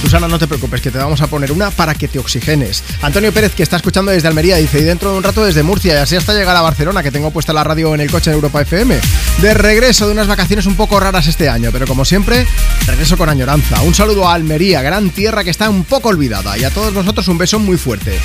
[0.00, 2.84] Susana, no te preocupes, que te vamos a poner una para que te oxigenes.
[3.02, 5.94] Antonio Pérez, que está escuchando desde Almería, dice, y dentro de un rato desde Murcia,
[5.94, 8.34] y así hasta llegar a Barcelona, que tengo puesta la radio en el coche en
[8.34, 8.98] Europa FM.
[9.40, 12.46] De regreso de unas vacaciones un poco raras este año, pero como siempre,
[12.86, 13.82] regreso con añoranza.
[13.82, 17.26] Un saludo a Almería, gran tierra que está un poco olvidada, y a todos vosotros
[17.28, 18.18] un beso muy fuerte.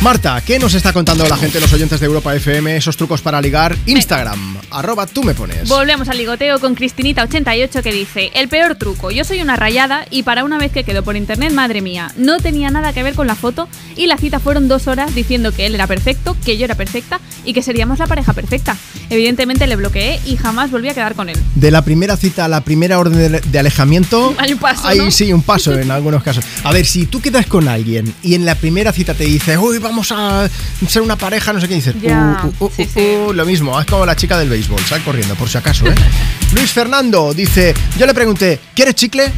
[0.00, 3.40] Marta, ¿qué nos está contando la gente, los oyentes de Europa FM, esos trucos para
[3.40, 3.74] ligar?
[3.86, 5.68] Instagram, arroba tú me pones.
[5.68, 10.22] Volvemos al ligoteo con Cristinita88 que dice: El peor truco, yo soy una rayada y
[10.24, 13.26] para una vez que quedó por internet, madre mía, no tenía nada que ver con
[13.26, 16.64] la foto y la cita fueron dos horas diciendo que él era perfecto, que yo
[16.64, 18.76] era perfecta y que seríamos la pareja perfecta.
[19.10, 21.38] Evidentemente le bloqueé y jamás volví a quedar con él.
[21.54, 24.34] De la primera cita a la primera orden de, alejamiento.
[24.38, 25.10] Hay un paso, Hay ¿no?
[25.10, 26.44] sí, un paso en algunos casos.
[26.64, 29.78] A ver, si tú quedas con alguien y en la primera cita te dice, uy,
[29.78, 30.48] vamos a
[30.88, 31.94] ser una pareja, no sé qué dices.
[32.00, 35.34] Ya, "Uh, uh, uh, uh", lo mismo, es como la chica del béisbol, sal corriendo,
[35.34, 35.94] por si acaso, ¿eh?
[36.54, 39.30] Luis Fernando dice, yo le pregunté, ¿quieres chicle?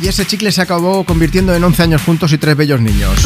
[0.00, 3.18] Y ese chicle se acabó convirtiendo en 11 años juntos y tres bellos niños.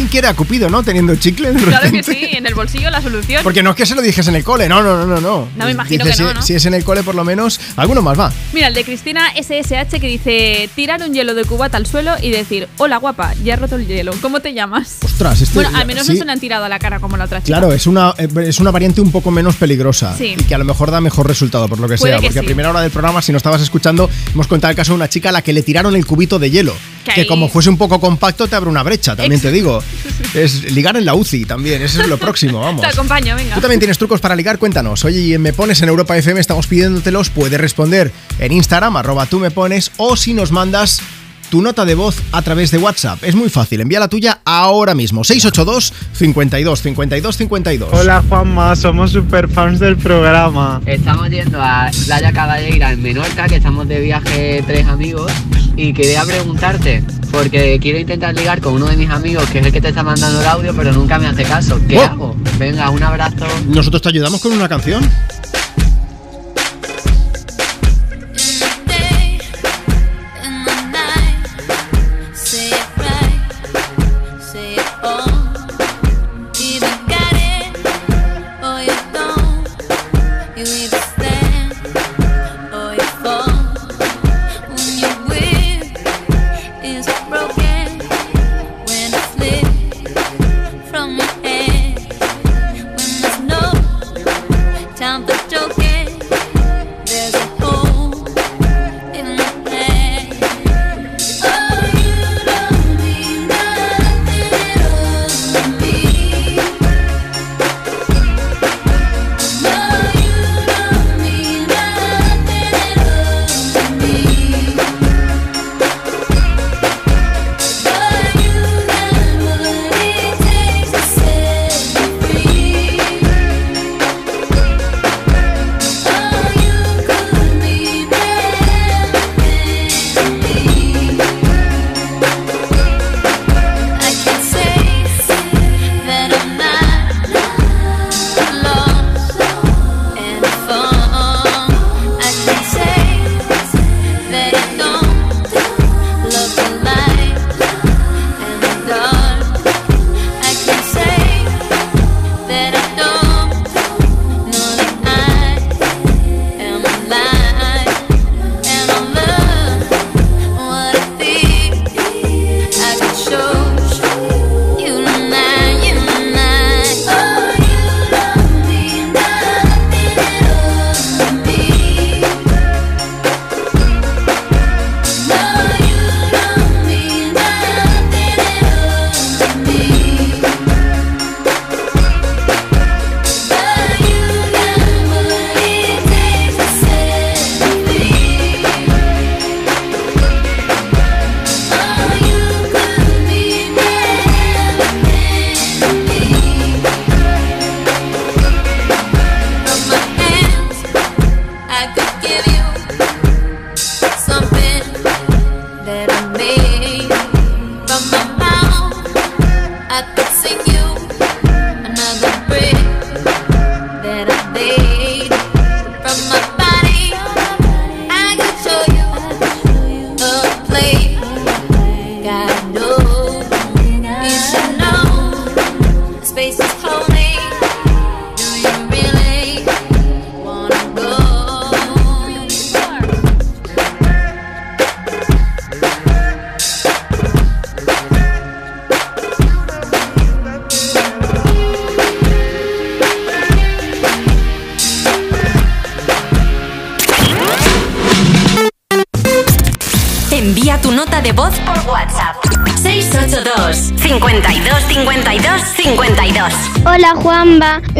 [0.00, 0.82] ¿Quién quiere a Cupido, no?
[0.82, 1.52] Teniendo chicle.
[1.52, 3.42] de Claro que sí, en el bolsillo la solución.
[3.42, 5.20] Porque no es que se lo dijes en el cole, no, no, no, no.
[5.20, 6.42] No, No, me imagino Dice, que no, si, ¿no?
[6.42, 8.32] si es en el cole, por lo menos, alguno más va.
[8.54, 12.30] Mira, el de Cristina SSH que dice tirar un hielo de cubata al suelo y
[12.30, 14.96] decir, hola guapa, ya he roto el hielo, ¿cómo te llamas?
[15.04, 15.54] Ostras, este.
[15.60, 17.42] bueno, al menos sí, no se lo han tirado a la cara como la otra
[17.42, 17.58] chica.
[17.58, 20.34] Claro, es una, eh, es una variante un poco menos peligrosa Sí.
[20.38, 22.20] y que a lo mejor da mejor resultado, por lo que Puede sea.
[22.20, 22.46] que porque a sí.
[22.46, 25.28] primera hora del programa, si no estabas escuchando, hemos contado el caso de una chica
[25.28, 26.74] a la que le tiraron el cubito de hielo.
[27.04, 29.82] Que como fuese un poco compacto, te abre una brecha, también te digo.
[30.34, 32.82] Es ligar en la UCI también, eso es lo próximo, vamos.
[32.82, 33.54] Te acompaño, venga.
[33.56, 35.04] Tú también tienes trucos para ligar, cuéntanos.
[35.04, 37.30] Oye, me pones en Europa FM, estamos pidiéndotelos.
[37.30, 41.00] Puedes responder en Instagram, arroba tú me pones, o si nos mandas
[41.50, 43.22] tu nota de voz a través de WhatsApp.
[43.24, 45.24] Es muy fácil, envía la tuya ahora mismo.
[45.24, 47.90] 682 52 52 52.
[47.92, 50.80] Hola Juanma, somos super fans del programa.
[50.86, 55.30] Estamos yendo a Playa Caballeira en Menorca, que estamos de viaje tres amigos,
[55.76, 59.72] y quería preguntarte, porque quiero intentar ligar con uno de mis amigos, que es el
[59.72, 61.80] que te está mandando el audio, pero nunca me hace caso.
[61.88, 62.02] ¿Qué Oh.
[62.02, 62.36] hago?
[62.58, 63.46] Venga, un abrazo.
[63.66, 65.08] ¿Nosotros te ayudamos con una canción?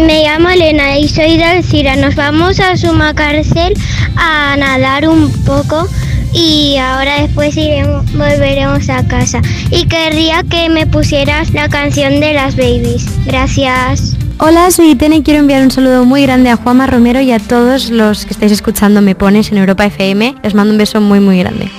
[0.00, 1.96] Me llamo Elena y soy de.
[1.96, 3.74] Nos vamos a Sumacarcel
[4.16, 5.88] a nadar un poco
[6.32, 9.40] y ahora después iremos, volveremos a casa.
[9.70, 13.06] Y querría que me pusieras la canción de las babies.
[13.26, 14.16] Gracias.
[14.38, 17.38] Hola, soy Itene y quiero enviar un saludo muy grande a Juanma Romero y a
[17.38, 20.36] todos los que estáis escuchando Me Pones en Europa FM.
[20.42, 21.70] Les mando un beso muy muy grande.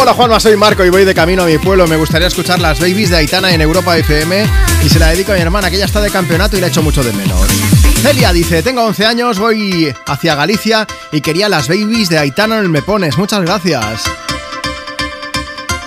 [0.00, 1.86] Hola Juanma, soy Marco y voy de camino a mi pueblo.
[1.86, 4.46] Me gustaría escuchar las babies de Aitana en Europa FM
[4.82, 6.82] y se la dedico a mi hermana que ya está de campeonato y la echo
[6.82, 7.46] mucho de menos.
[8.00, 12.62] Celia dice, tengo 11 años, voy hacia Galicia y quería las babies de Aitana en
[12.62, 13.18] el Me Pones.
[13.18, 14.04] Muchas gracias.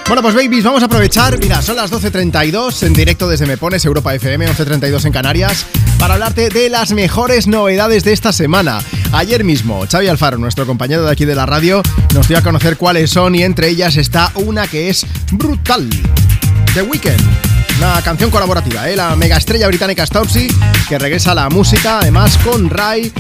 [0.08, 3.84] Bueno, pues babies, vamos a aprovechar, mira, son las 12.32 en directo desde Me Pones,
[3.84, 5.66] Europa FM, 11.32 en Canarias,
[5.98, 8.80] para hablarte de las mejores novedades de esta semana.
[9.12, 11.82] Ayer mismo, Xavi Alfaro, nuestro compañero de aquí de la radio,
[12.14, 15.90] nos dio a conocer cuáles son y entre ellas está una que es brutal.
[16.74, 17.22] The Weeknd.
[17.80, 18.96] Una canción colaborativa, ¿eh?
[18.96, 20.48] la mega estrella británica Stopsy,
[20.88, 23.12] que regresa a la música, además con Rai,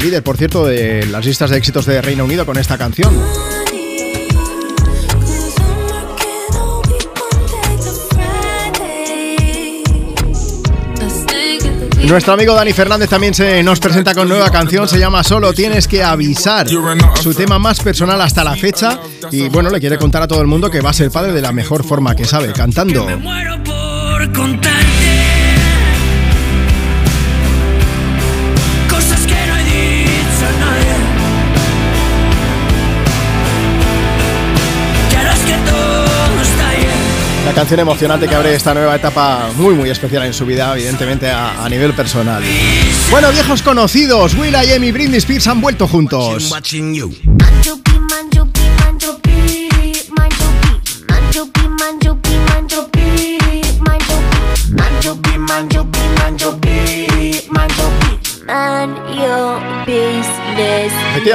[0.00, 3.14] líder, por cierto, de las listas de éxitos de Reino Unido con esta canción.
[12.08, 15.88] Nuestro amigo Dani Fernández también se nos presenta con nueva canción, se llama Solo tienes
[15.88, 16.68] que avisar.
[17.20, 19.00] Su tema más personal hasta la fecha
[19.30, 21.40] y bueno, le quiere contar a todo el mundo que va a ser padre de
[21.40, 23.06] la mejor forma que sabe, cantando.
[37.54, 41.64] Canción emocionante que abre esta nueva etapa muy muy especial en su vida, evidentemente a,
[41.64, 42.42] a nivel personal.
[43.10, 46.50] Bueno, viejos conocidos, Will I Am y Britney Spears han vuelto juntos.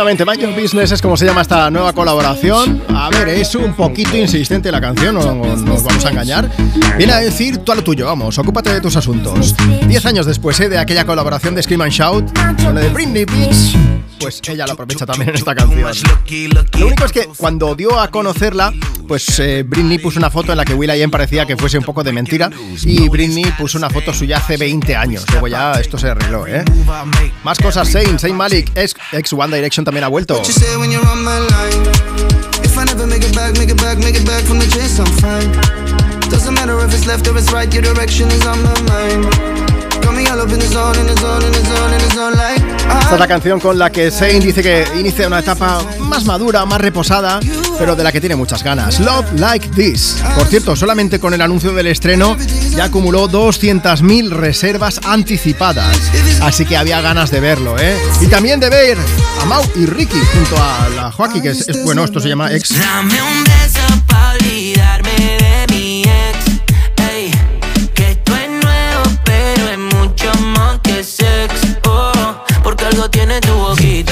[0.09, 2.81] Efectivamente, Mind Your Business es como se llama esta nueva colaboración.
[2.95, 6.49] A ver, es un poquito insistente la canción, no no nos vamos a engañar.
[6.97, 9.55] Viene a decir tú a lo tuyo, vamos, ocúpate de tus asuntos.
[9.87, 10.69] Diez años después ¿eh?
[10.69, 12.25] de aquella colaboración de Scream and Shout,
[12.63, 13.77] con de Britney Beach,
[14.19, 15.91] pues ella lo aprovecha también en esta canción.
[16.77, 18.73] Lo único es que cuando dio a conocerla,
[19.07, 22.03] pues eh, Britney puso una foto en la que Will.i.am parecía que fuese un poco
[22.03, 22.49] de mentira
[22.83, 25.25] y Britney puso una foto suya hace 20 años.
[25.31, 26.63] Luego ya esto se arregló, ¿eh?
[27.43, 30.41] Más cosas, Zayn, Zayn Malik, ex, ex One Direction también ha vuelto.
[36.29, 39.68] Doesn't matter if it's left or it's right, your direction is on my mind.
[43.01, 46.65] Esta es la canción con la que Zayn dice que inicia una etapa más madura,
[46.65, 47.39] más reposada,
[47.77, 48.99] pero de la que tiene muchas ganas.
[48.99, 50.17] Love Like This.
[50.35, 52.37] Por cierto, solamente con el anuncio del estreno
[52.75, 55.97] ya acumuló 200.000 reservas anticipadas.
[56.41, 57.97] Así que había ganas de verlo, ¿eh?
[58.21, 58.97] Y también de ver
[59.41, 62.51] a Mau y Ricky junto a la Joaquín, que es, es- bueno, esto se llama
[62.53, 62.77] Ex.
[62.77, 64.33] Dame un beso pa'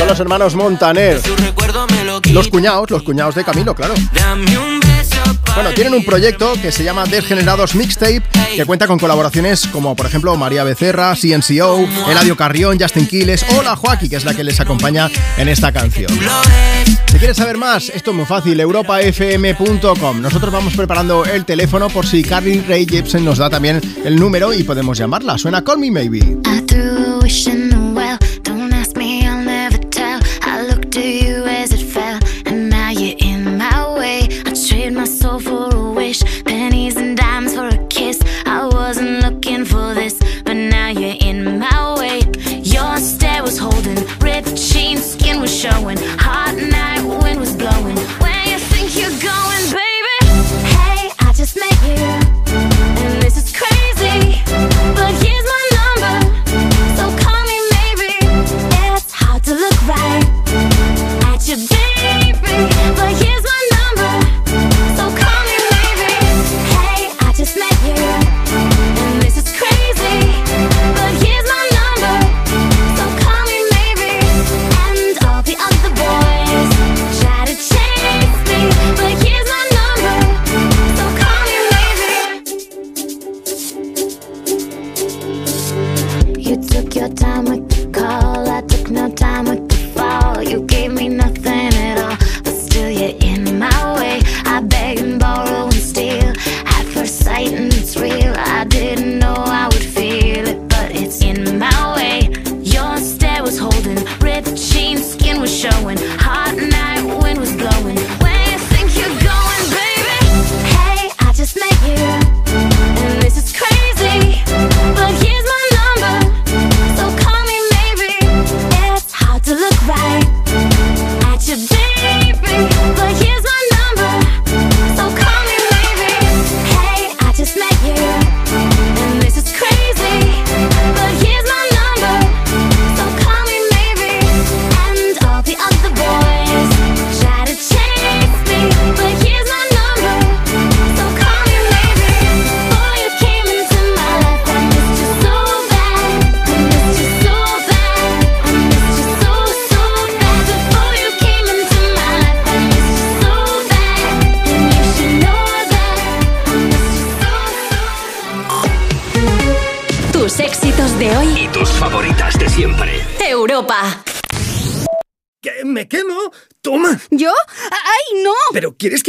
[0.07, 1.19] Son los hermanos Montaner.
[2.31, 3.93] Los cuñados, los cuñados de Camilo, claro.
[5.53, 8.23] Bueno, tienen un proyecto que se llama Desgenerados Mixtape,
[8.55, 13.61] que cuenta con colaboraciones como, por ejemplo, María Becerra, CNCO, Eladio Carrión, Justin Quiles o
[13.61, 16.09] la Joaquí, que es la que les acompaña en esta canción.
[17.11, 20.21] Si quieres saber más, esto es muy fácil, europafm.com.
[20.21, 24.53] Nosotros vamos preparando el teléfono por si Carly Ray Jepsen nos da también el número
[24.53, 25.37] y podemos llamarla.
[25.37, 26.37] Suena Call Me Maybe.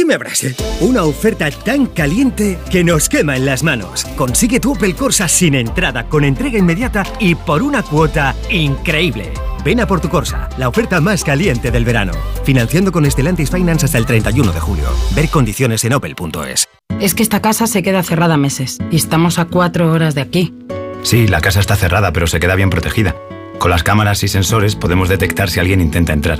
[0.09, 0.55] ¿Pero quieres que me abrase?
[0.81, 4.05] Una oferta tan caliente que nos quema en las manos.
[4.15, 9.31] Consigue tu Opel Corsa sin entrada, con entrega inmediata y por una cuota increíble.
[9.63, 12.13] Ven a por tu Corsa, la oferta más caliente del verano.
[12.43, 14.85] Financiando con Stellantis Finance hasta el 31 de julio.
[15.15, 16.67] Ver condiciones en opel.es.
[16.99, 20.53] Es que esta casa se queda cerrada meses y estamos a cuatro horas de aquí.
[21.03, 23.15] Sí, la casa está cerrada, pero se queda bien protegida.
[23.59, 26.39] Con las cámaras y sensores podemos detectar si alguien intenta entrar.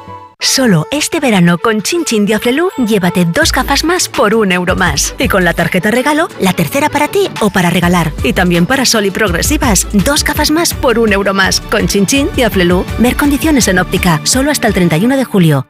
[0.45, 2.35] Solo este verano con Chin Chin de
[2.77, 5.15] llévate dos gafas más por un euro más.
[5.21, 8.13] Y con la tarjeta regalo, la tercera para ti o para regalar.
[8.25, 11.61] Y también para Sol y Progresivas, dos gafas más por un euro más.
[11.61, 12.45] Con Chin Chin de
[12.99, 15.69] ver condiciones en óptica, solo hasta el 31 de julio.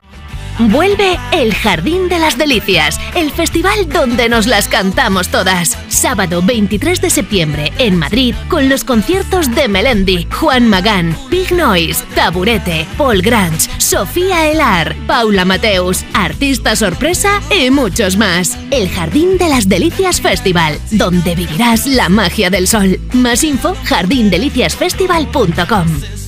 [0.70, 5.76] Vuelve el Jardín de las Delicias, el festival donde nos las cantamos todas.
[5.88, 12.04] Sábado 23 de septiembre en Madrid con los conciertos de Melendi, Juan Magán, Big Noise,
[12.14, 18.56] Taburete, Paul Grange, Sofía Elar, Paula Mateus, Artista Sorpresa y muchos más.
[18.70, 23.00] El Jardín de las Delicias Festival, donde vivirás la magia del sol.
[23.12, 26.21] Más info jardindeliciasfestival.com.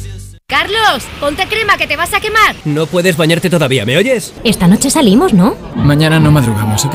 [0.55, 2.55] Carlos, ponte crema que te vas a quemar.
[2.65, 4.33] No puedes bañarte todavía, ¿me oyes?
[4.45, 5.57] Esta noche salimos, ¿no?
[5.75, 6.95] Mañana no madrugamos, ¿ok?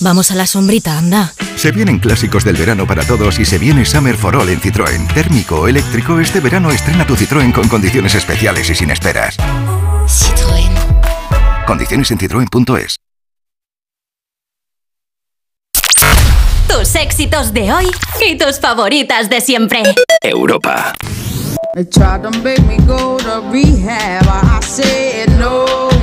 [0.00, 1.30] Vamos a la sombrita, anda.
[1.56, 5.06] Se vienen clásicos del verano para todos y se viene Summer for All en Citroën.
[5.12, 9.36] Térmico o eléctrico, este verano estrena tu Citroën con condiciones especiales y sin esperas.
[10.06, 10.72] Citroën.
[11.66, 12.96] Condiciones en citroen.es.
[16.66, 17.90] Tus éxitos de hoy
[18.26, 19.82] y tus favoritas de siempre.
[20.22, 20.94] Europa.
[21.74, 24.26] They tried to make me go to rehab.
[24.28, 25.93] I said no, no,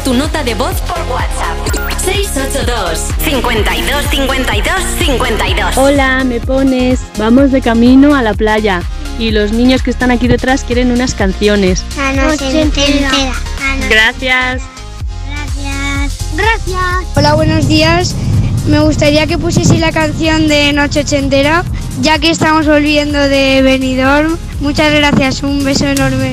[0.00, 2.00] Envía tu nota de voz por WhatsApp.
[2.04, 5.76] 682 52 52 52.
[5.76, 7.00] Hola, me pones.
[7.18, 8.82] Vamos de camino a la playa.
[9.18, 11.84] Y los niños que están aquí detrás quieren unas canciones.
[12.16, 13.10] Noche entera.
[13.88, 14.62] Gracias.
[16.34, 17.06] Gracias.
[17.16, 18.14] Hola, buenos días.
[18.68, 21.64] Me gustaría que pusiese la canción de Noche Ochentera,
[22.00, 24.36] ya que estamos volviendo de Benidorm.
[24.60, 26.32] Muchas gracias, un beso enorme.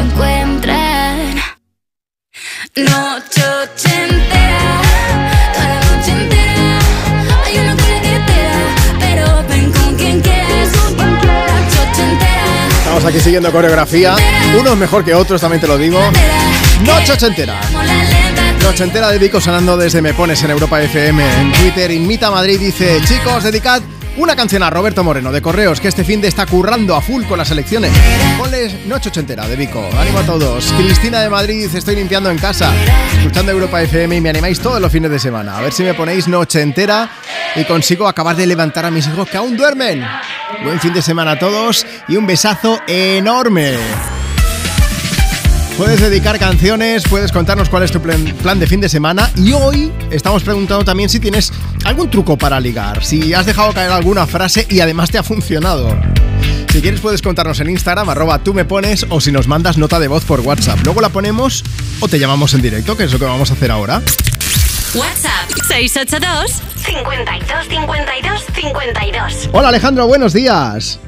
[0.00, 1.34] se encuentran.
[2.76, 4.80] Noche ochentera,
[5.52, 6.78] toda la noche entera.
[7.44, 8.60] Hay uno que le espera,
[8.98, 10.68] pero ven con quien quieras.
[10.96, 12.68] Noche ochentera.
[12.78, 14.16] Estamos aquí siguiendo coreografía.
[14.58, 16.00] Unos mejor que otros, también te lo digo.
[16.82, 17.60] Noche ochentera.
[18.62, 21.40] Noche entera de Vico sonando desde Me Pones en Europa FM.
[21.40, 23.82] En Twitter, Inmita Madrid dice: Chicos, dedicad
[24.16, 27.24] una canción a Roberto Moreno de Correos, que este fin de está currando a full
[27.24, 27.92] con las elecciones.
[28.38, 29.88] Ponles Noche ochentera de Vico.
[29.98, 30.72] Ánimo a todos.
[30.76, 32.72] Cristina de Madrid, estoy limpiando en casa,
[33.16, 35.56] escuchando Europa FM y me animáis todos los fines de semana.
[35.56, 37.10] A ver si me ponéis Noche entera
[37.56, 40.04] y consigo acabar de levantar a mis hijos que aún duermen.
[40.62, 43.78] Buen fin de semana a todos y un besazo enorme.
[45.80, 49.54] Puedes dedicar canciones, puedes contarnos cuál es tu plan, plan de fin de semana y
[49.54, 51.54] hoy estamos preguntando también si tienes
[51.86, 55.98] algún truco para ligar, si has dejado caer alguna frase y además te ha funcionado.
[56.70, 59.98] Si quieres puedes contarnos en Instagram, arroba tú me pones o si nos mandas nota
[59.98, 60.80] de voz por WhatsApp.
[60.84, 61.64] Luego la ponemos
[62.00, 64.02] o te llamamos en directo, que es lo que vamos a hacer ahora.
[64.94, 69.48] WhatsApp 682 52 52 52.
[69.52, 71.00] Hola Alejandro, buenos días.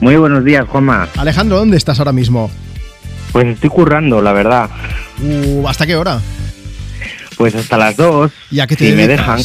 [0.00, 1.08] Muy buenos días, Juanma.
[1.16, 2.50] Alejandro, ¿dónde estás ahora mismo?
[3.32, 4.70] Pues estoy currando, la verdad.
[5.20, 6.20] Uh, ¿Hasta qué hora?
[7.36, 8.32] Pues hasta las dos.
[8.50, 9.40] ¿Y a qué te si me dejan.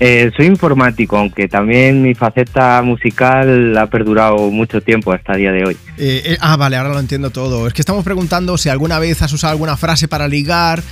[0.00, 5.52] Eh, soy informático, aunque también mi faceta musical ha perdurado mucho tiempo hasta el día
[5.52, 5.76] de hoy.
[5.96, 7.66] Eh, eh, ah, vale, ahora lo entiendo todo.
[7.66, 10.82] Es que estamos preguntando si alguna vez has usado alguna frase para ligar.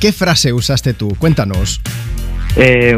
[0.00, 1.14] ¿Qué frase usaste tú?
[1.18, 1.80] Cuéntanos.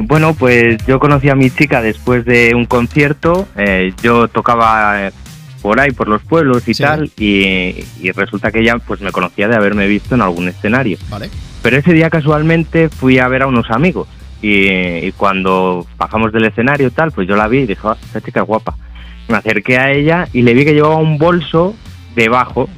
[0.04, 3.46] Bueno, pues yo conocí a mi chica después de un concierto.
[4.02, 5.10] yo tocaba
[5.62, 9.48] por ahí, por los pueblos y tal, y, y resulta que ella pues me conocía
[9.48, 10.98] de haberme visto en algún escenario.
[11.10, 11.30] Vale.
[11.62, 14.08] Pero ese día casualmente fui a ver a unos amigos
[14.40, 17.96] y, y cuando bajamos del escenario y tal, pues yo la vi y dije, "Ah,
[18.02, 18.74] esta chica es guapa.
[19.28, 21.74] Me acerqué a ella y le vi que llevaba un bolso
[22.16, 22.68] debajo,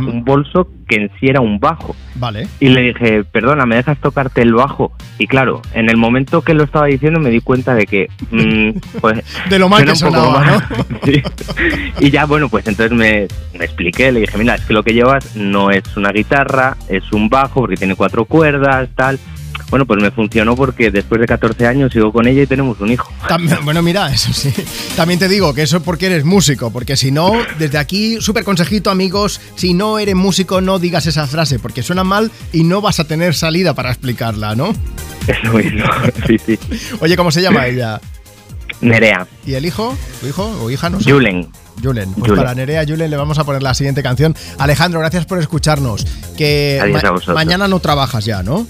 [0.00, 1.94] un bolso que en sí era un bajo.
[2.14, 2.48] Vale.
[2.60, 4.92] Y le dije, perdona, ¿me dejas tocarte el bajo?
[5.18, 8.08] Y claro, en el momento que lo estaba diciendo me di cuenta de que...
[8.30, 10.66] mm, pues, De lo mal que sonaba.
[11.04, 11.22] Sí.
[12.00, 14.92] Y ya, bueno, pues entonces me, me expliqué, le dije, mira, es que lo que
[14.92, 19.20] llevas no es una guitarra, es un bajo porque tiene cuatro cuerdas, tal.
[19.68, 22.92] Bueno, pues me funcionó porque después de 14 años sigo con ella y tenemos un
[22.92, 23.12] hijo.
[23.28, 24.52] También- bueno, mira, eso sí.
[24.94, 28.44] También te digo que eso es porque eres músico, porque si no, desde aquí, súper
[28.44, 32.80] consejito, amigos, si no eres músico, no digas esa frase, porque suena mal y no
[32.80, 34.72] vas a tener salida para explicarla, ¿no?
[35.26, 35.84] Eso mismo,
[36.28, 36.58] sí, sí.
[37.00, 38.00] Oye, ¿cómo se llama ella?
[38.80, 39.96] Nerea, ¿Y el hijo?
[40.20, 40.90] ¿Tu hijo o hija?
[40.90, 41.10] No sé.
[41.10, 41.48] Julen.
[41.82, 42.12] Julen.
[42.12, 42.36] Pues Julen.
[42.36, 44.34] para Nerea Julen le vamos a poner la siguiente canción.
[44.58, 46.06] Alejandro, gracias por escucharnos.
[46.36, 47.34] Que Adiós a vosotros.
[47.34, 48.66] mañana no trabajas ya, ¿no?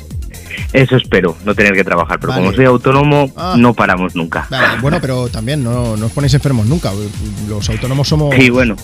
[0.73, 2.45] Eso espero, no tener que trabajar, pero Vale.
[2.45, 3.55] como soy autónomo, Ah.
[3.59, 4.47] no paramos nunca.
[4.51, 6.93] Vale, bueno, pero también no, no os ponéis enfermos nunca.
[7.49, 8.35] Los autónomos somos.
[8.35, 8.77] Sí, bueno,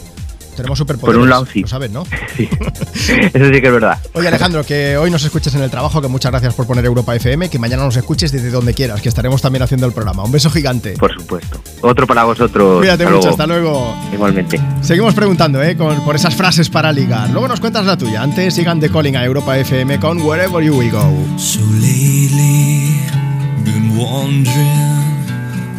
[0.57, 1.17] Tenemos superpoderes.
[1.17, 1.63] por un lado sí.
[1.63, 2.05] Lo sabes, ¿no?
[2.37, 3.99] eso sí que es verdad.
[4.15, 7.15] Oye, Alejandro, que hoy nos escuches en el trabajo, que muchas gracias por poner Europa
[7.17, 10.23] FM, que mañana nos escuches desde donde quieras, que estaremos también haciendo el programa.
[10.25, 10.95] Un beso gigante.
[10.99, 11.61] Por supuesto.
[11.81, 12.79] Otro para vosotros.
[12.79, 13.95] Cuídate mucho, hasta luego.
[14.13, 14.61] Igualmente.
[14.83, 15.77] Seguimos preguntando, ¿eh?
[15.77, 17.31] Con- por esas frases para ligar.
[17.31, 18.23] Luego nos cuentas la tuya.
[18.23, 21.39] Antes sigan de calling a Europa FM con Wherever You Will Go.
[21.39, 23.01] So lately,
[23.65, 24.93] been wondering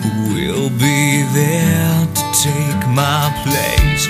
[0.03, 4.09] who will be there to take my place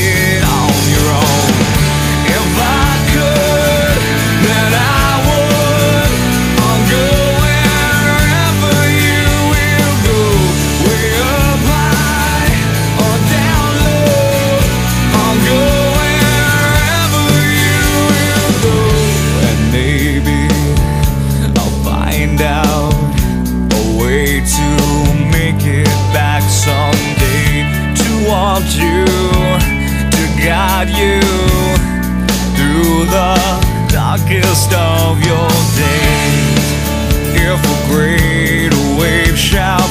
[39.35, 39.90] shout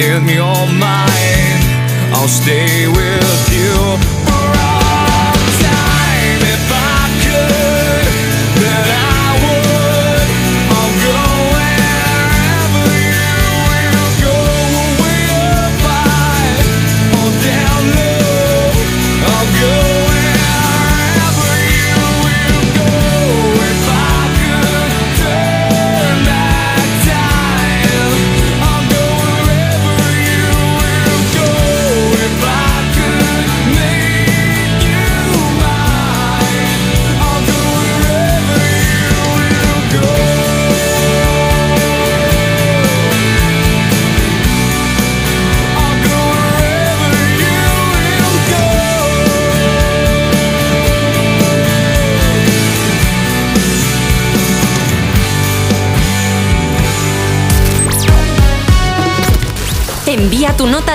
[0.00, 1.60] in your mind.
[2.14, 3.09] I'll stay with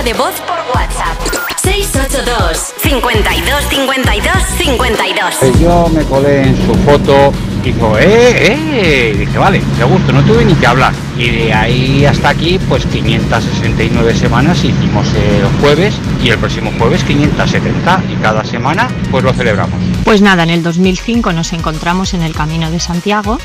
[0.06, 1.18] de voz por WhatsApp.
[1.64, 7.32] 682 52 52 52 Pues yo me colé en su foto,
[7.64, 9.12] dijo, ¡eh, eh!
[9.12, 10.94] Y dije, vale, de gusto, no tuve ni que hablar.
[11.18, 17.02] Y de ahí hasta aquí, pues 569 semanas hicimos el jueves y el próximo jueves
[17.02, 19.80] 570 y cada semana pues lo celebramos.
[20.04, 23.38] Pues nada, en el 2005 nos encontramos en el Camino de Santiago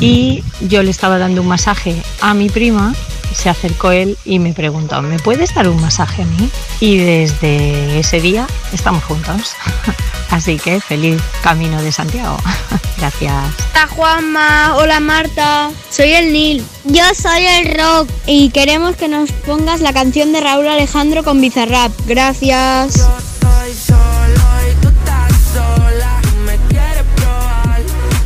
[0.00, 2.94] y yo le estaba dando un masaje a mi prima,
[3.36, 6.50] se acercó él y me preguntó, ¿me puedes dar un masaje a mí?
[6.80, 9.54] Y desde ese día estamos juntos.
[10.30, 12.38] Así que feliz Camino de Santiago.
[12.98, 13.32] Gracias.
[13.72, 16.64] Hola Juanma, hola Marta, soy el Nil.
[16.84, 21.40] Yo soy el Rock y queremos que nos pongas la canción de Raúl Alejandro con
[21.40, 21.92] Bizarrap.
[22.06, 22.96] Gracias.
[22.96, 24.40] Estoy solo
[24.70, 26.20] y tú estás sola.
[26.22, 27.82] Tú me quieres probar.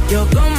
[0.09, 0.50] Yo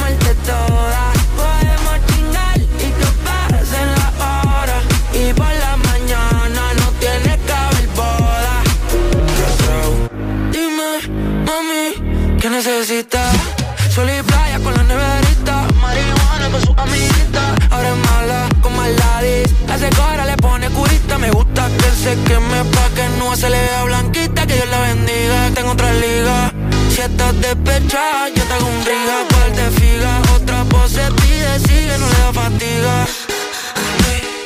[22.14, 24.46] que queme pa' que no se le vea blanquita.
[24.46, 25.50] Que Dios la bendiga.
[25.54, 26.52] Tengo otra liga.
[26.90, 29.16] Si estás despechada, yo te hago un riga.
[29.30, 30.12] Cual te figa.
[30.36, 32.94] Otra pose pide, sigue, no le da fatiga.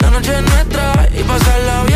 [0.00, 1.95] La noche es nuestra y pasarla bien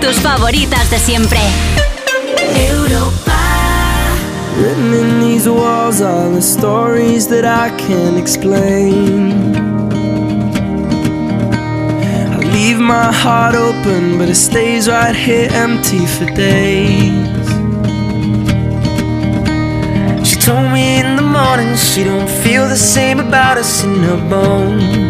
[0.00, 1.38] tus favoritas de siempre.
[4.58, 9.54] Written in these walls are the stories that I can't explain.
[12.32, 17.48] I leave my heart open, but it stays right here empty for days.
[20.28, 24.28] She told me in the morning she don't feel the same about us in her
[24.28, 25.09] bones.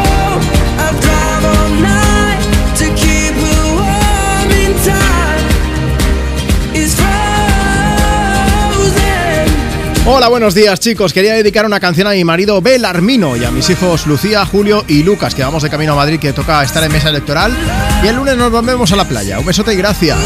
[10.13, 11.13] Hola, buenos días chicos.
[11.13, 15.03] Quería dedicar una canción a mi marido Belarmino y a mis hijos Lucía, Julio y
[15.03, 17.55] Lucas, que vamos de camino a Madrid, que toca estar en mesa electoral.
[18.03, 19.39] Y el lunes nos volvemos a la playa.
[19.39, 20.19] Un besote y gracias.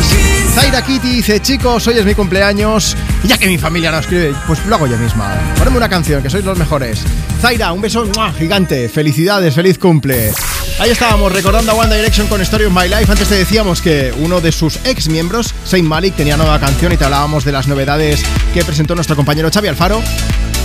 [0.56, 2.98] Zaira Kitty dice, chicos, hoy es mi cumpleaños.
[3.24, 5.36] Y ya que mi familia no escribe, pues lo hago yo misma.
[5.60, 7.04] Ponme una canción, que sois los mejores.
[7.40, 8.90] Zaira, un beso gigante.
[8.90, 10.34] Felicidades, feliz cumple.
[10.78, 13.10] Ahí estábamos recordando a One Direction con Story of My Life.
[13.10, 16.98] Antes te decíamos que uno de sus ex miembros, Saint Malik, tenía nueva canción y
[16.98, 18.22] te hablábamos de las novedades
[18.54, 20.02] que presentó nuestro compañero Xavi Alfaro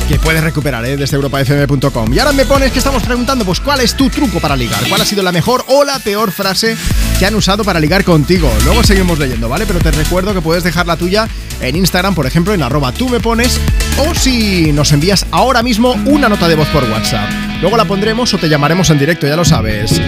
[0.08, 0.96] que puedes recuperar ¿eh?
[0.96, 2.12] desde europafm.com.
[2.12, 4.80] Y ahora me pones que estamos preguntando, pues, ¿cuál es tu truco para ligar?
[4.88, 6.76] ¿Cuál ha sido la mejor o la peor frase
[7.20, 8.52] que han usado para ligar contigo?
[8.64, 9.66] Luego seguimos leyendo, ¿vale?
[9.66, 11.28] Pero te recuerdo que puedes dejar la tuya
[11.60, 13.60] en Instagram, por ejemplo, en arroba tú me pones,
[13.98, 17.49] o si nos envías ahora mismo una nota de voz por WhatsApp.
[17.60, 20.00] Luego la pondremos o te llamaremos en directo, ya lo sabes.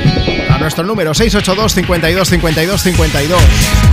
[0.49, 3.43] A nuestro número 682 52 52 52.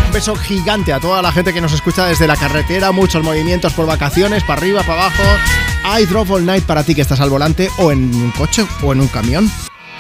[0.06, 3.74] Un beso gigante a toda la gente que nos escucha desde la carretera, muchos movimientos
[3.74, 5.24] por vacaciones, para arriba, para abajo.
[6.00, 8.94] I Drove All Night para ti que estás al volante o en un coche o
[8.94, 9.52] en un camión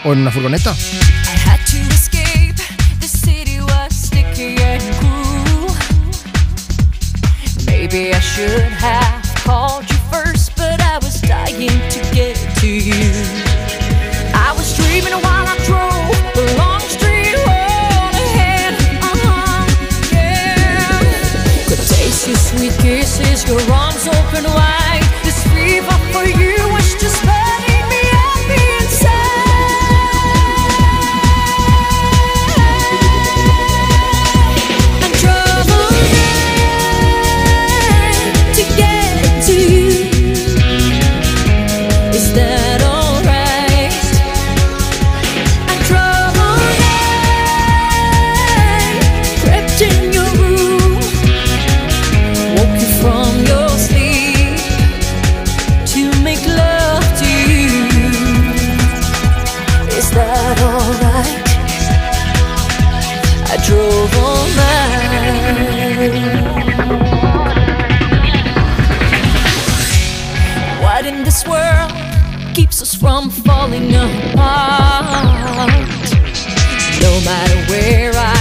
[0.05, 0.73] o en una furgoneta.
[7.65, 12.48] Maybe I should have called you first, but I was dying to get
[72.99, 75.05] from falling apart?
[77.01, 78.38] No matter where I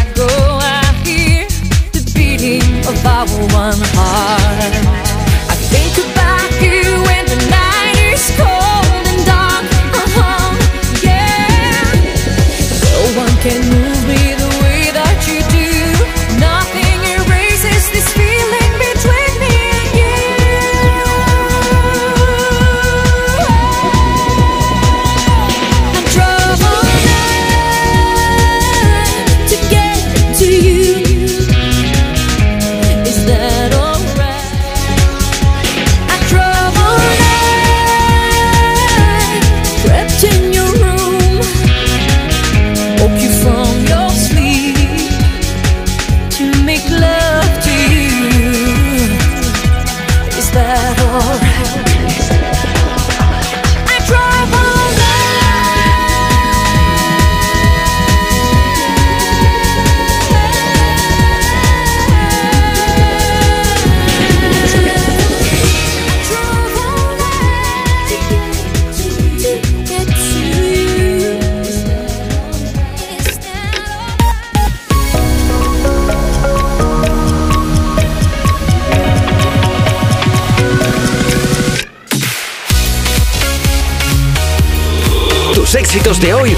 [86.18, 86.56] éxitos de hoy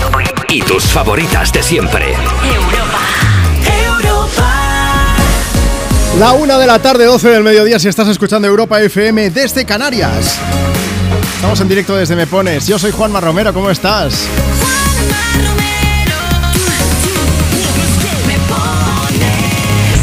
[0.49, 2.15] y tus favoritas de siempre.
[6.19, 10.39] La una de la tarde, 12 del mediodía, si estás escuchando Europa FM desde Canarias.
[11.37, 12.67] Estamos en directo desde Me Pones.
[12.67, 14.27] Yo soy Juanma Romero, ¿cómo estás?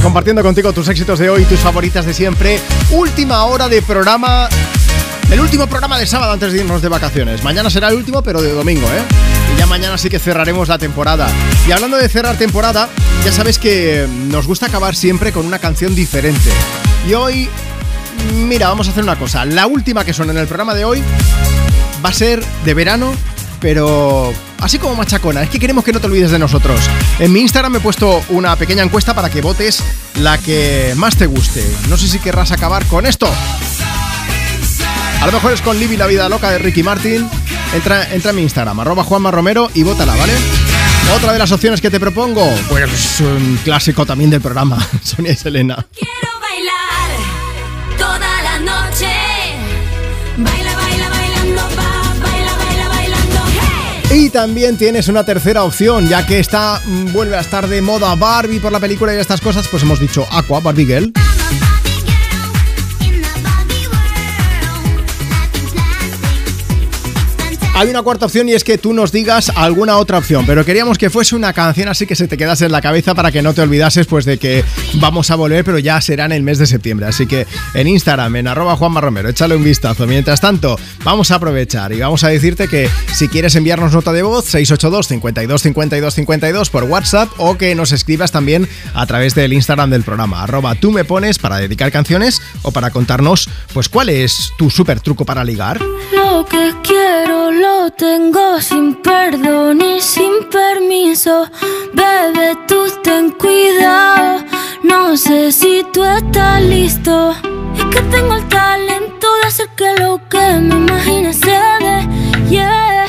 [0.02, 2.60] Compartiendo contigo tus éxitos de hoy, tus favoritas de siempre.
[2.92, 4.50] Última hora de programa.
[5.30, 7.44] El último programa de sábado antes de irnos de vacaciones.
[7.44, 9.37] Mañana será el último, pero de domingo, ¿eh?
[9.58, 11.28] Ya mañana sí que cerraremos la temporada.
[11.68, 12.90] Y hablando de cerrar temporada,
[13.26, 16.52] ya sabes que nos gusta acabar siempre con una canción diferente.
[17.08, 17.50] Y hoy,
[18.36, 19.46] mira, vamos a hacer una cosa.
[19.46, 21.04] La última que suena en el programa de hoy
[22.06, 23.14] va a ser de verano,
[23.60, 25.42] pero así como machacona.
[25.42, 26.80] Es que queremos que no te olvides de nosotros.
[27.20, 29.84] En mi Instagram he puesto una pequeña encuesta para que votes
[30.20, 31.66] la que más te guste.
[31.90, 33.28] No sé si querrás acabar con esto.
[35.22, 37.28] A lo mejor es con Libby la vida loca de Ricky Martin.
[37.74, 40.34] Entra, entra en mi Instagram, arroba Juanma Romero y vótala, ¿vale?
[41.16, 45.32] Otra de las opciones que te propongo, pues es un clásico también del programa, Sonia
[45.32, 45.88] y Selena.
[45.94, 49.08] Quiero bailar toda la noche.
[50.38, 53.40] Baila, baila, bailando, va, baila, baila, bailando.
[54.10, 54.26] Hey.
[54.26, 58.16] Y también tienes una tercera opción, ya que está mm, vuelve a estar de moda
[58.16, 61.14] Barbie por la película y estas cosas, pues hemos dicho Aqua, Barbie Girl.
[67.78, 70.98] Hay una cuarta opción y es que tú nos digas alguna otra opción, pero queríamos
[70.98, 73.54] que fuese una canción así que se te quedase en la cabeza para que no
[73.54, 74.64] te olvidases pues de que
[74.96, 77.06] vamos a volver, pero ya será en el mes de septiembre.
[77.06, 79.00] Así que en Instagram, en arroba Juanma
[79.30, 80.08] échale un vistazo.
[80.08, 84.24] Mientras tanto, vamos a aprovechar y vamos a decirte que si quieres enviarnos nota de
[84.24, 89.54] voz, 682 52 52 52 por WhatsApp o que nos escribas también a través del
[89.54, 94.10] Instagram del programa, arroba tú me pones para dedicar canciones o para contarnos pues cuál
[94.10, 95.80] es tu super truco para ligar.
[96.12, 97.67] Lo que quiero lo
[97.98, 101.50] tengo sin perdón y sin permiso.
[101.94, 104.44] Bebé, tú ten cuidado.
[104.84, 107.32] No sé si tú estás listo.
[107.78, 111.98] Es que tengo el talento de hacer que lo que me imagine se dé.
[112.50, 113.08] Yeah.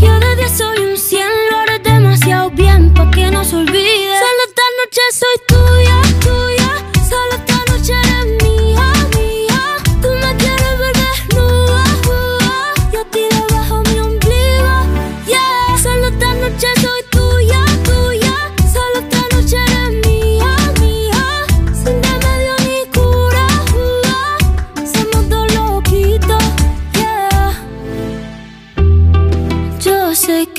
[0.00, 4.14] Yo de 10 soy un 100, lo haré demasiado bien pa' que no se olvide.
[4.24, 6.59] Solo esta noche soy tuya, tuya.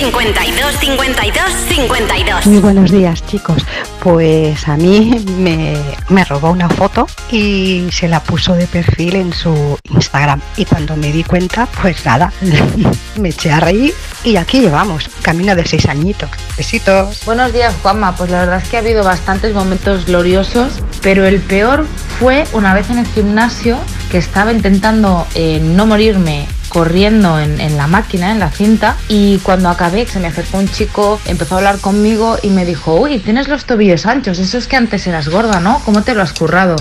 [0.00, 3.66] 52 52 52 Muy buenos días chicos.
[4.02, 5.76] Pues a mí me,
[6.08, 10.40] me robó una foto y se la puso de perfil en su Instagram.
[10.56, 12.32] Y cuando me di cuenta, pues nada,
[13.16, 13.92] me eché a reír
[14.24, 16.30] y aquí llevamos, camino de seis añitos.
[16.56, 17.20] Besitos.
[17.26, 18.16] Buenos días, Juanma.
[18.16, 21.84] Pues la verdad es que ha habido bastantes momentos gloriosos, pero el peor
[22.18, 23.76] fue una vez en el gimnasio
[24.10, 29.68] que estaba intentando eh, no morirme corriendo en, la máquina, en la cinta, y cuando
[29.68, 33.48] acabé se me acercó un chico, empezó a hablar conmigo y me dijo, uy, tienes
[33.48, 35.82] los tobillos anchos, eso es que antes eras gorda, ¿no?
[35.84, 36.76] ¿Cómo te lo has currado?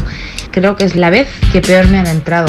[0.52, 2.48] Creo que es la vez que peor me han entrado.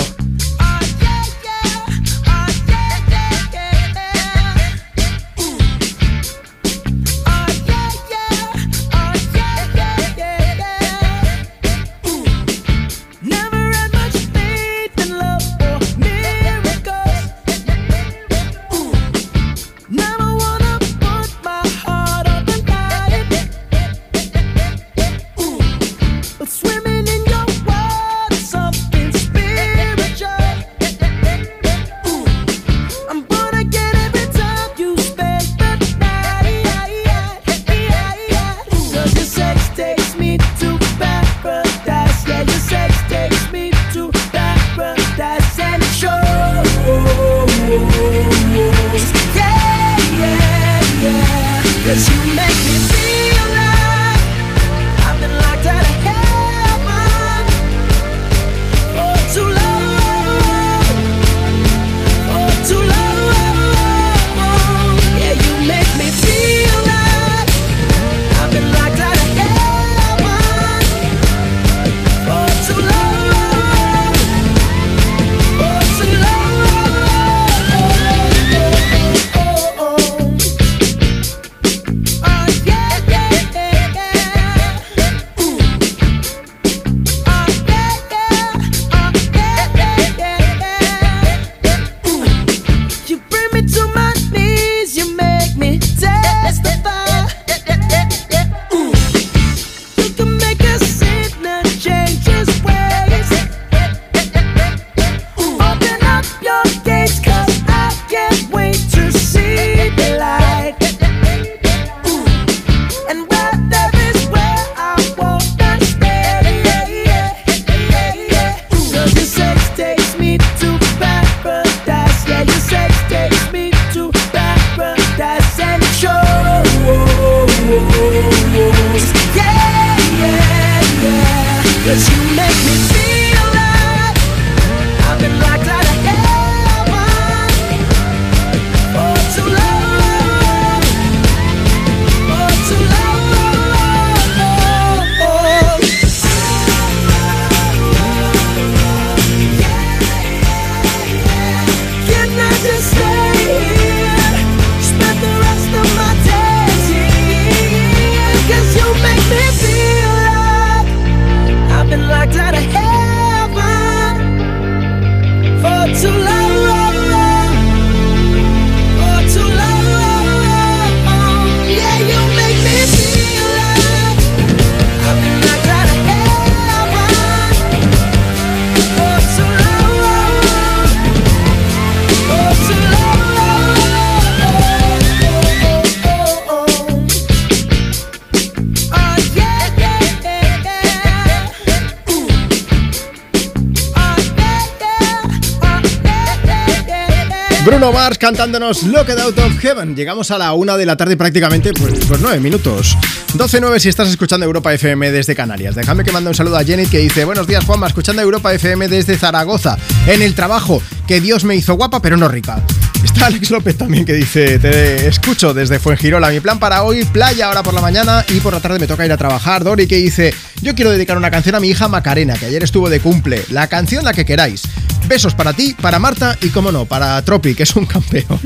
[198.20, 199.96] Cantándonos Locked Out of Heaven.
[199.96, 202.96] Llegamos a la una de la tarde prácticamente, pues, pues nueve minutos.
[203.34, 205.74] 12.09 si estás escuchando Europa FM desde Canarias.
[205.74, 208.88] Déjame que mande un saludo a Jenny que dice Buenos días Juanma, escuchando Europa FM
[208.88, 209.78] desde Zaragoza.
[210.06, 212.62] En el trabajo, que Dios me hizo guapa pero no rica.
[213.02, 216.28] Está Alex López también que dice Te escucho desde Fuengirola.
[216.28, 219.06] Mi plan para hoy, playa ahora por la mañana y por la tarde me toca
[219.06, 219.64] ir a trabajar.
[219.64, 222.90] Dori que dice Yo quiero dedicar una canción a mi hija Macarena, que ayer estuvo
[222.90, 223.42] de cumple.
[223.48, 224.62] La canción la que queráis.
[225.10, 228.38] Besos para ti, para Marta y, como no, para Tropi, que es un campeón.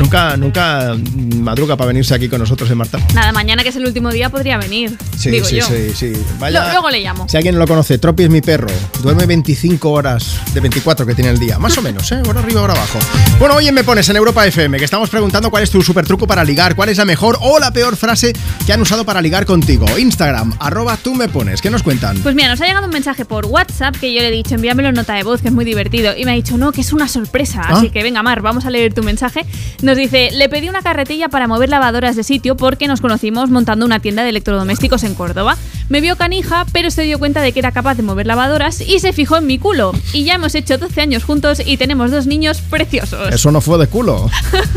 [0.00, 0.96] nunca, nunca
[1.36, 2.98] madruga para venirse aquí con nosotros, ¿eh, Marta?
[3.14, 4.98] Nada, mañana que es el último día podría venir.
[5.16, 5.66] Sí, digo sí, yo.
[5.66, 6.12] sí, sí.
[6.12, 7.28] Lo- Vaya, luego le llamo.
[7.28, 8.66] si alguien no lo conoce, Tropi es mi perro.
[9.00, 11.56] Duerme 25 horas de 24 que tiene el día.
[11.60, 12.20] Más o menos, ¿eh?
[12.28, 12.98] Hora arriba, hora abajo.
[13.38, 16.26] Bueno, oye, me pones en Europa FM, que estamos preguntando cuál es tu super truco
[16.26, 18.32] para ligar, cuál es la mejor o la peor frase
[18.66, 19.86] que han usado para ligar contigo.
[19.96, 21.62] Instagram, arroba tú me pones.
[21.62, 22.18] ¿Qué nos cuentan?
[22.18, 24.88] Pues mira, nos ha llegado un mensaje por WhatsApp que yo le he dicho, envíamelo
[24.88, 26.07] en nota de voz, que es muy divertido.
[26.14, 27.62] Leído y me ha dicho, no, que es una sorpresa.
[27.64, 27.76] Ah.
[27.76, 29.44] Así que venga, Mar, vamos a leer tu mensaje.
[29.82, 33.86] Nos dice, le pedí una carretilla para mover lavadoras de sitio porque nos conocimos montando
[33.86, 35.56] una tienda de electrodomésticos en Córdoba.
[35.88, 38.98] Me vio canija, pero se dio cuenta de que era capaz de mover lavadoras y
[38.98, 39.92] se fijó en mi culo.
[40.12, 43.32] Y ya hemos hecho 12 años juntos y tenemos dos niños preciosos.
[43.32, 44.30] Eso no fue de culo.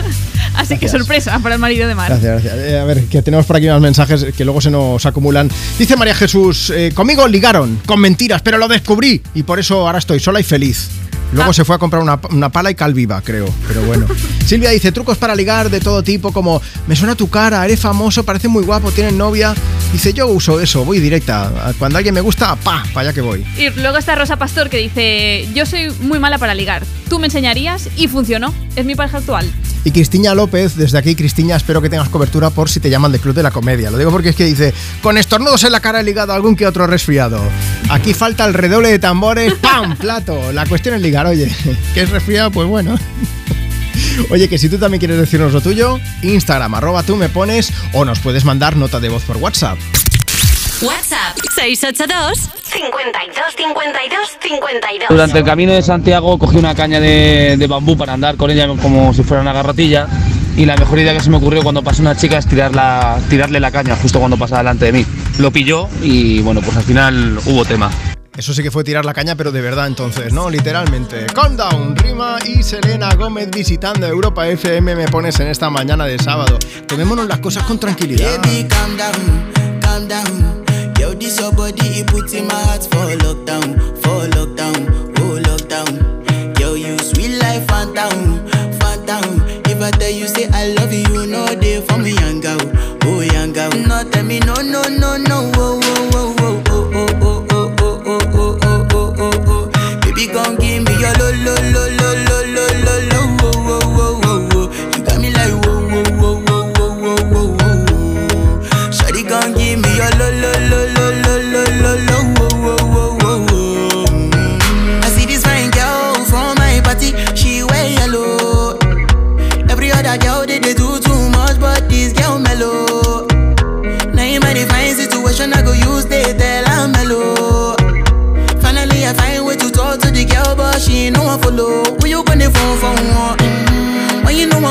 [0.55, 2.09] Así que sorpresa para el marido de Mar.
[2.09, 2.67] Gracias, gracias.
[2.67, 5.49] Eh, a ver, que tenemos por aquí unos mensajes que luego se nos acumulan.
[5.77, 9.99] Dice María Jesús, eh, conmigo ligaron, con mentiras, pero lo descubrí y por eso ahora
[9.99, 10.89] estoy sola y feliz.
[11.31, 14.07] Luego se fue a comprar una, una pala y cal viva, creo, pero bueno.
[14.45, 18.23] Silvia dice, trucos para ligar de todo tipo, como, me suena tu cara, eres famoso,
[18.23, 19.53] parece muy guapo, tienes novia.
[19.93, 21.73] Dice, yo uso eso, voy directa.
[21.77, 23.45] Cuando alguien me gusta, pa, para allá que voy.
[23.57, 26.83] Y luego está Rosa Pastor que dice, yo soy muy mala para ligar.
[27.09, 28.53] Tú me enseñarías y funcionó.
[28.75, 29.51] Es mi pareja actual.
[29.83, 33.19] Y Cristiña López, desde aquí, Cristiña, espero que tengas cobertura por si te llaman de
[33.19, 33.89] Club de la Comedia.
[33.89, 36.55] Lo digo porque es que dice, con estornudos en la cara he ligado a algún
[36.55, 37.41] que otro resfriado.
[37.89, 39.97] Aquí falta el redoble de tambores, ¡pam!
[39.97, 40.51] Plato.
[40.53, 41.51] La cuestión es ligar, oye,
[41.93, 42.97] que es resfriado, pues bueno.
[44.29, 48.05] Oye, que si tú también quieres decirnos lo tuyo, Instagram, arroba tú me pones o
[48.05, 49.77] nos puedes mandar nota de voz por WhatsApp.
[50.81, 55.09] WhatsApp 682 52 52 52.
[55.09, 58.67] Durante el camino de Santiago cogí una caña de, de bambú para andar con ella
[58.67, 60.07] como si fuera una garrotilla
[60.57, 63.59] y la mejor idea que se me ocurrió cuando pasó una chica es tirarla, tirarle
[63.59, 65.05] la caña justo cuando pasa delante de mí.
[65.37, 67.89] Lo pilló y bueno, pues al final hubo tema.
[68.37, 70.49] Eso sí que fue tirar la caña, pero de verdad entonces, ¿no?
[70.49, 71.25] Literalmente.
[71.33, 76.17] Calm down, Rima y Selena Gómez visitando Europa FM me pones en esta mañana de
[76.17, 76.57] sábado.
[76.87, 78.39] Tomémonos las cosas con tranquilidad.
[78.41, 80.63] Baby, calm down, calm down.
[80.97, 86.57] Yo, this your body, it puts in my heart for lockdown, for lockdown, oh lockdown.
[86.59, 88.47] Yo, you sweet life, phantom,
[88.79, 89.41] phantom.
[89.65, 92.59] If I tell you say I love you, you know they for me, young girl,
[93.03, 93.71] oh young girl.
[93.71, 95.90] No, tell me no, no, no, no, oh, oh,
[100.31, 100.70] gon' get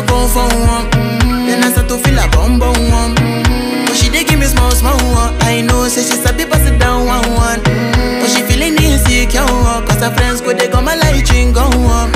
[0.01, 1.47] I come for one, mm.
[1.47, 3.15] then I start to feel a bum bum one.
[3.17, 3.87] Mm.
[3.87, 5.35] But she dey give me small small one.
[5.43, 7.61] I know say she sabi pass it down one one.
[7.61, 8.21] Mm.
[8.21, 9.45] But she feeling insecure.
[9.85, 12.13] Cause her friends go they go my light ring go on.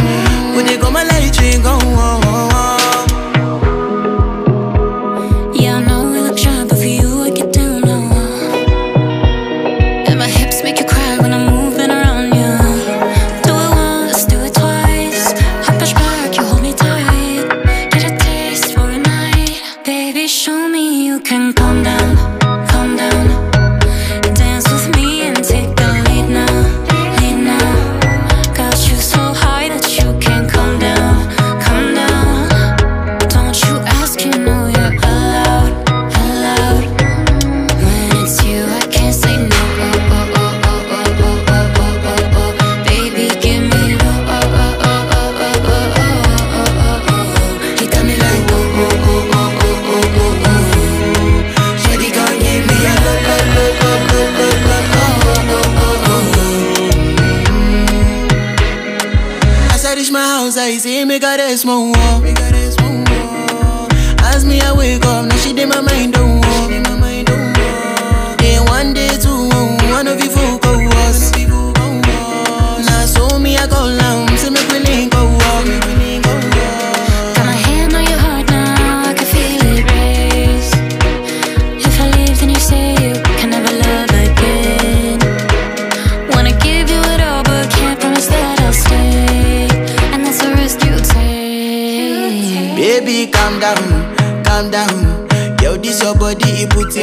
[0.54, 1.93] Go they go my light ring go on.
[61.36, 62.13] that's my one.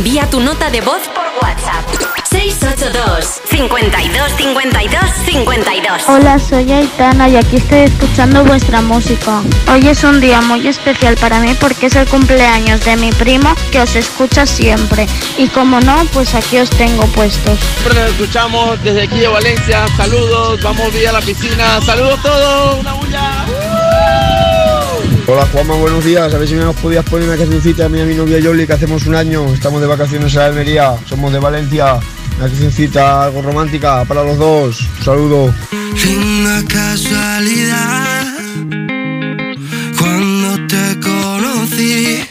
[0.00, 1.84] Envía tu nota de voz por WhatsApp.
[2.30, 9.42] 682 52 52 52 Hola, soy Aitana y aquí estoy escuchando vuestra música.
[9.70, 13.54] Hoy es un día muy especial para mí porque es el cumpleaños de mi primo
[13.70, 15.06] que os escucha siempre.
[15.36, 17.58] Y como no, pues aquí os tengo puestos.
[17.58, 19.84] Siempre nos escuchamos desde aquí de Valencia.
[19.98, 21.78] Saludos, vamos vía a la piscina.
[21.82, 22.80] Saludos a todos.
[22.80, 23.46] Una bulla.
[25.32, 26.34] Hola Juanma, buenos días.
[26.34, 28.72] A ver si me podías poner una cancioncita a mí a mi novia Yoli que
[28.72, 29.46] hacemos un año.
[29.54, 32.00] Estamos de vacaciones en Almería, somos de Valencia.
[32.36, 34.80] Una cancioncita algo romántica para los dos.
[34.80, 35.54] Un saludo.
[36.04, 38.24] Linda casualidad
[39.96, 42.29] cuando te conocí.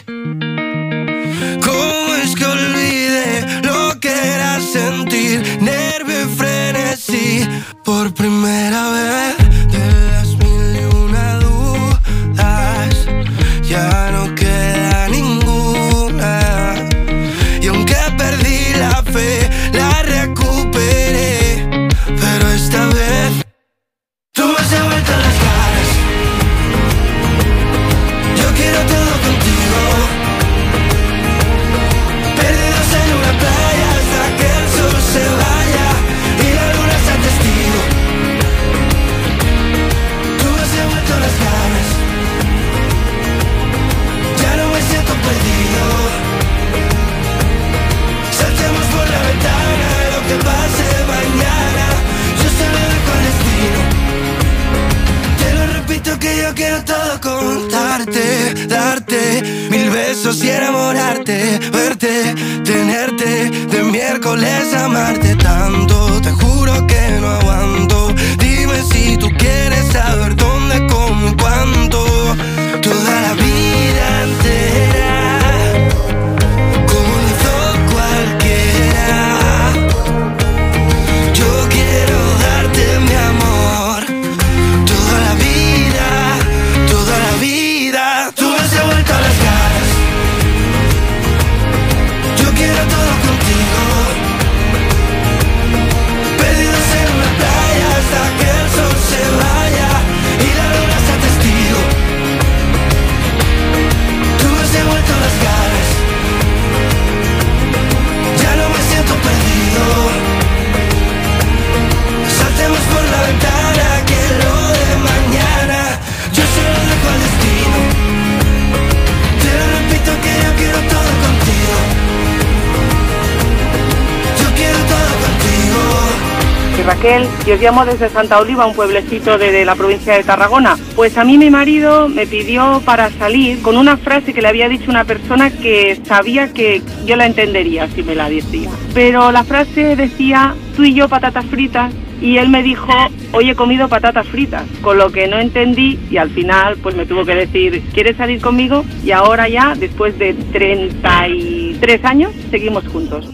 [127.49, 130.77] Raquel y os llamo desde Santa Oliva, un pueblecito de, de la provincia de Tarragona.
[130.95, 134.69] Pues a mí mi marido me pidió para salir con una frase que le había
[134.69, 138.69] dicho una persona que sabía que yo la entendería si me la decía.
[138.93, 141.93] Pero la frase decía, tú y yo patatas fritas.
[142.21, 142.91] Y él me dijo,
[143.31, 147.05] hoy he comido patatas fritas, con lo que no entendí y al final pues me
[147.05, 148.83] tuvo que decir, ¿quieres salir conmigo?
[149.05, 153.25] Y ahora ya, después de 33 años, seguimos juntos.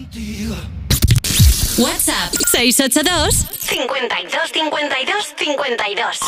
[1.78, 6.18] WhatsApp 682 52 52 52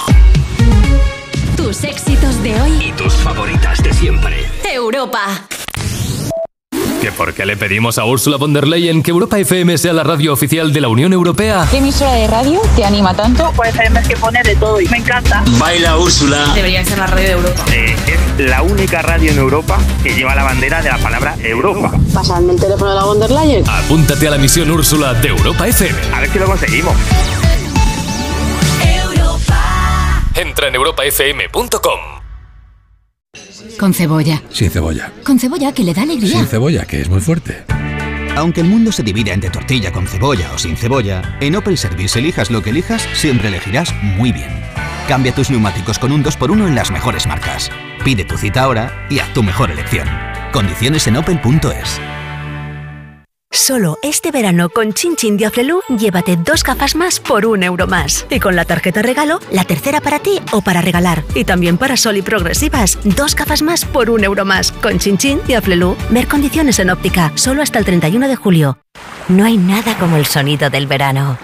[1.56, 2.88] Tus éxitos de hoy.
[2.88, 4.46] Y tus favoritas de siempre.
[4.64, 5.48] Europa
[7.00, 10.02] ¿Que por qué le pedimos a Ursula von der Leyen que Europa FM sea la
[10.02, 11.66] radio oficial de la Unión Europea?
[11.70, 13.52] ¿Qué emisora de radio te anima tanto?
[13.54, 15.44] Pues FM es que pone de todo y me encanta.
[15.58, 16.38] Baila Úrsula.
[16.56, 17.64] Debería ser la radio de Europa.
[17.72, 21.92] es la única radio en Europa que lleva la bandera de la palabra Europa.
[22.12, 23.64] Pasadme el teléfono de la von der Leyen.
[23.68, 25.98] Apúntate a la misión Úrsula de Europa FM.
[26.12, 26.94] A ver si lo conseguimos.
[30.34, 32.17] Entra en europafm.com.
[33.78, 34.42] Con cebolla.
[34.50, 35.12] Sin cebolla.
[35.24, 36.32] Con cebolla que le da alegría.
[36.32, 37.64] Sin cebolla, que es muy fuerte.
[38.36, 42.18] Aunque el mundo se divida entre tortilla con cebolla o sin cebolla, en Opel Service
[42.18, 44.50] elijas lo que elijas, siempre elegirás muy bien.
[45.08, 47.70] Cambia tus neumáticos con un 2x1 en las mejores marcas.
[48.04, 50.08] Pide tu cita ahora y haz tu mejor elección.
[50.52, 52.00] Condiciones en opel.es.
[53.50, 58.26] Solo este verano con Chin Chin llévate dos gafas más por un euro más.
[58.30, 61.24] Y con la tarjeta regalo, la tercera para ti o para regalar.
[61.34, 64.70] Y también para Sol y Progresivas, dos gafas más por un euro más.
[64.70, 65.40] Con Chin Chin
[66.10, 68.78] ver condiciones en óptica, solo hasta el 31 de julio.
[69.28, 71.38] No hay nada como el sonido del verano.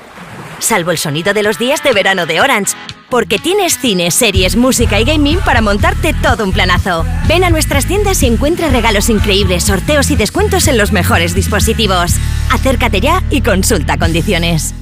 [0.59, 2.75] Salvo el sonido de los días de verano de Orange.
[3.11, 7.05] Porque tienes cine, series, música y gaming para montarte todo un planazo.
[7.29, 12.15] Ven a nuestras tiendas y encuentra regalos increíbles, sorteos y descuentos en los mejores dispositivos.
[12.51, 14.75] Acércate ya y consulta condiciones.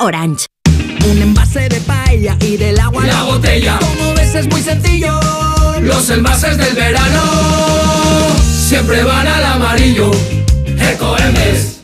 [0.00, 0.46] Orange.
[1.10, 3.78] Un envase de paella y del agua La botella.
[3.78, 5.18] Como ves es muy sencillo.
[5.80, 7.22] Los envases del verano.
[8.68, 10.10] siempre van al amarillo.
[10.78, 11.83] Ecoembes.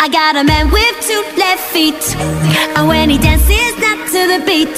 [0.00, 2.02] I got a man with two left feet.
[2.76, 4.74] And when he dances not to the beat,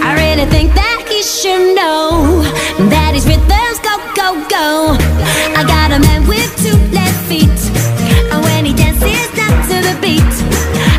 [0.00, 2.42] I really think that he should know
[2.88, 4.96] that his rhythms go, go, go.
[5.58, 7.58] I got a man with two left feet.
[8.32, 10.34] And when he dances not to the beat,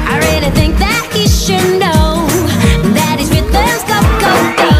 [0.05, 2.27] I really think that he should know
[2.93, 4.71] that his rhythms go, go, go.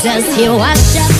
[0.00, 1.12] Does he wash up?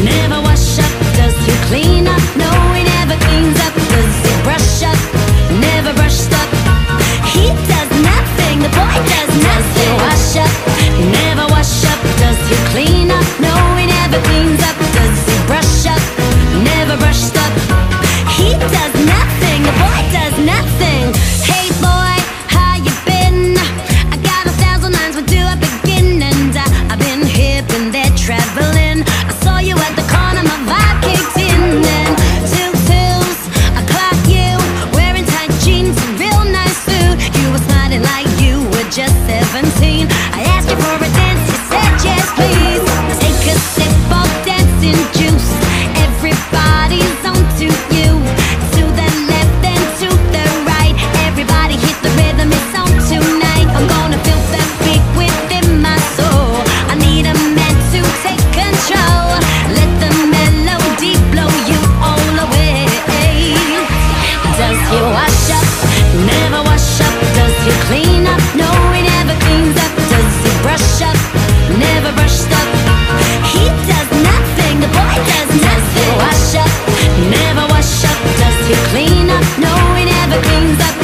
[0.00, 0.92] Never wash up.
[1.18, 2.22] Does he clean up?
[2.36, 3.74] No, he never cleans up.
[3.74, 5.23] Does he brush up?
[8.70, 9.34] Does
[10.00, 10.50] wash up?
[11.12, 12.00] Never wash up.
[12.18, 13.24] Does he clean up?
[13.40, 14.76] No, he never cleans up.
[14.96, 16.00] Does he brush up?
[16.64, 17.63] Never brushed up.
[38.94, 40.06] Just 17.
[40.38, 42.78] I asked you for a dance, you said yes, please.
[43.18, 45.50] Take a sip of dancing juice.
[45.98, 48.10] Everybody's on to you.
[48.78, 50.94] To the left and to the right.
[51.26, 53.66] Everybody hit the rhythm, it's on tonight.
[53.74, 56.62] I'm gonna feel that beat within my soul.
[56.86, 59.26] I need a man to take control.
[59.74, 62.86] Let the melody blow you all away.
[64.54, 65.66] Does he wash up?
[66.30, 67.03] Never wash up.
[67.88, 68.40] Clean up?
[68.54, 69.92] No, he never cleans up.
[70.12, 71.16] Does he brush up?
[71.78, 72.68] Never brushed up.
[73.52, 74.80] He does nothing.
[74.80, 76.16] The boy does nothing.
[76.20, 76.72] Wash up?
[77.30, 78.18] Never wash up.
[78.40, 79.44] Does he clean up?
[79.58, 81.03] No, he never cleans up.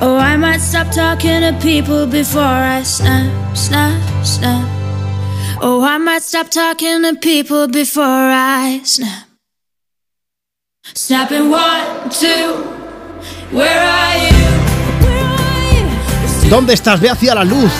[0.00, 4.66] oh, I might stop talking to people before I snap, snap, snap.
[5.60, 9.24] Oh, I might stop talking to people before I snap.
[10.94, 12.64] Snapping one, two,
[13.52, 14.48] where are you?
[16.48, 16.98] ¿Dónde estás?
[17.00, 17.70] Ve hacia la luz.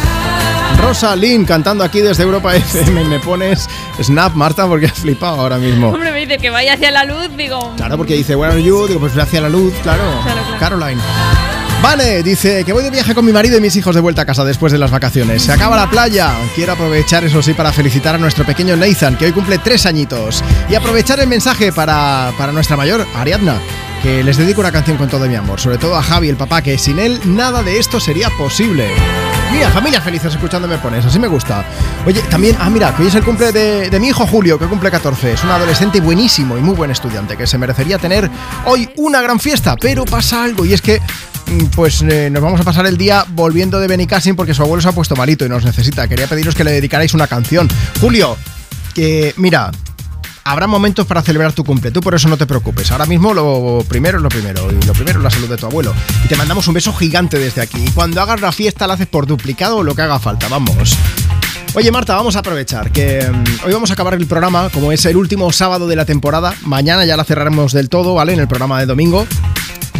[0.83, 3.05] Rosa Lynn cantando aquí desde Europa FM.
[3.05, 3.67] Me pones
[4.03, 5.89] snap, Marta, porque has flipado ahora mismo.
[5.89, 7.73] Hombre, me dice que vaya hacia la luz, digo.
[7.77, 8.87] Claro, porque dice, where are you?
[8.87, 10.03] Digo, pues ve hacia la luz, claro.
[10.23, 10.59] Claro, claro.
[10.61, 11.01] Caroline.
[11.83, 14.27] Vale, dice que voy de viaje con mi marido y mis hijos de vuelta a
[14.27, 15.43] casa después de las vacaciones.
[15.43, 16.35] Se acaba la playa.
[16.55, 20.43] Quiero aprovechar, eso sí, para felicitar a nuestro pequeño Nathan, que hoy cumple tres añitos.
[20.69, 23.61] Y aprovechar el mensaje para, para nuestra mayor, Ariadna,
[24.03, 25.61] que les dedico una canción con todo mi amor.
[25.61, 28.89] Sobre todo a Javi, el papá, que sin él nada de esto sería posible.
[29.53, 31.65] Mira, familia felices escuchando me pones, así me gusta.
[32.05, 34.67] Oye, también, ah, mira, que hoy es el cumple de, de mi hijo Julio, que
[34.67, 35.33] cumple 14.
[35.33, 38.29] Es un adolescente buenísimo y muy buen estudiante, que se merecería tener
[38.67, 41.01] hoy una gran fiesta, pero pasa algo, y es que
[41.75, 44.89] pues eh, nos vamos a pasar el día volviendo de Benicassin porque su abuelo se
[44.89, 46.09] ha puesto malito y nos necesita.
[46.09, 47.69] Quería pediros que le dedicarais una canción.
[48.01, 48.37] Julio,
[48.95, 49.71] que mira,
[50.45, 52.91] habrá momentos para celebrar tu cumple, tú por eso no te preocupes.
[52.91, 55.67] Ahora mismo lo primero es lo primero, y lo primero es la salud de tu
[55.67, 55.95] abuelo.
[56.25, 57.85] Y te mandamos un beso gigante desde aquí.
[57.85, 60.97] Y cuando hagas la fiesta la haces por duplicado o lo que haga falta, vamos.
[61.75, 65.05] Oye Marta, vamos a aprovechar que mm, hoy vamos a acabar el programa, como es
[65.05, 66.55] el último sábado de la temporada.
[66.63, 68.33] Mañana ya la cerraremos del todo, ¿vale?
[68.33, 69.27] En el programa de domingo.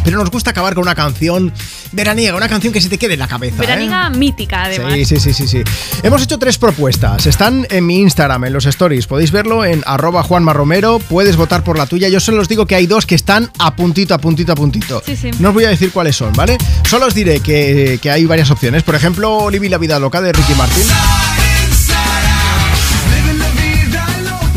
[0.05, 1.53] Pero nos gusta acabar con una canción
[1.93, 3.57] veraniega, una canción que se te quede en la cabeza.
[3.57, 3.67] ¿eh?
[3.67, 4.95] Veraniga mítica, además.
[4.95, 5.63] Sí, sí, sí, sí, sí.
[6.03, 7.27] Hemos hecho tres propuestas.
[7.27, 9.07] Están en mi Instagram, en los stories.
[9.07, 10.99] Podéis verlo en arroba Juanma Romero.
[10.99, 12.09] Puedes votar por la tuya.
[12.09, 15.03] Yo solo os digo que hay dos que están a puntito, a puntito, a puntito.
[15.05, 15.31] Sí, sí.
[15.39, 16.59] No os voy a decir cuáles son, ¿vale?
[16.89, 18.83] Solo os diré que, que hay varias opciones.
[18.83, 20.85] Por ejemplo, Livi la vida loca de Ricky Martin.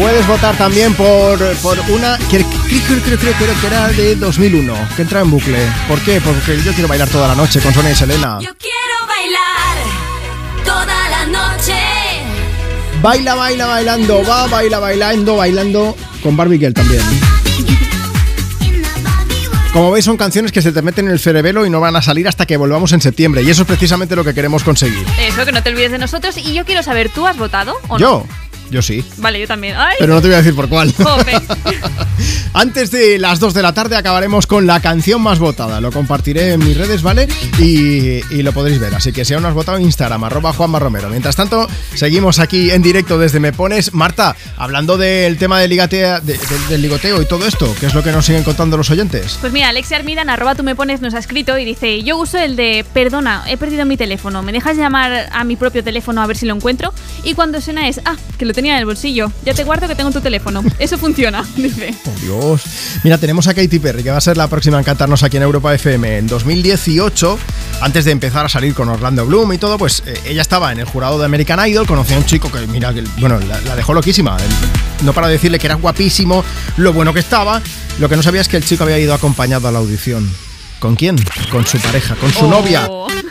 [0.01, 4.73] Puedes votar también por, por una que creo, creo, creo, creo que era de 2001,
[4.95, 5.59] que entra en bucle.
[5.87, 6.19] ¿Por qué?
[6.19, 8.39] Porque yo quiero bailar toda la noche con Sonia y Selena.
[8.39, 9.77] Quiero bailar
[10.65, 11.75] toda la noche.
[12.99, 17.03] Baila, baila, bailando, va, baila, bailando, bailando con Barbie Girl también.
[19.71, 22.01] Como veis son canciones que se te meten en el cerebelo y no van a
[22.01, 25.05] salir hasta que volvamos en septiembre y eso es precisamente lo que queremos conseguir.
[25.19, 26.37] Eso, que no te olvides de nosotros.
[26.37, 27.99] Y yo quiero saber, ¿tú has votado o no?
[27.99, 28.25] Yo,
[28.71, 29.03] yo sí.
[29.17, 29.75] Vale, yo también.
[29.77, 29.97] ¡Ay!
[29.99, 30.93] Pero no te voy a decir por cuál.
[32.53, 35.79] Antes de las 2 de la tarde acabaremos con la canción más votada.
[35.81, 37.27] Lo compartiré en mis redes, ¿vale?
[37.59, 38.93] Y, y lo podréis ver.
[38.93, 41.09] Así que si aún no has votado, Instagram, arroba Juanma Romero.
[41.09, 43.93] Mientras tanto, seguimos aquí en directo desde Me Pones.
[43.93, 47.93] Marta, hablando del tema del, ligatea- de- de- del ligoteo y todo esto, ¿qué es
[47.93, 49.37] lo que nos siguen contando los oyentes?
[49.39, 52.37] Pues mira, Alexia Armidan, arroba tú me pones, nos ha escrito y dice, yo uso
[52.37, 56.27] el de, perdona, he perdido mi teléfono, ¿me dejas llamar a mi propio teléfono a
[56.27, 56.93] ver si lo encuentro?
[57.23, 60.11] Y cuando suena es, ah, que lo en el bolsillo, ya te guardo que tengo
[60.11, 60.63] tu teléfono.
[60.79, 61.93] Eso funciona, dice.
[62.05, 62.61] Por Dios.
[63.03, 65.43] Mira, tenemos a Katy Perry, que va a ser la próxima en cantarnos aquí en
[65.43, 66.17] Europa FM.
[66.19, 67.37] En 2018,
[67.81, 70.79] antes de empezar a salir con Orlando Bloom y todo, pues eh, ella estaba en
[70.79, 73.75] el jurado de American Idol, conocía a un chico que, mira, que, bueno, la, la
[73.75, 74.37] dejó loquísima.
[74.37, 76.43] El- No para decirle que era guapísimo,
[76.77, 77.61] lo bueno que estaba.
[77.99, 80.29] Lo que no sabía es que el chico había ido acompañado a la audición.
[80.81, 81.15] ¿Con quién?
[81.51, 82.49] Con su pareja, con su Oh.
[82.49, 82.89] novia.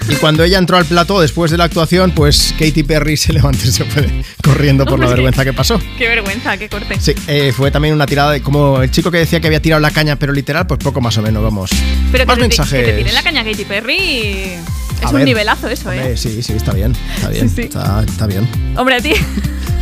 [0.09, 3.67] Y cuando ella entró al plató después de la actuación, pues Katy Perry se levantó
[3.67, 5.17] y se fue corriendo por la Hombre.
[5.17, 5.81] vergüenza que pasó.
[5.99, 6.99] Qué vergüenza, qué corte.
[7.01, 9.81] Sí, eh, fue también una tirada de como el chico que decía que había tirado
[9.81, 11.71] la caña, pero literal, pues poco más o menos, vamos.
[12.13, 12.85] Pero más que te, mensajes.
[12.85, 14.53] que te tiren la caña Katy Perry
[15.03, 16.17] es un nivelazo eso, Hombre, ¿eh?
[16.17, 17.63] sí, sí, está bien, está bien, Sí, sí.
[17.63, 18.49] Está, está bien.
[18.77, 19.13] Hombre, a ti.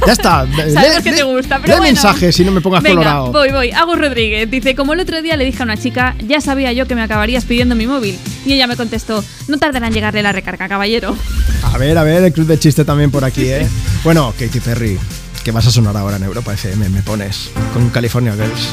[0.06, 0.46] Ya está.
[0.72, 1.82] Sabemos que te gusta, pero bueno.
[1.82, 3.32] mensajes si no me pongas Venga, colorado.
[3.32, 3.70] voy, voy.
[3.72, 6.86] Agus Rodríguez dice, como el otro día le dije a una chica, ya sabía yo
[6.86, 8.18] que me acabarías pidiendo mi móvil.
[8.46, 11.16] Y ella me contestó, no tardará en llegarle la recarga, caballero.
[11.62, 13.66] A ver, a ver, el club de chiste también por aquí, ¿eh?
[14.04, 14.98] Bueno, Katy Perry,
[15.42, 18.68] que vas a sonar ahora en Europa FM, me pones con California Girls.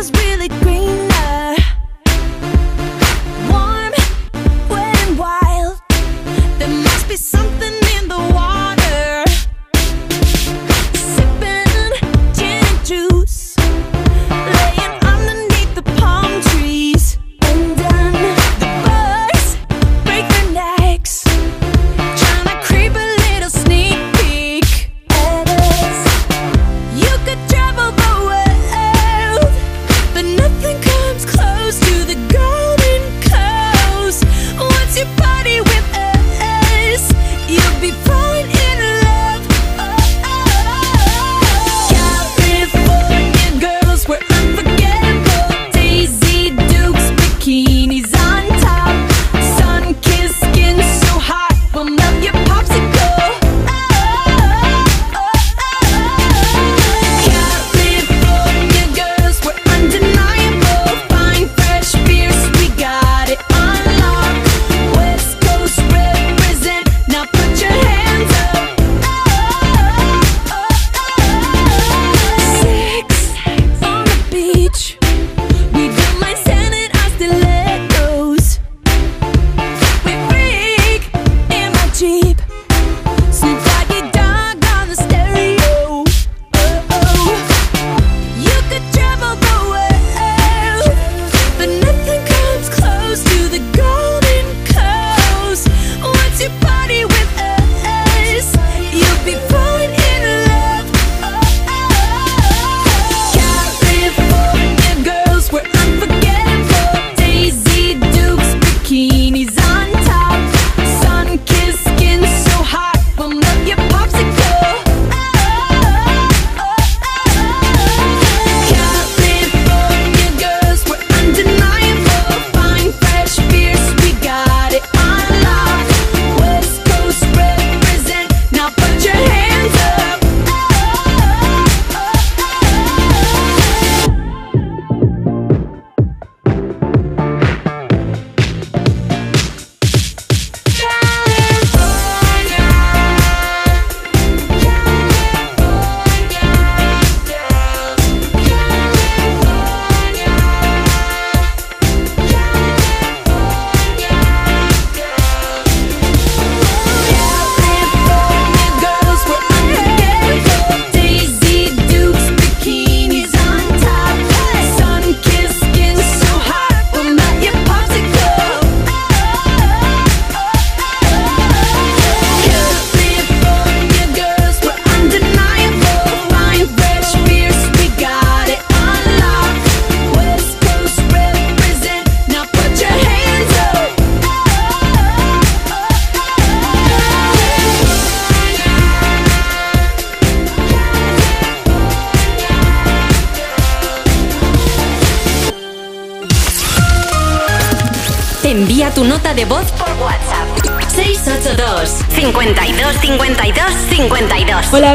[0.00, 1.56] Is really greener.
[3.50, 3.92] Warm,
[4.70, 5.78] wet, and wild.
[6.58, 7.79] There must be something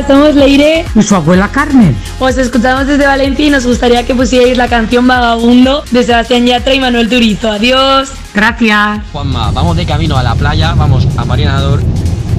[0.07, 1.95] somos Leire y su abuela Carmen.
[2.19, 6.73] Os escuchamos desde Valencia y nos gustaría que pusierais la canción Vagabundo de Sebastián Yatra
[6.73, 7.51] y Manuel Turizo.
[7.51, 8.11] Adiós.
[8.33, 9.01] Gracias.
[9.11, 11.81] Juanma, vamos de camino a la playa, vamos a Marinador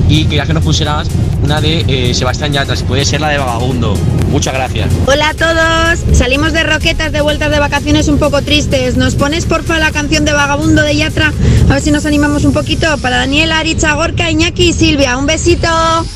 [0.09, 1.09] y quería que nos pusieras
[1.43, 3.95] una de eh, Sebastián Yatra, si puede ser la de Vagabundo.
[4.31, 4.91] Muchas gracias.
[5.07, 8.97] Hola a todos, salimos de Roquetas de vueltas de vacaciones un poco tristes.
[8.97, 11.33] ¿Nos pones porfa la canción de Vagabundo de Yatra?
[11.69, 12.87] A ver si nos animamos un poquito.
[12.99, 15.17] Para Daniela, Aricha, Gorka, Iñaki y Silvia.
[15.19, 15.69] Un besito.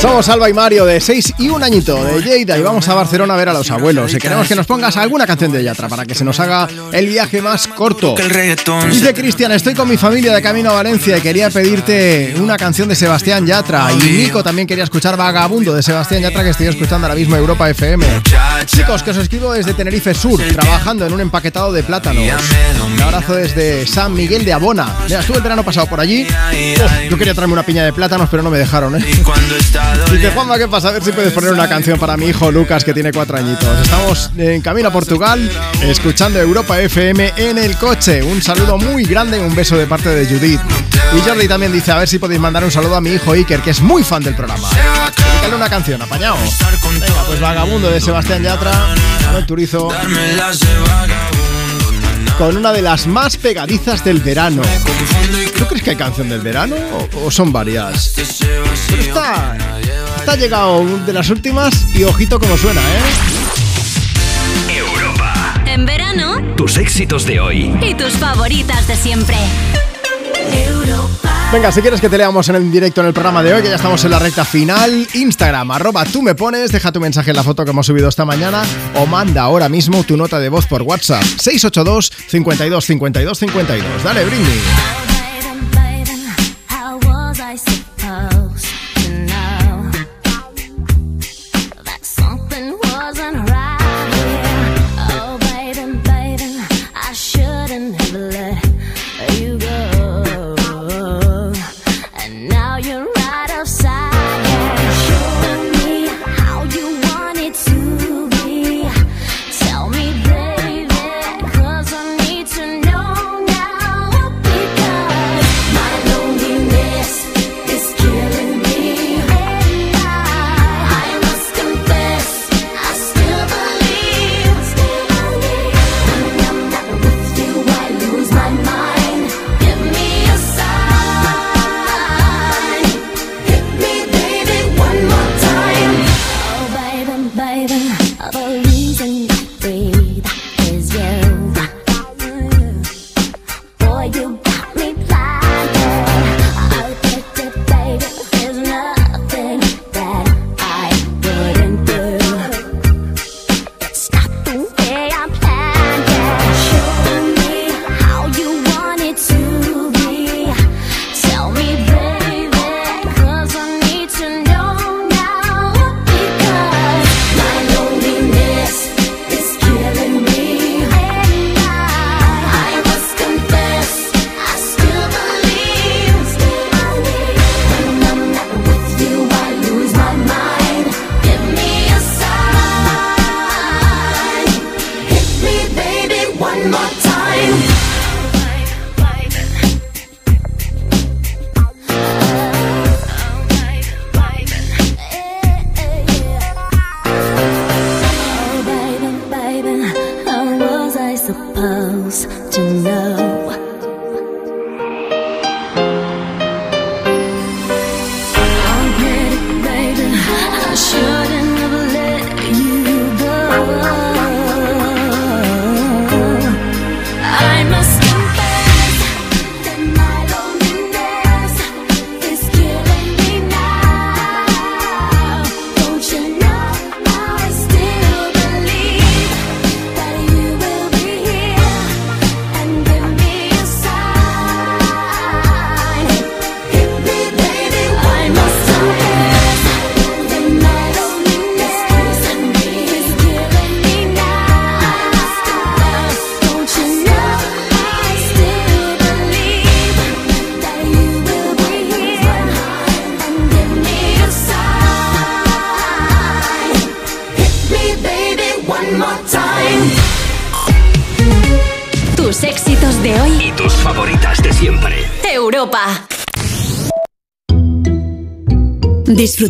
[0.00, 3.34] Somos Alba y Mario de 6 y un añito de Lleida y vamos a Barcelona
[3.34, 4.14] a ver a los abuelos.
[4.14, 7.08] Y queremos que nos pongas alguna canción de Yatra para que se nos haga el
[7.08, 8.14] viaje más corto.
[8.90, 12.88] Dice Cristian, estoy con mi familia de camino a Valencia y quería pedirte una canción
[12.88, 13.92] de Sebastián Yatra.
[13.92, 17.68] Y Nico también quería escuchar Vagabundo de Sebastián Yatra que estoy escuchando ahora mismo Europa
[17.68, 18.06] FM.
[18.66, 22.22] Chicos, que os escribo desde Tenerife Sur, trabajando en un empaquetado de plátanos.
[22.86, 24.94] Un abrazo desde San Miguel de Abona.
[25.06, 26.24] Mira, estuve el verano pasado por allí.
[26.30, 29.04] Oh, yo quería traerme una piña de plátanos, pero no me dejaron, ¿eh?
[30.10, 30.88] Dice Juanma, ¿qué pasa?
[30.88, 33.68] A ver si puedes poner una canción para mi hijo Lucas, que tiene cuatro añitos.
[33.82, 35.50] Estamos en camino a Portugal,
[35.82, 38.22] escuchando Europa FM en el coche.
[38.22, 40.60] Un saludo muy grande y un beso de parte de Judith.
[41.16, 43.60] Y Jordi también dice, a ver si podéis mandar un saludo a mi hijo Iker,
[43.60, 44.68] que es muy fan del programa.
[45.16, 46.36] Dedícale una canción, apañado.
[47.00, 48.94] Venga, pues Vagabundo de Sebastián Yatra,
[49.46, 49.88] Turizo,
[52.38, 54.62] con una de las más pegadizas del verano.
[55.58, 56.76] ¿Tú crees que hay canción del verano
[57.14, 58.12] o, o son varias?
[58.16, 58.64] Pero
[59.02, 59.56] esta,
[60.20, 63.00] esta ha llegado de las últimas y ojito como suena, ¿eh?
[65.66, 67.76] En verano Tus éxitos de hoy.
[67.82, 69.36] y tus favoritas de siempre.
[71.50, 73.70] Venga, si quieres que te leamos en el directo en el programa de hoy, que
[73.70, 77.36] ya estamos en la recta final, Instagram, arroba tú me pones, deja tu mensaje en
[77.36, 78.62] la foto que hemos subido esta mañana
[78.96, 84.04] o manda ahora mismo tu nota de voz por WhatsApp 682 52 52 52.
[84.04, 84.60] Dale, Britney.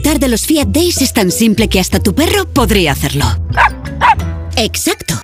[0.09, 3.27] De los Fiat Days es tan simple que hasta tu perro podría hacerlo.
[4.57, 5.15] Exacto.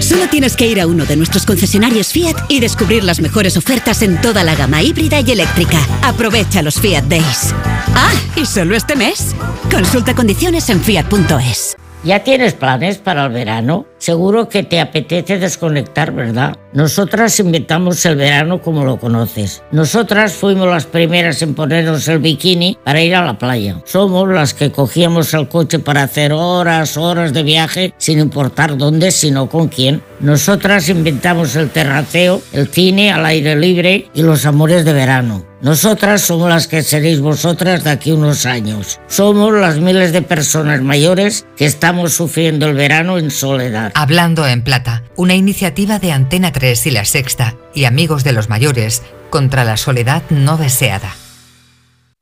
[0.00, 4.02] Solo tienes que ir a uno de nuestros concesionarios Fiat y descubrir las mejores ofertas
[4.02, 5.78] en toda la gama híbrida y eléctrica.
[6.02, 7.54] Aprovecha los Fiat Days.
[7.94, 9.34] Ah, y solo este mes.
[9.70, 11.76] Consulta condiciones en fiat.es.
[12.02, 13.86] ¿Ya tienes planes para el verano?
[13.98, 16.56] Seguro que te apetece desconectar, ¿verdad?
[16.76, 19.62] Nosotras inventamos el verano como lo conoces.
[19.72, 23.80] Nosotras fuimos las primeras en ponernos el bikini para ir a la playa.
[23.86, 29.10] Somos las que cogíamos el coche para hacer horas, horas de viaje sin importar dónde,
[29.10, 30.02] sino con quién.
[30.20, 35.46] Nosotras inventamos el terraceo, el cine al aire libre y los amores de verano.
[35.66, 39.00] Nosotras somos las que seréis vosotras de aquí unos años.
[39.08, 43.90] Somos las miles de personas mayores que estamos sufriendo el verano en soledad.
[43.96, 48.48] Hablando en Plata, una iniciativa de Antena 3 y La Sexta y Amigos de los
[48.48, 51.16] Mayores contra la soledad no deseada.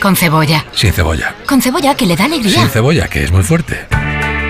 [0.00, 0.64] Con cebolla.
[0.72, 1.34] Sin cebolla.
[1.46, 2.60] Con cebolla que le da alegría.
[2.60, 3.86] Sin cebolla, que es muy fuerte.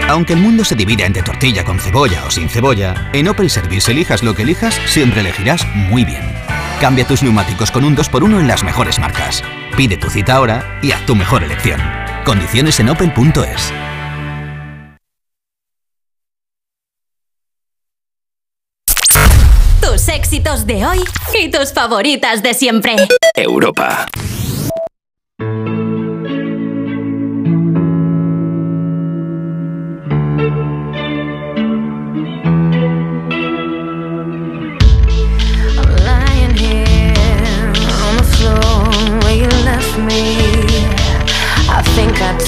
[0.09, 3.91] Aunque el mundo se divida entre tortilla con cebolla o sin cebolla, en Opel Service
[3.91, 6.23] elijas lo que elijas, siempre elegirás muy bien.
[6.81, 9.43] Cambia tus neumáticos con un 2x1 en las mejores marcas.
[9.77, 11.81] Pide tu cita ahora y haz tu mejor elección.
[12.25, 13.73] Condiciones en opel.es.
[19.81, 20.99] Tus éxitos de hoy
[21.39, 22.97] y tus favoritas de siempre.
[23.35, 24.07] Europa.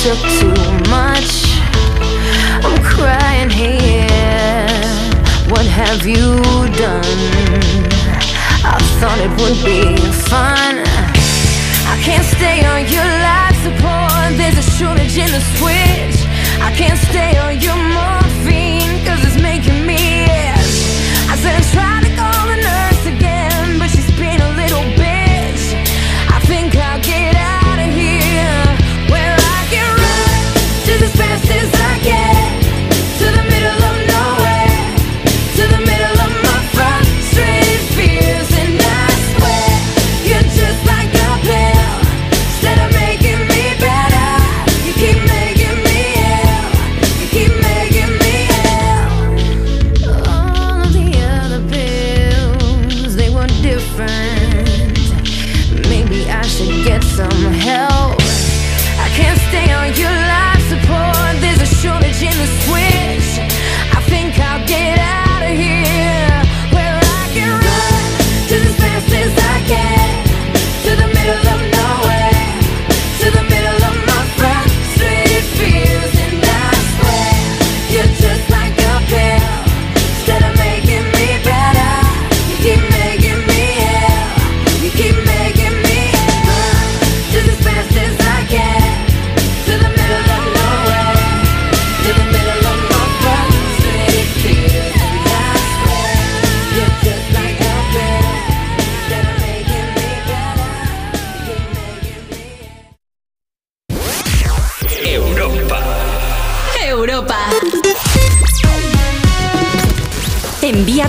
[0.03, 0.51] Took too
[0.91, 1.45] much.
[2.65, 4.67] I'm crying here.
[5.49, 6.43] What have you
[6.77, 7.05] done?
[8.65, 9.97] I thought it would be
[10.29, 10.92] fun.
[12.03, 14.37] Can't stay on your life support.
[14.37, 16.27] There's a shortage in the switch.
[16.61, 18.22] I can't stay on your morphine,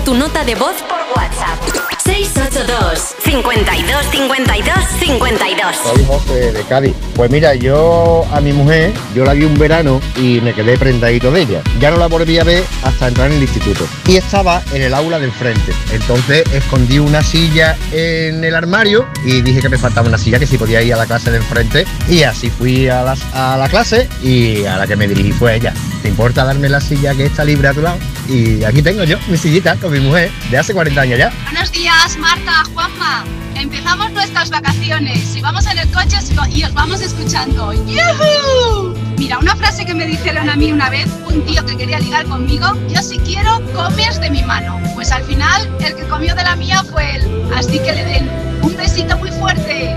[0.04, 1.58] tu nota de voz por WhatsApp.
[2.04, 6.94] 682 52 52 52 Soy José de Cádiz.
[7.14, 11.30] Pues mira, yo a mi mujer, yo la vi un verano y me quedé prendadito
[11.30, 11.62] de ella.
[11.80, 13.86] Ya no la volví a ver hasta entrar en el instituto.
[14.06, 15.72] Y estaba en el aula del frente.
[15.92, 20.46] Entonces escondí una silla en el armario y dije que me faltaba una silla, que
[20.46, 21.86] si podía ir a la clase del frente.
[22.08, 25.56] Y así fui a, las- a la clase y a la que me dirigí fue
[25.56, 25.72] ella.
[26.02, 27.96] ¿Te importa darme la silla que está libre a tu lado?
[28.28, 31.32] Y aquí tengo yo mi sillita con mi mujer de hace 40 años ya.
[31.50, 33.13] Buenos días, Marta, Juanma.
[33.54, 36.18] Empezamos nuestras vacaciones y vamos en el coche
[36.50, 37.72] y os vamos escuchando.
[37.72, 38.94] ¡Yujú!
[39.16, 42.26] Mira, una frase que me dijeron a mí una vez, un tío que quería ligar
[42.26, 44.80] conmigo, yo si quiero, comes de mi mano.
[44.94, 47.52] Pues al final, el que comió de la mía fue él.
[47.56, 48.30] Así que le den
[48.62, 49.96] un besito muy fuerte.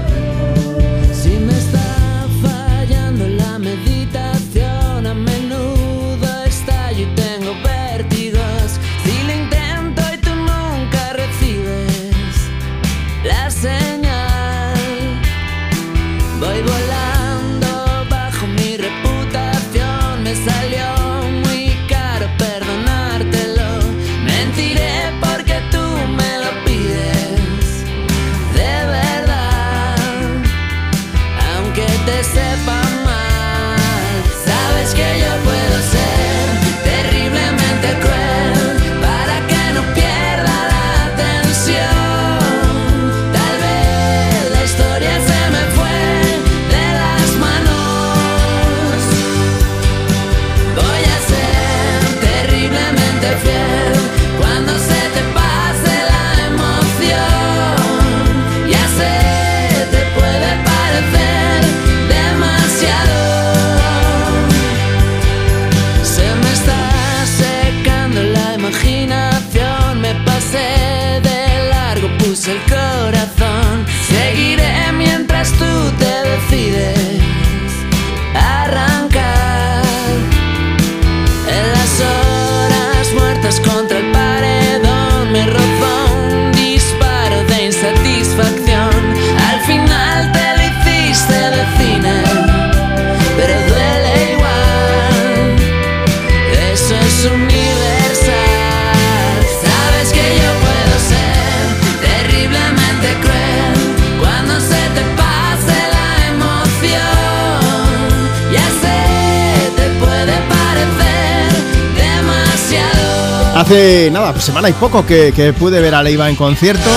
[114.28, 116.90] Nada, pues semana y poco que, que pude ver a Leiva en concierto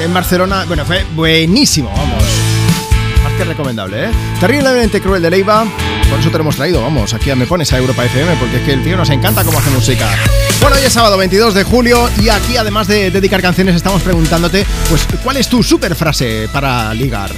[0.00, 0.64] en, Barcelona.
[0.68, 2.22] Bueno, fue buenísimo, vamos.
[3.24, 4.10] Más que recomendable, ¿eh?
[4.38, 5.64] Terriblemente cruel de Leiva.
[6.08, 8.62] Por eso te lo hemos traído, vamos, aquí Me Pones a Europa FM, porque es
[8.62, 10.08] que el tío nos encanta cómo hace música.
[10.60, 14.64] Bueno, hoy es sábado 22 de julio y aquí, además de dedicar canciones, estamos preguntándote,
[14.88, 17.30] pues, ¿cuál es tu super frase para ligar?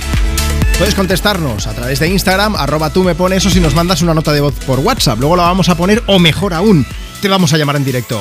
[0.78, 4.12] Puedes contestarnos a través de Instagram, arroba tú me pones o si nos mandas una
[4.12, 5.20] nota de voz por WhatsApp.
[5.20, 6.84] Luego la vamos a poner, o mejor aún,
[7.24, 8.20] te vamos a llamar en directo.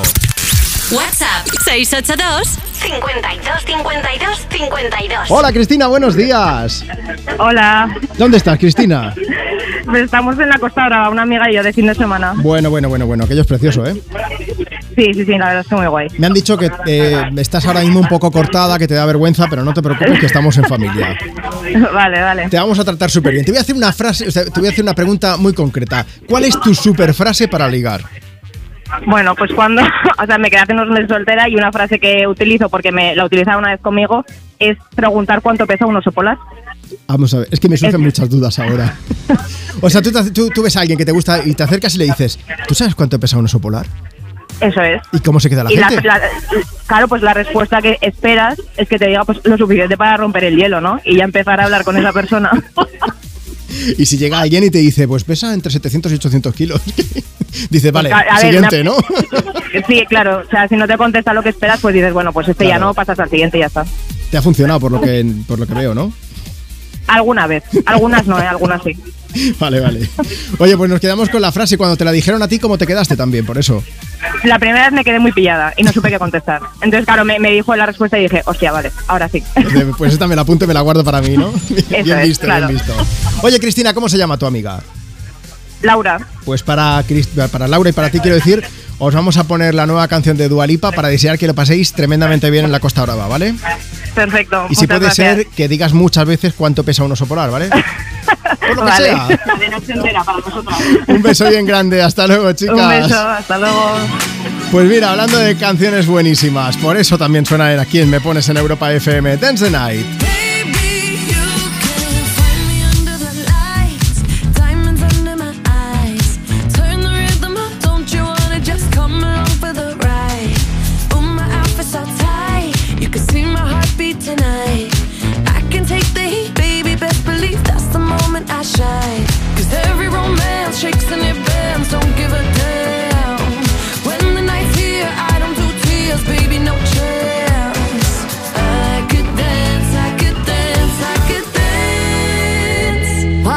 [0.90, 5.30] WhatsApp 682 52 52 52.
[5.30, 6.86] Hola Cristina, buenos días.
[7.38, 9.12] Hola, ¿Dónde estás, Cristina?
[9.84, 12.32] pues estamos en la Costa Brava, una amiga y yo de fin de semana.
[12.36, 13.94] Bueno, bueno, bueno, bueno, aquello es precioso, ¿eh?
[14.96, 16.08] Sí, sí, sí, la verdad es que muy guay.
[16.18, 19.48] Me han dicho que eh, estás ahora mismo un poco cortada, que te da vergüenza,
[19.50, 21.18] pero no te preocupes que estamos en familia.
[21.92, 22.48] vale, vale.
[22.48, 23.44] Te vamos a tratar súper bien.
[23.44, 25.52] Te voy a hacer una frase, o sea, te voy a hacer una pregunta muy
[25.52, 26.06] concreta.
[26.28, 28.02] ¿Cuál es tu super frase para ligar?
[29.06, 29.82] Bueno, pues cuando,
[30.22, 33.14] o sea, me quedé hace unos meses soltera y una frase que utilizo porque me
[33.14, 34.24] la utilizaba una vez conmigo
[34.58, 36.38] es preguntar cuánto pesa un oso polar.
[37.08, 38.94] Vamos a ver, es que me surgen muchas dudas ahora.
[39.80, 41.94] O sea, tú, te- tú- tú ves a alguien que te gusta y te acercas
[41.96, 43.86] y le dices, ¿tú sabes cuánto pesa un oso polar?
[44.60, 45.02] Eso es.
[45.12, 46.06] ¿Y cómo se queda la y la- gente?
[46.06, 46.20] la-
[46.86, 50.44] claro, pues la respuesta que esperas es que te diga pues lo suficiente para romper
[50.44, 51.00] el hielo, ¿no?
[51.04, 52.50] Y ya empezar a hablar con esa persona.
[53.98, 56.80] Y si llega alguien y te dice, pues pesa entre 700 y 800 kilos.
[57.70, 58.96] Dice, vale, Pues, a- a ver, siguiente, una- ¿no?
[59.88, 60.42] sí, claro.
[60.46, 62.78] O sea, si no te contesta lo que esperas, pues dices, bueno, pues este ya
[62.78, 63.84] no, pasas al siguiente y ya está.
[64.30, 66.12] Te ha funcionado por lo que, por lo que veo, ¿no?
[67.06, 67.62] Alguna vez.
[67.86, 68.46] Algunas no, ¿eh?
[68.46, 68.96] Algunas sí.
[69.58, 70.08] Vale, vale.
[70.58, 71.76] Oye, pues nos quedamos con la frase.
[71.76, 73.44] Cuando te la dijeron a ti, ¿cómo te quedaste también?
[73.44, 73.82] Por eso.
[74.44, 76.60] La primera vez me quedé muy pillada y no supe qué contestar.
[76.82, 79.42] Entonces, claro, me, me dijo la respuesta y dije, hostia, vale, ahora sí.
[79.98, 81.52] Pues esta me la apunto y me la guardo para mí, ¿no?
[81.88, 82.68] bien es, visto, claro.
[82.68, 82.94] bien visto.
[83.42, 84.80] Oye, Cristina, ¿cómo se llama tu amiga?
[85.82, 87.04] Laura, Pues para,
[87.52, 88.64] para Laura y para ti quiero decir,
[88.98, 92.48] os vamos a poner la nueva canción de Dualipa para desear que lo paséis tremendamente
[92.50, 93.54] bien en la Costa Brava, ¿vale?
[94.14, 94.66] perfecto.
[94.70, 95.36] Y si puede gracias.
[95.36, 97.68] ser que digas muchas veces cuánto pesa un oso polar, ¿vale?
[98.66, 99.06] Por lo que Vale.
[99.06, 99.28] sea.
[99.58, 100.74] De noche entera para nosotros.
[101.08, 102.74] Un beso bien grande, hasta luego, chicas.
[102.76, 103.90] Un beso, hasta luego.
[104.70, 108.48] Pues mira, hablando de canciones buenísimas, por eso también suena en aquí en Me Pones
[108.48, 110.06] en Europa FM, Dance the Night.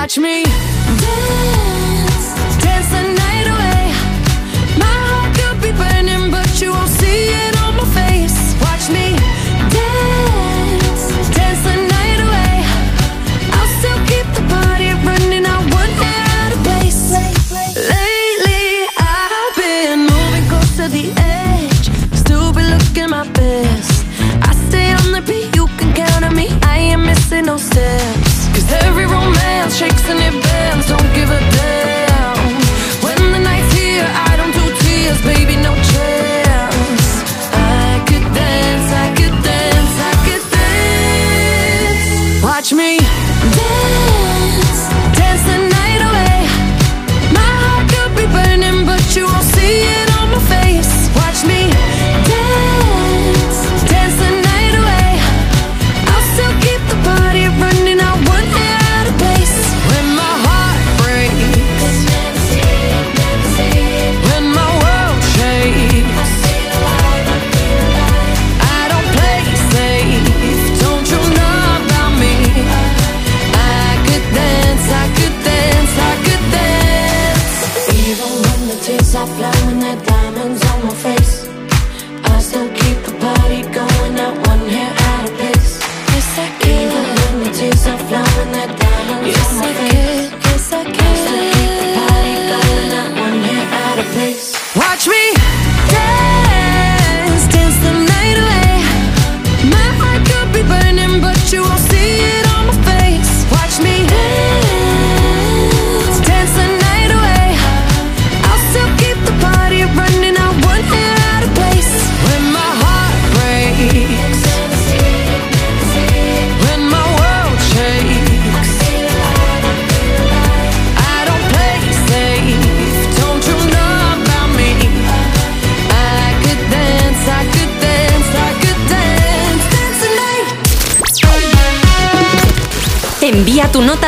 [0.08, 1.67] watch me dance.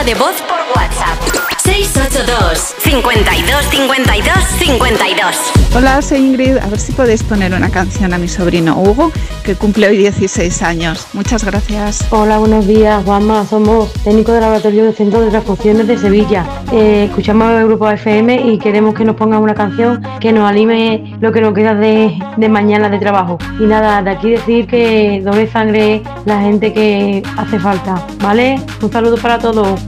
[0.09, 1.19] de voz por WhatsApp.
[1.63, 5.35] 682 52 52 52
[5.75, 6.57] Hola, soy Ingrid.
[6.57, 9.11] A ver si podéis poner una canción a mi sobrino Hugo,
[9.43, 11.05] que cumple hoy 16 años.
[11.13, 12.07] Muchas gracias.
[12.09, 13.45] Hola, buenos días, Juanma.
[13.45, 16.43] Somos técnico del laboratorio del Centro de Transfusiones de Sevilla.
[16.71, 21.17] Eh, escuchamos el grupo FM y queremos que nos pongan una canción que nos anime
[21.21, 23.37] lo que nos queda de, de mañana de trabajo.
[23.59, 28.03] Y nada, de aquí decir que doble sangre la gente que hace falta.
[28.23, 28.59] ¿Vale?
[28.81, 29.79] Un saludo para todos.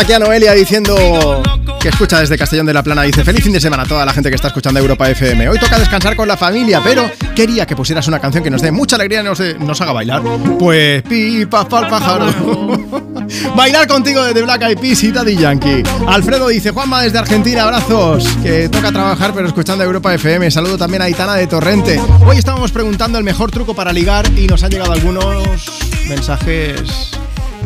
[0.00, 1.42] aquí a Noelia diciendo
[1.78, 3.02] que escucha desde Castellón de la Plana.
[3.02, 5.50] Dice, feliz fin de semana a toda la gente que está escuchando Europa FM.
[5.50, 8.72] Hoy toca descansar con la familia, pero quería que pusieras una canción que nos dé
[8.72, 10.22] mucha alegría y nos, eh, haga bailar.
[10.58, 12.26] Pues pipa pa'l pájaro.
[13.56, 15.82] bailar contigo desde Black Eyed Peas y Daddy Yankee.
[16.06, 18.26] Alfredo dice, Juanma desde Argentina, abrazos.
[18.42, 20.50] Que toca trabajar pero escuchando Europa FM.
[20.50, 22.00] Saludo también a Itana de Torrente.
[22.26, 25.70] Hoy estábamos preguntando el mejor truco para ligar y nos han llegado algunos
[26.08, 27.10] mensajes...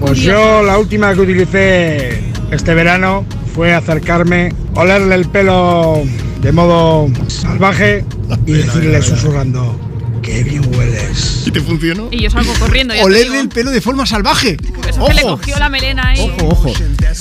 [0.00, 2.13] Pues yo la última que utilicé
[2.54, 3.24] este verano
[3.54, 6.02] fue acercarme, olerle el pelo
[6.40, 8.04] de modo salvaje
[8.46, 9.78] y decirle susurrando,
[10.22, 11.44] qué bien hueles.
[11.46, 12.08] ¿Y te funcionó?
[12.10, 12.94] Y yo salgo corriendo.
[13.02, 14.56] Olerle el pelo de forma salvaje.
[14.56, 15.12] Pues Eso ojo.
[15.12, 16.20] le cogió la melena ahí.
[16.20, 16.72] Ojo, ojo.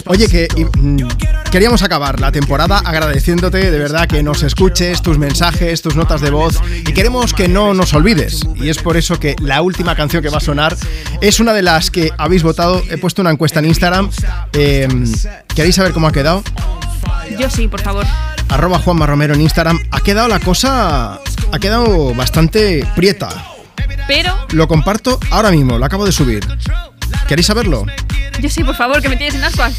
[0.08, 0.48] Oye, que
[0.80, 0.98] mm,
[1.54, 6.32] queríamos acabar la temporada agradeciéndote de verdad que nos escuches, tus mensajes, tus notas de
[6.32, 8.42] voz y queremos que no nos olvides.
[8.56, 10.76] Y es por eso que la última canción que va a sonar
[11.22, 12.82] es una de las que habéis votado.
[12.90, 14.10] He puesto una encuesta en Instagram.
[14.54, 14.88] Eh,
[15.54, 16.42] ¿Queréis saber cómo ha quedado?
[17.38, 18.08] Yo sí, por favor.
[18.50, 19.80] Arroba Juanma Romero en Instagram.
[19.92, 21.20] Ha quedado la cosa.
[21.52, 23.30] Ha quedado bastante prieta.
[24.08, 26.44] Pero Lo comparto ahora mismo, lo acabo de subir.
[27.28, 27.86] ¿Queréis saberlo?
[28.42, 29.76] yo sí, por favor, que me tienes en ascuas.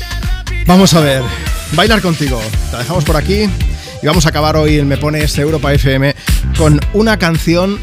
[0.66, 1.22] Vamos a ver,
[1.72, 2.40] bailar contigo.
[2.72, 3.48] La dejamos por aquí
[4.02, 6.14] y vamos a acabar hoy en Me Pones Europa FM
[6.56, 7.78] con una canción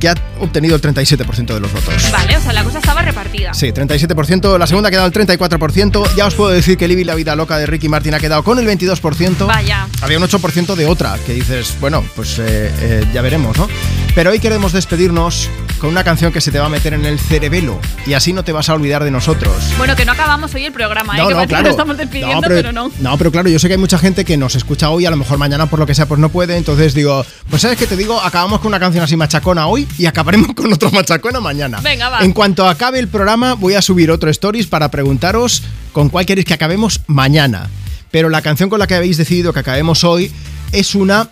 [0.00, 2.12] que ha obtenido el 37% de los votos.
[2.12, 3.54] Vale, o sea, la cosa estaba repartida.
[3.54, 4.58] Sí, 37%.
[4.58, 6.14] La segunda ha quedado el 34%.
[6.14, 8.58] Ya os puedo decir que Libby la vida loca de Ricky Martin ha quedado con
[8.58, 9.46] el 22%.
[9.46, 9.88] Vaya.
[10.02, 13.66] Había un 8% de otra que dices, bueno, pues eh, eh, ya veremos, ¿no?
[14.14, 15.48] Pero hoy queremos despedirnos
[15.84, 18.42] con una canción que se te va a meter en el cerebelo y así no
[18.42, 19.52] te vas a olvidar de nosotros.
[19.76, 21.18] Bueno, que no acabamos hoy el programa, ¿eh?
[21.18, 21.62] No, que no, parece que claro.
[21.64, 22.90] nos estamos despidiendo, No, pero, no.
[23.00, 25.18] No, pero claro, yo sé que hay mucha gente que nos escucha hoy, a lo
[25.18, 26.56] mejor mañana por lo que sea, pues no puede.
[26.56, 30.06] Entonces digo, pues sabes que te digo, acabamos con una canción así machacona hoy y
[30.06, 31.80] acabaremos con otra machacona mañana.
[31.82, 32.20] Venga, va.
[32.20, 36.46] En cuanto acabe el programa, voy a subir otro stories para preguntaros con cuál queréis
[36.46, 37.68] que acabemos mañana.
[38.10, 40.32] Pero la canción con la que habéis decidido que acabemos hoy
[40.72, 41.28] es una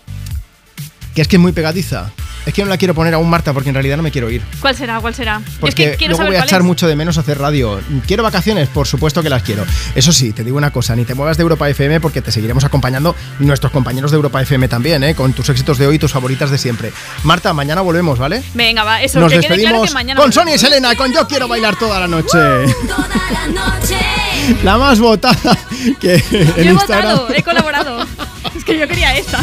[1.13, 2.11] que es que es muy pegadiza.
[2.45, 4.41] Es que no la quiero poner aún, Marta, porque en realidad no me quiero ir.
[4.59, 4.99] ¿Cuál será?
[4.99, 5.41] ¿Cuál será?
[5.61, 6.65] Porque es que quiero luego saber voy a cuál echar es.
[6.65, 7.79] mucho de menos hacer radio.
[8.05, 8.67] ¿Quiero vacaciones?
[8.67, 9.63] Por supuesto que las quiero.
[9.95, 12.65] Eso sí, te digo una cosa, ni te muevas de Europa FM porque te seguiremos
[12.65, 15.15] acompañando nuestros compañeros de Europa FM también, ¿eh?
[15.15, 16.91] con tus éxitos de hoy y tus favoritas de siempre.
[17.23, 18.43] Marta, mañana volvemos, ¿vale?
[18.55, 20.33] Venga, va, eso, Nos que quede claro despedimos que mañana con.
[20.33, 22.37] Sonia y Selena, con Yo Quiero Bailar Toda la Noche.
[24.63, 25.57] La más votada
[26.01, 27.11] que Yo en he Instagram.
[27.17, 28.05] votado, he colaborado.
[28.63, 29.41] Es que yo quería esa.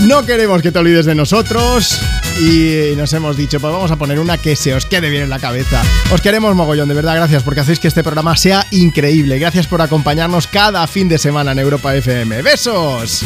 [0.00, 2.00] No queremos que te olvides de nosotros
[2.40, 5.30] y nos hemos dicho, pues vamos a poner una que se os quede bien en
[5.30, 5.82] la cabeza.
[6.10, 9.38] Os queremos mogollón, de verdad, gracias porque hacéis que este programa sea increíble.
[9.38, 12.42] Gracias por acompañarnos cada fin de semana en Europa FM.
[12.42, 13.22] ¡Besos!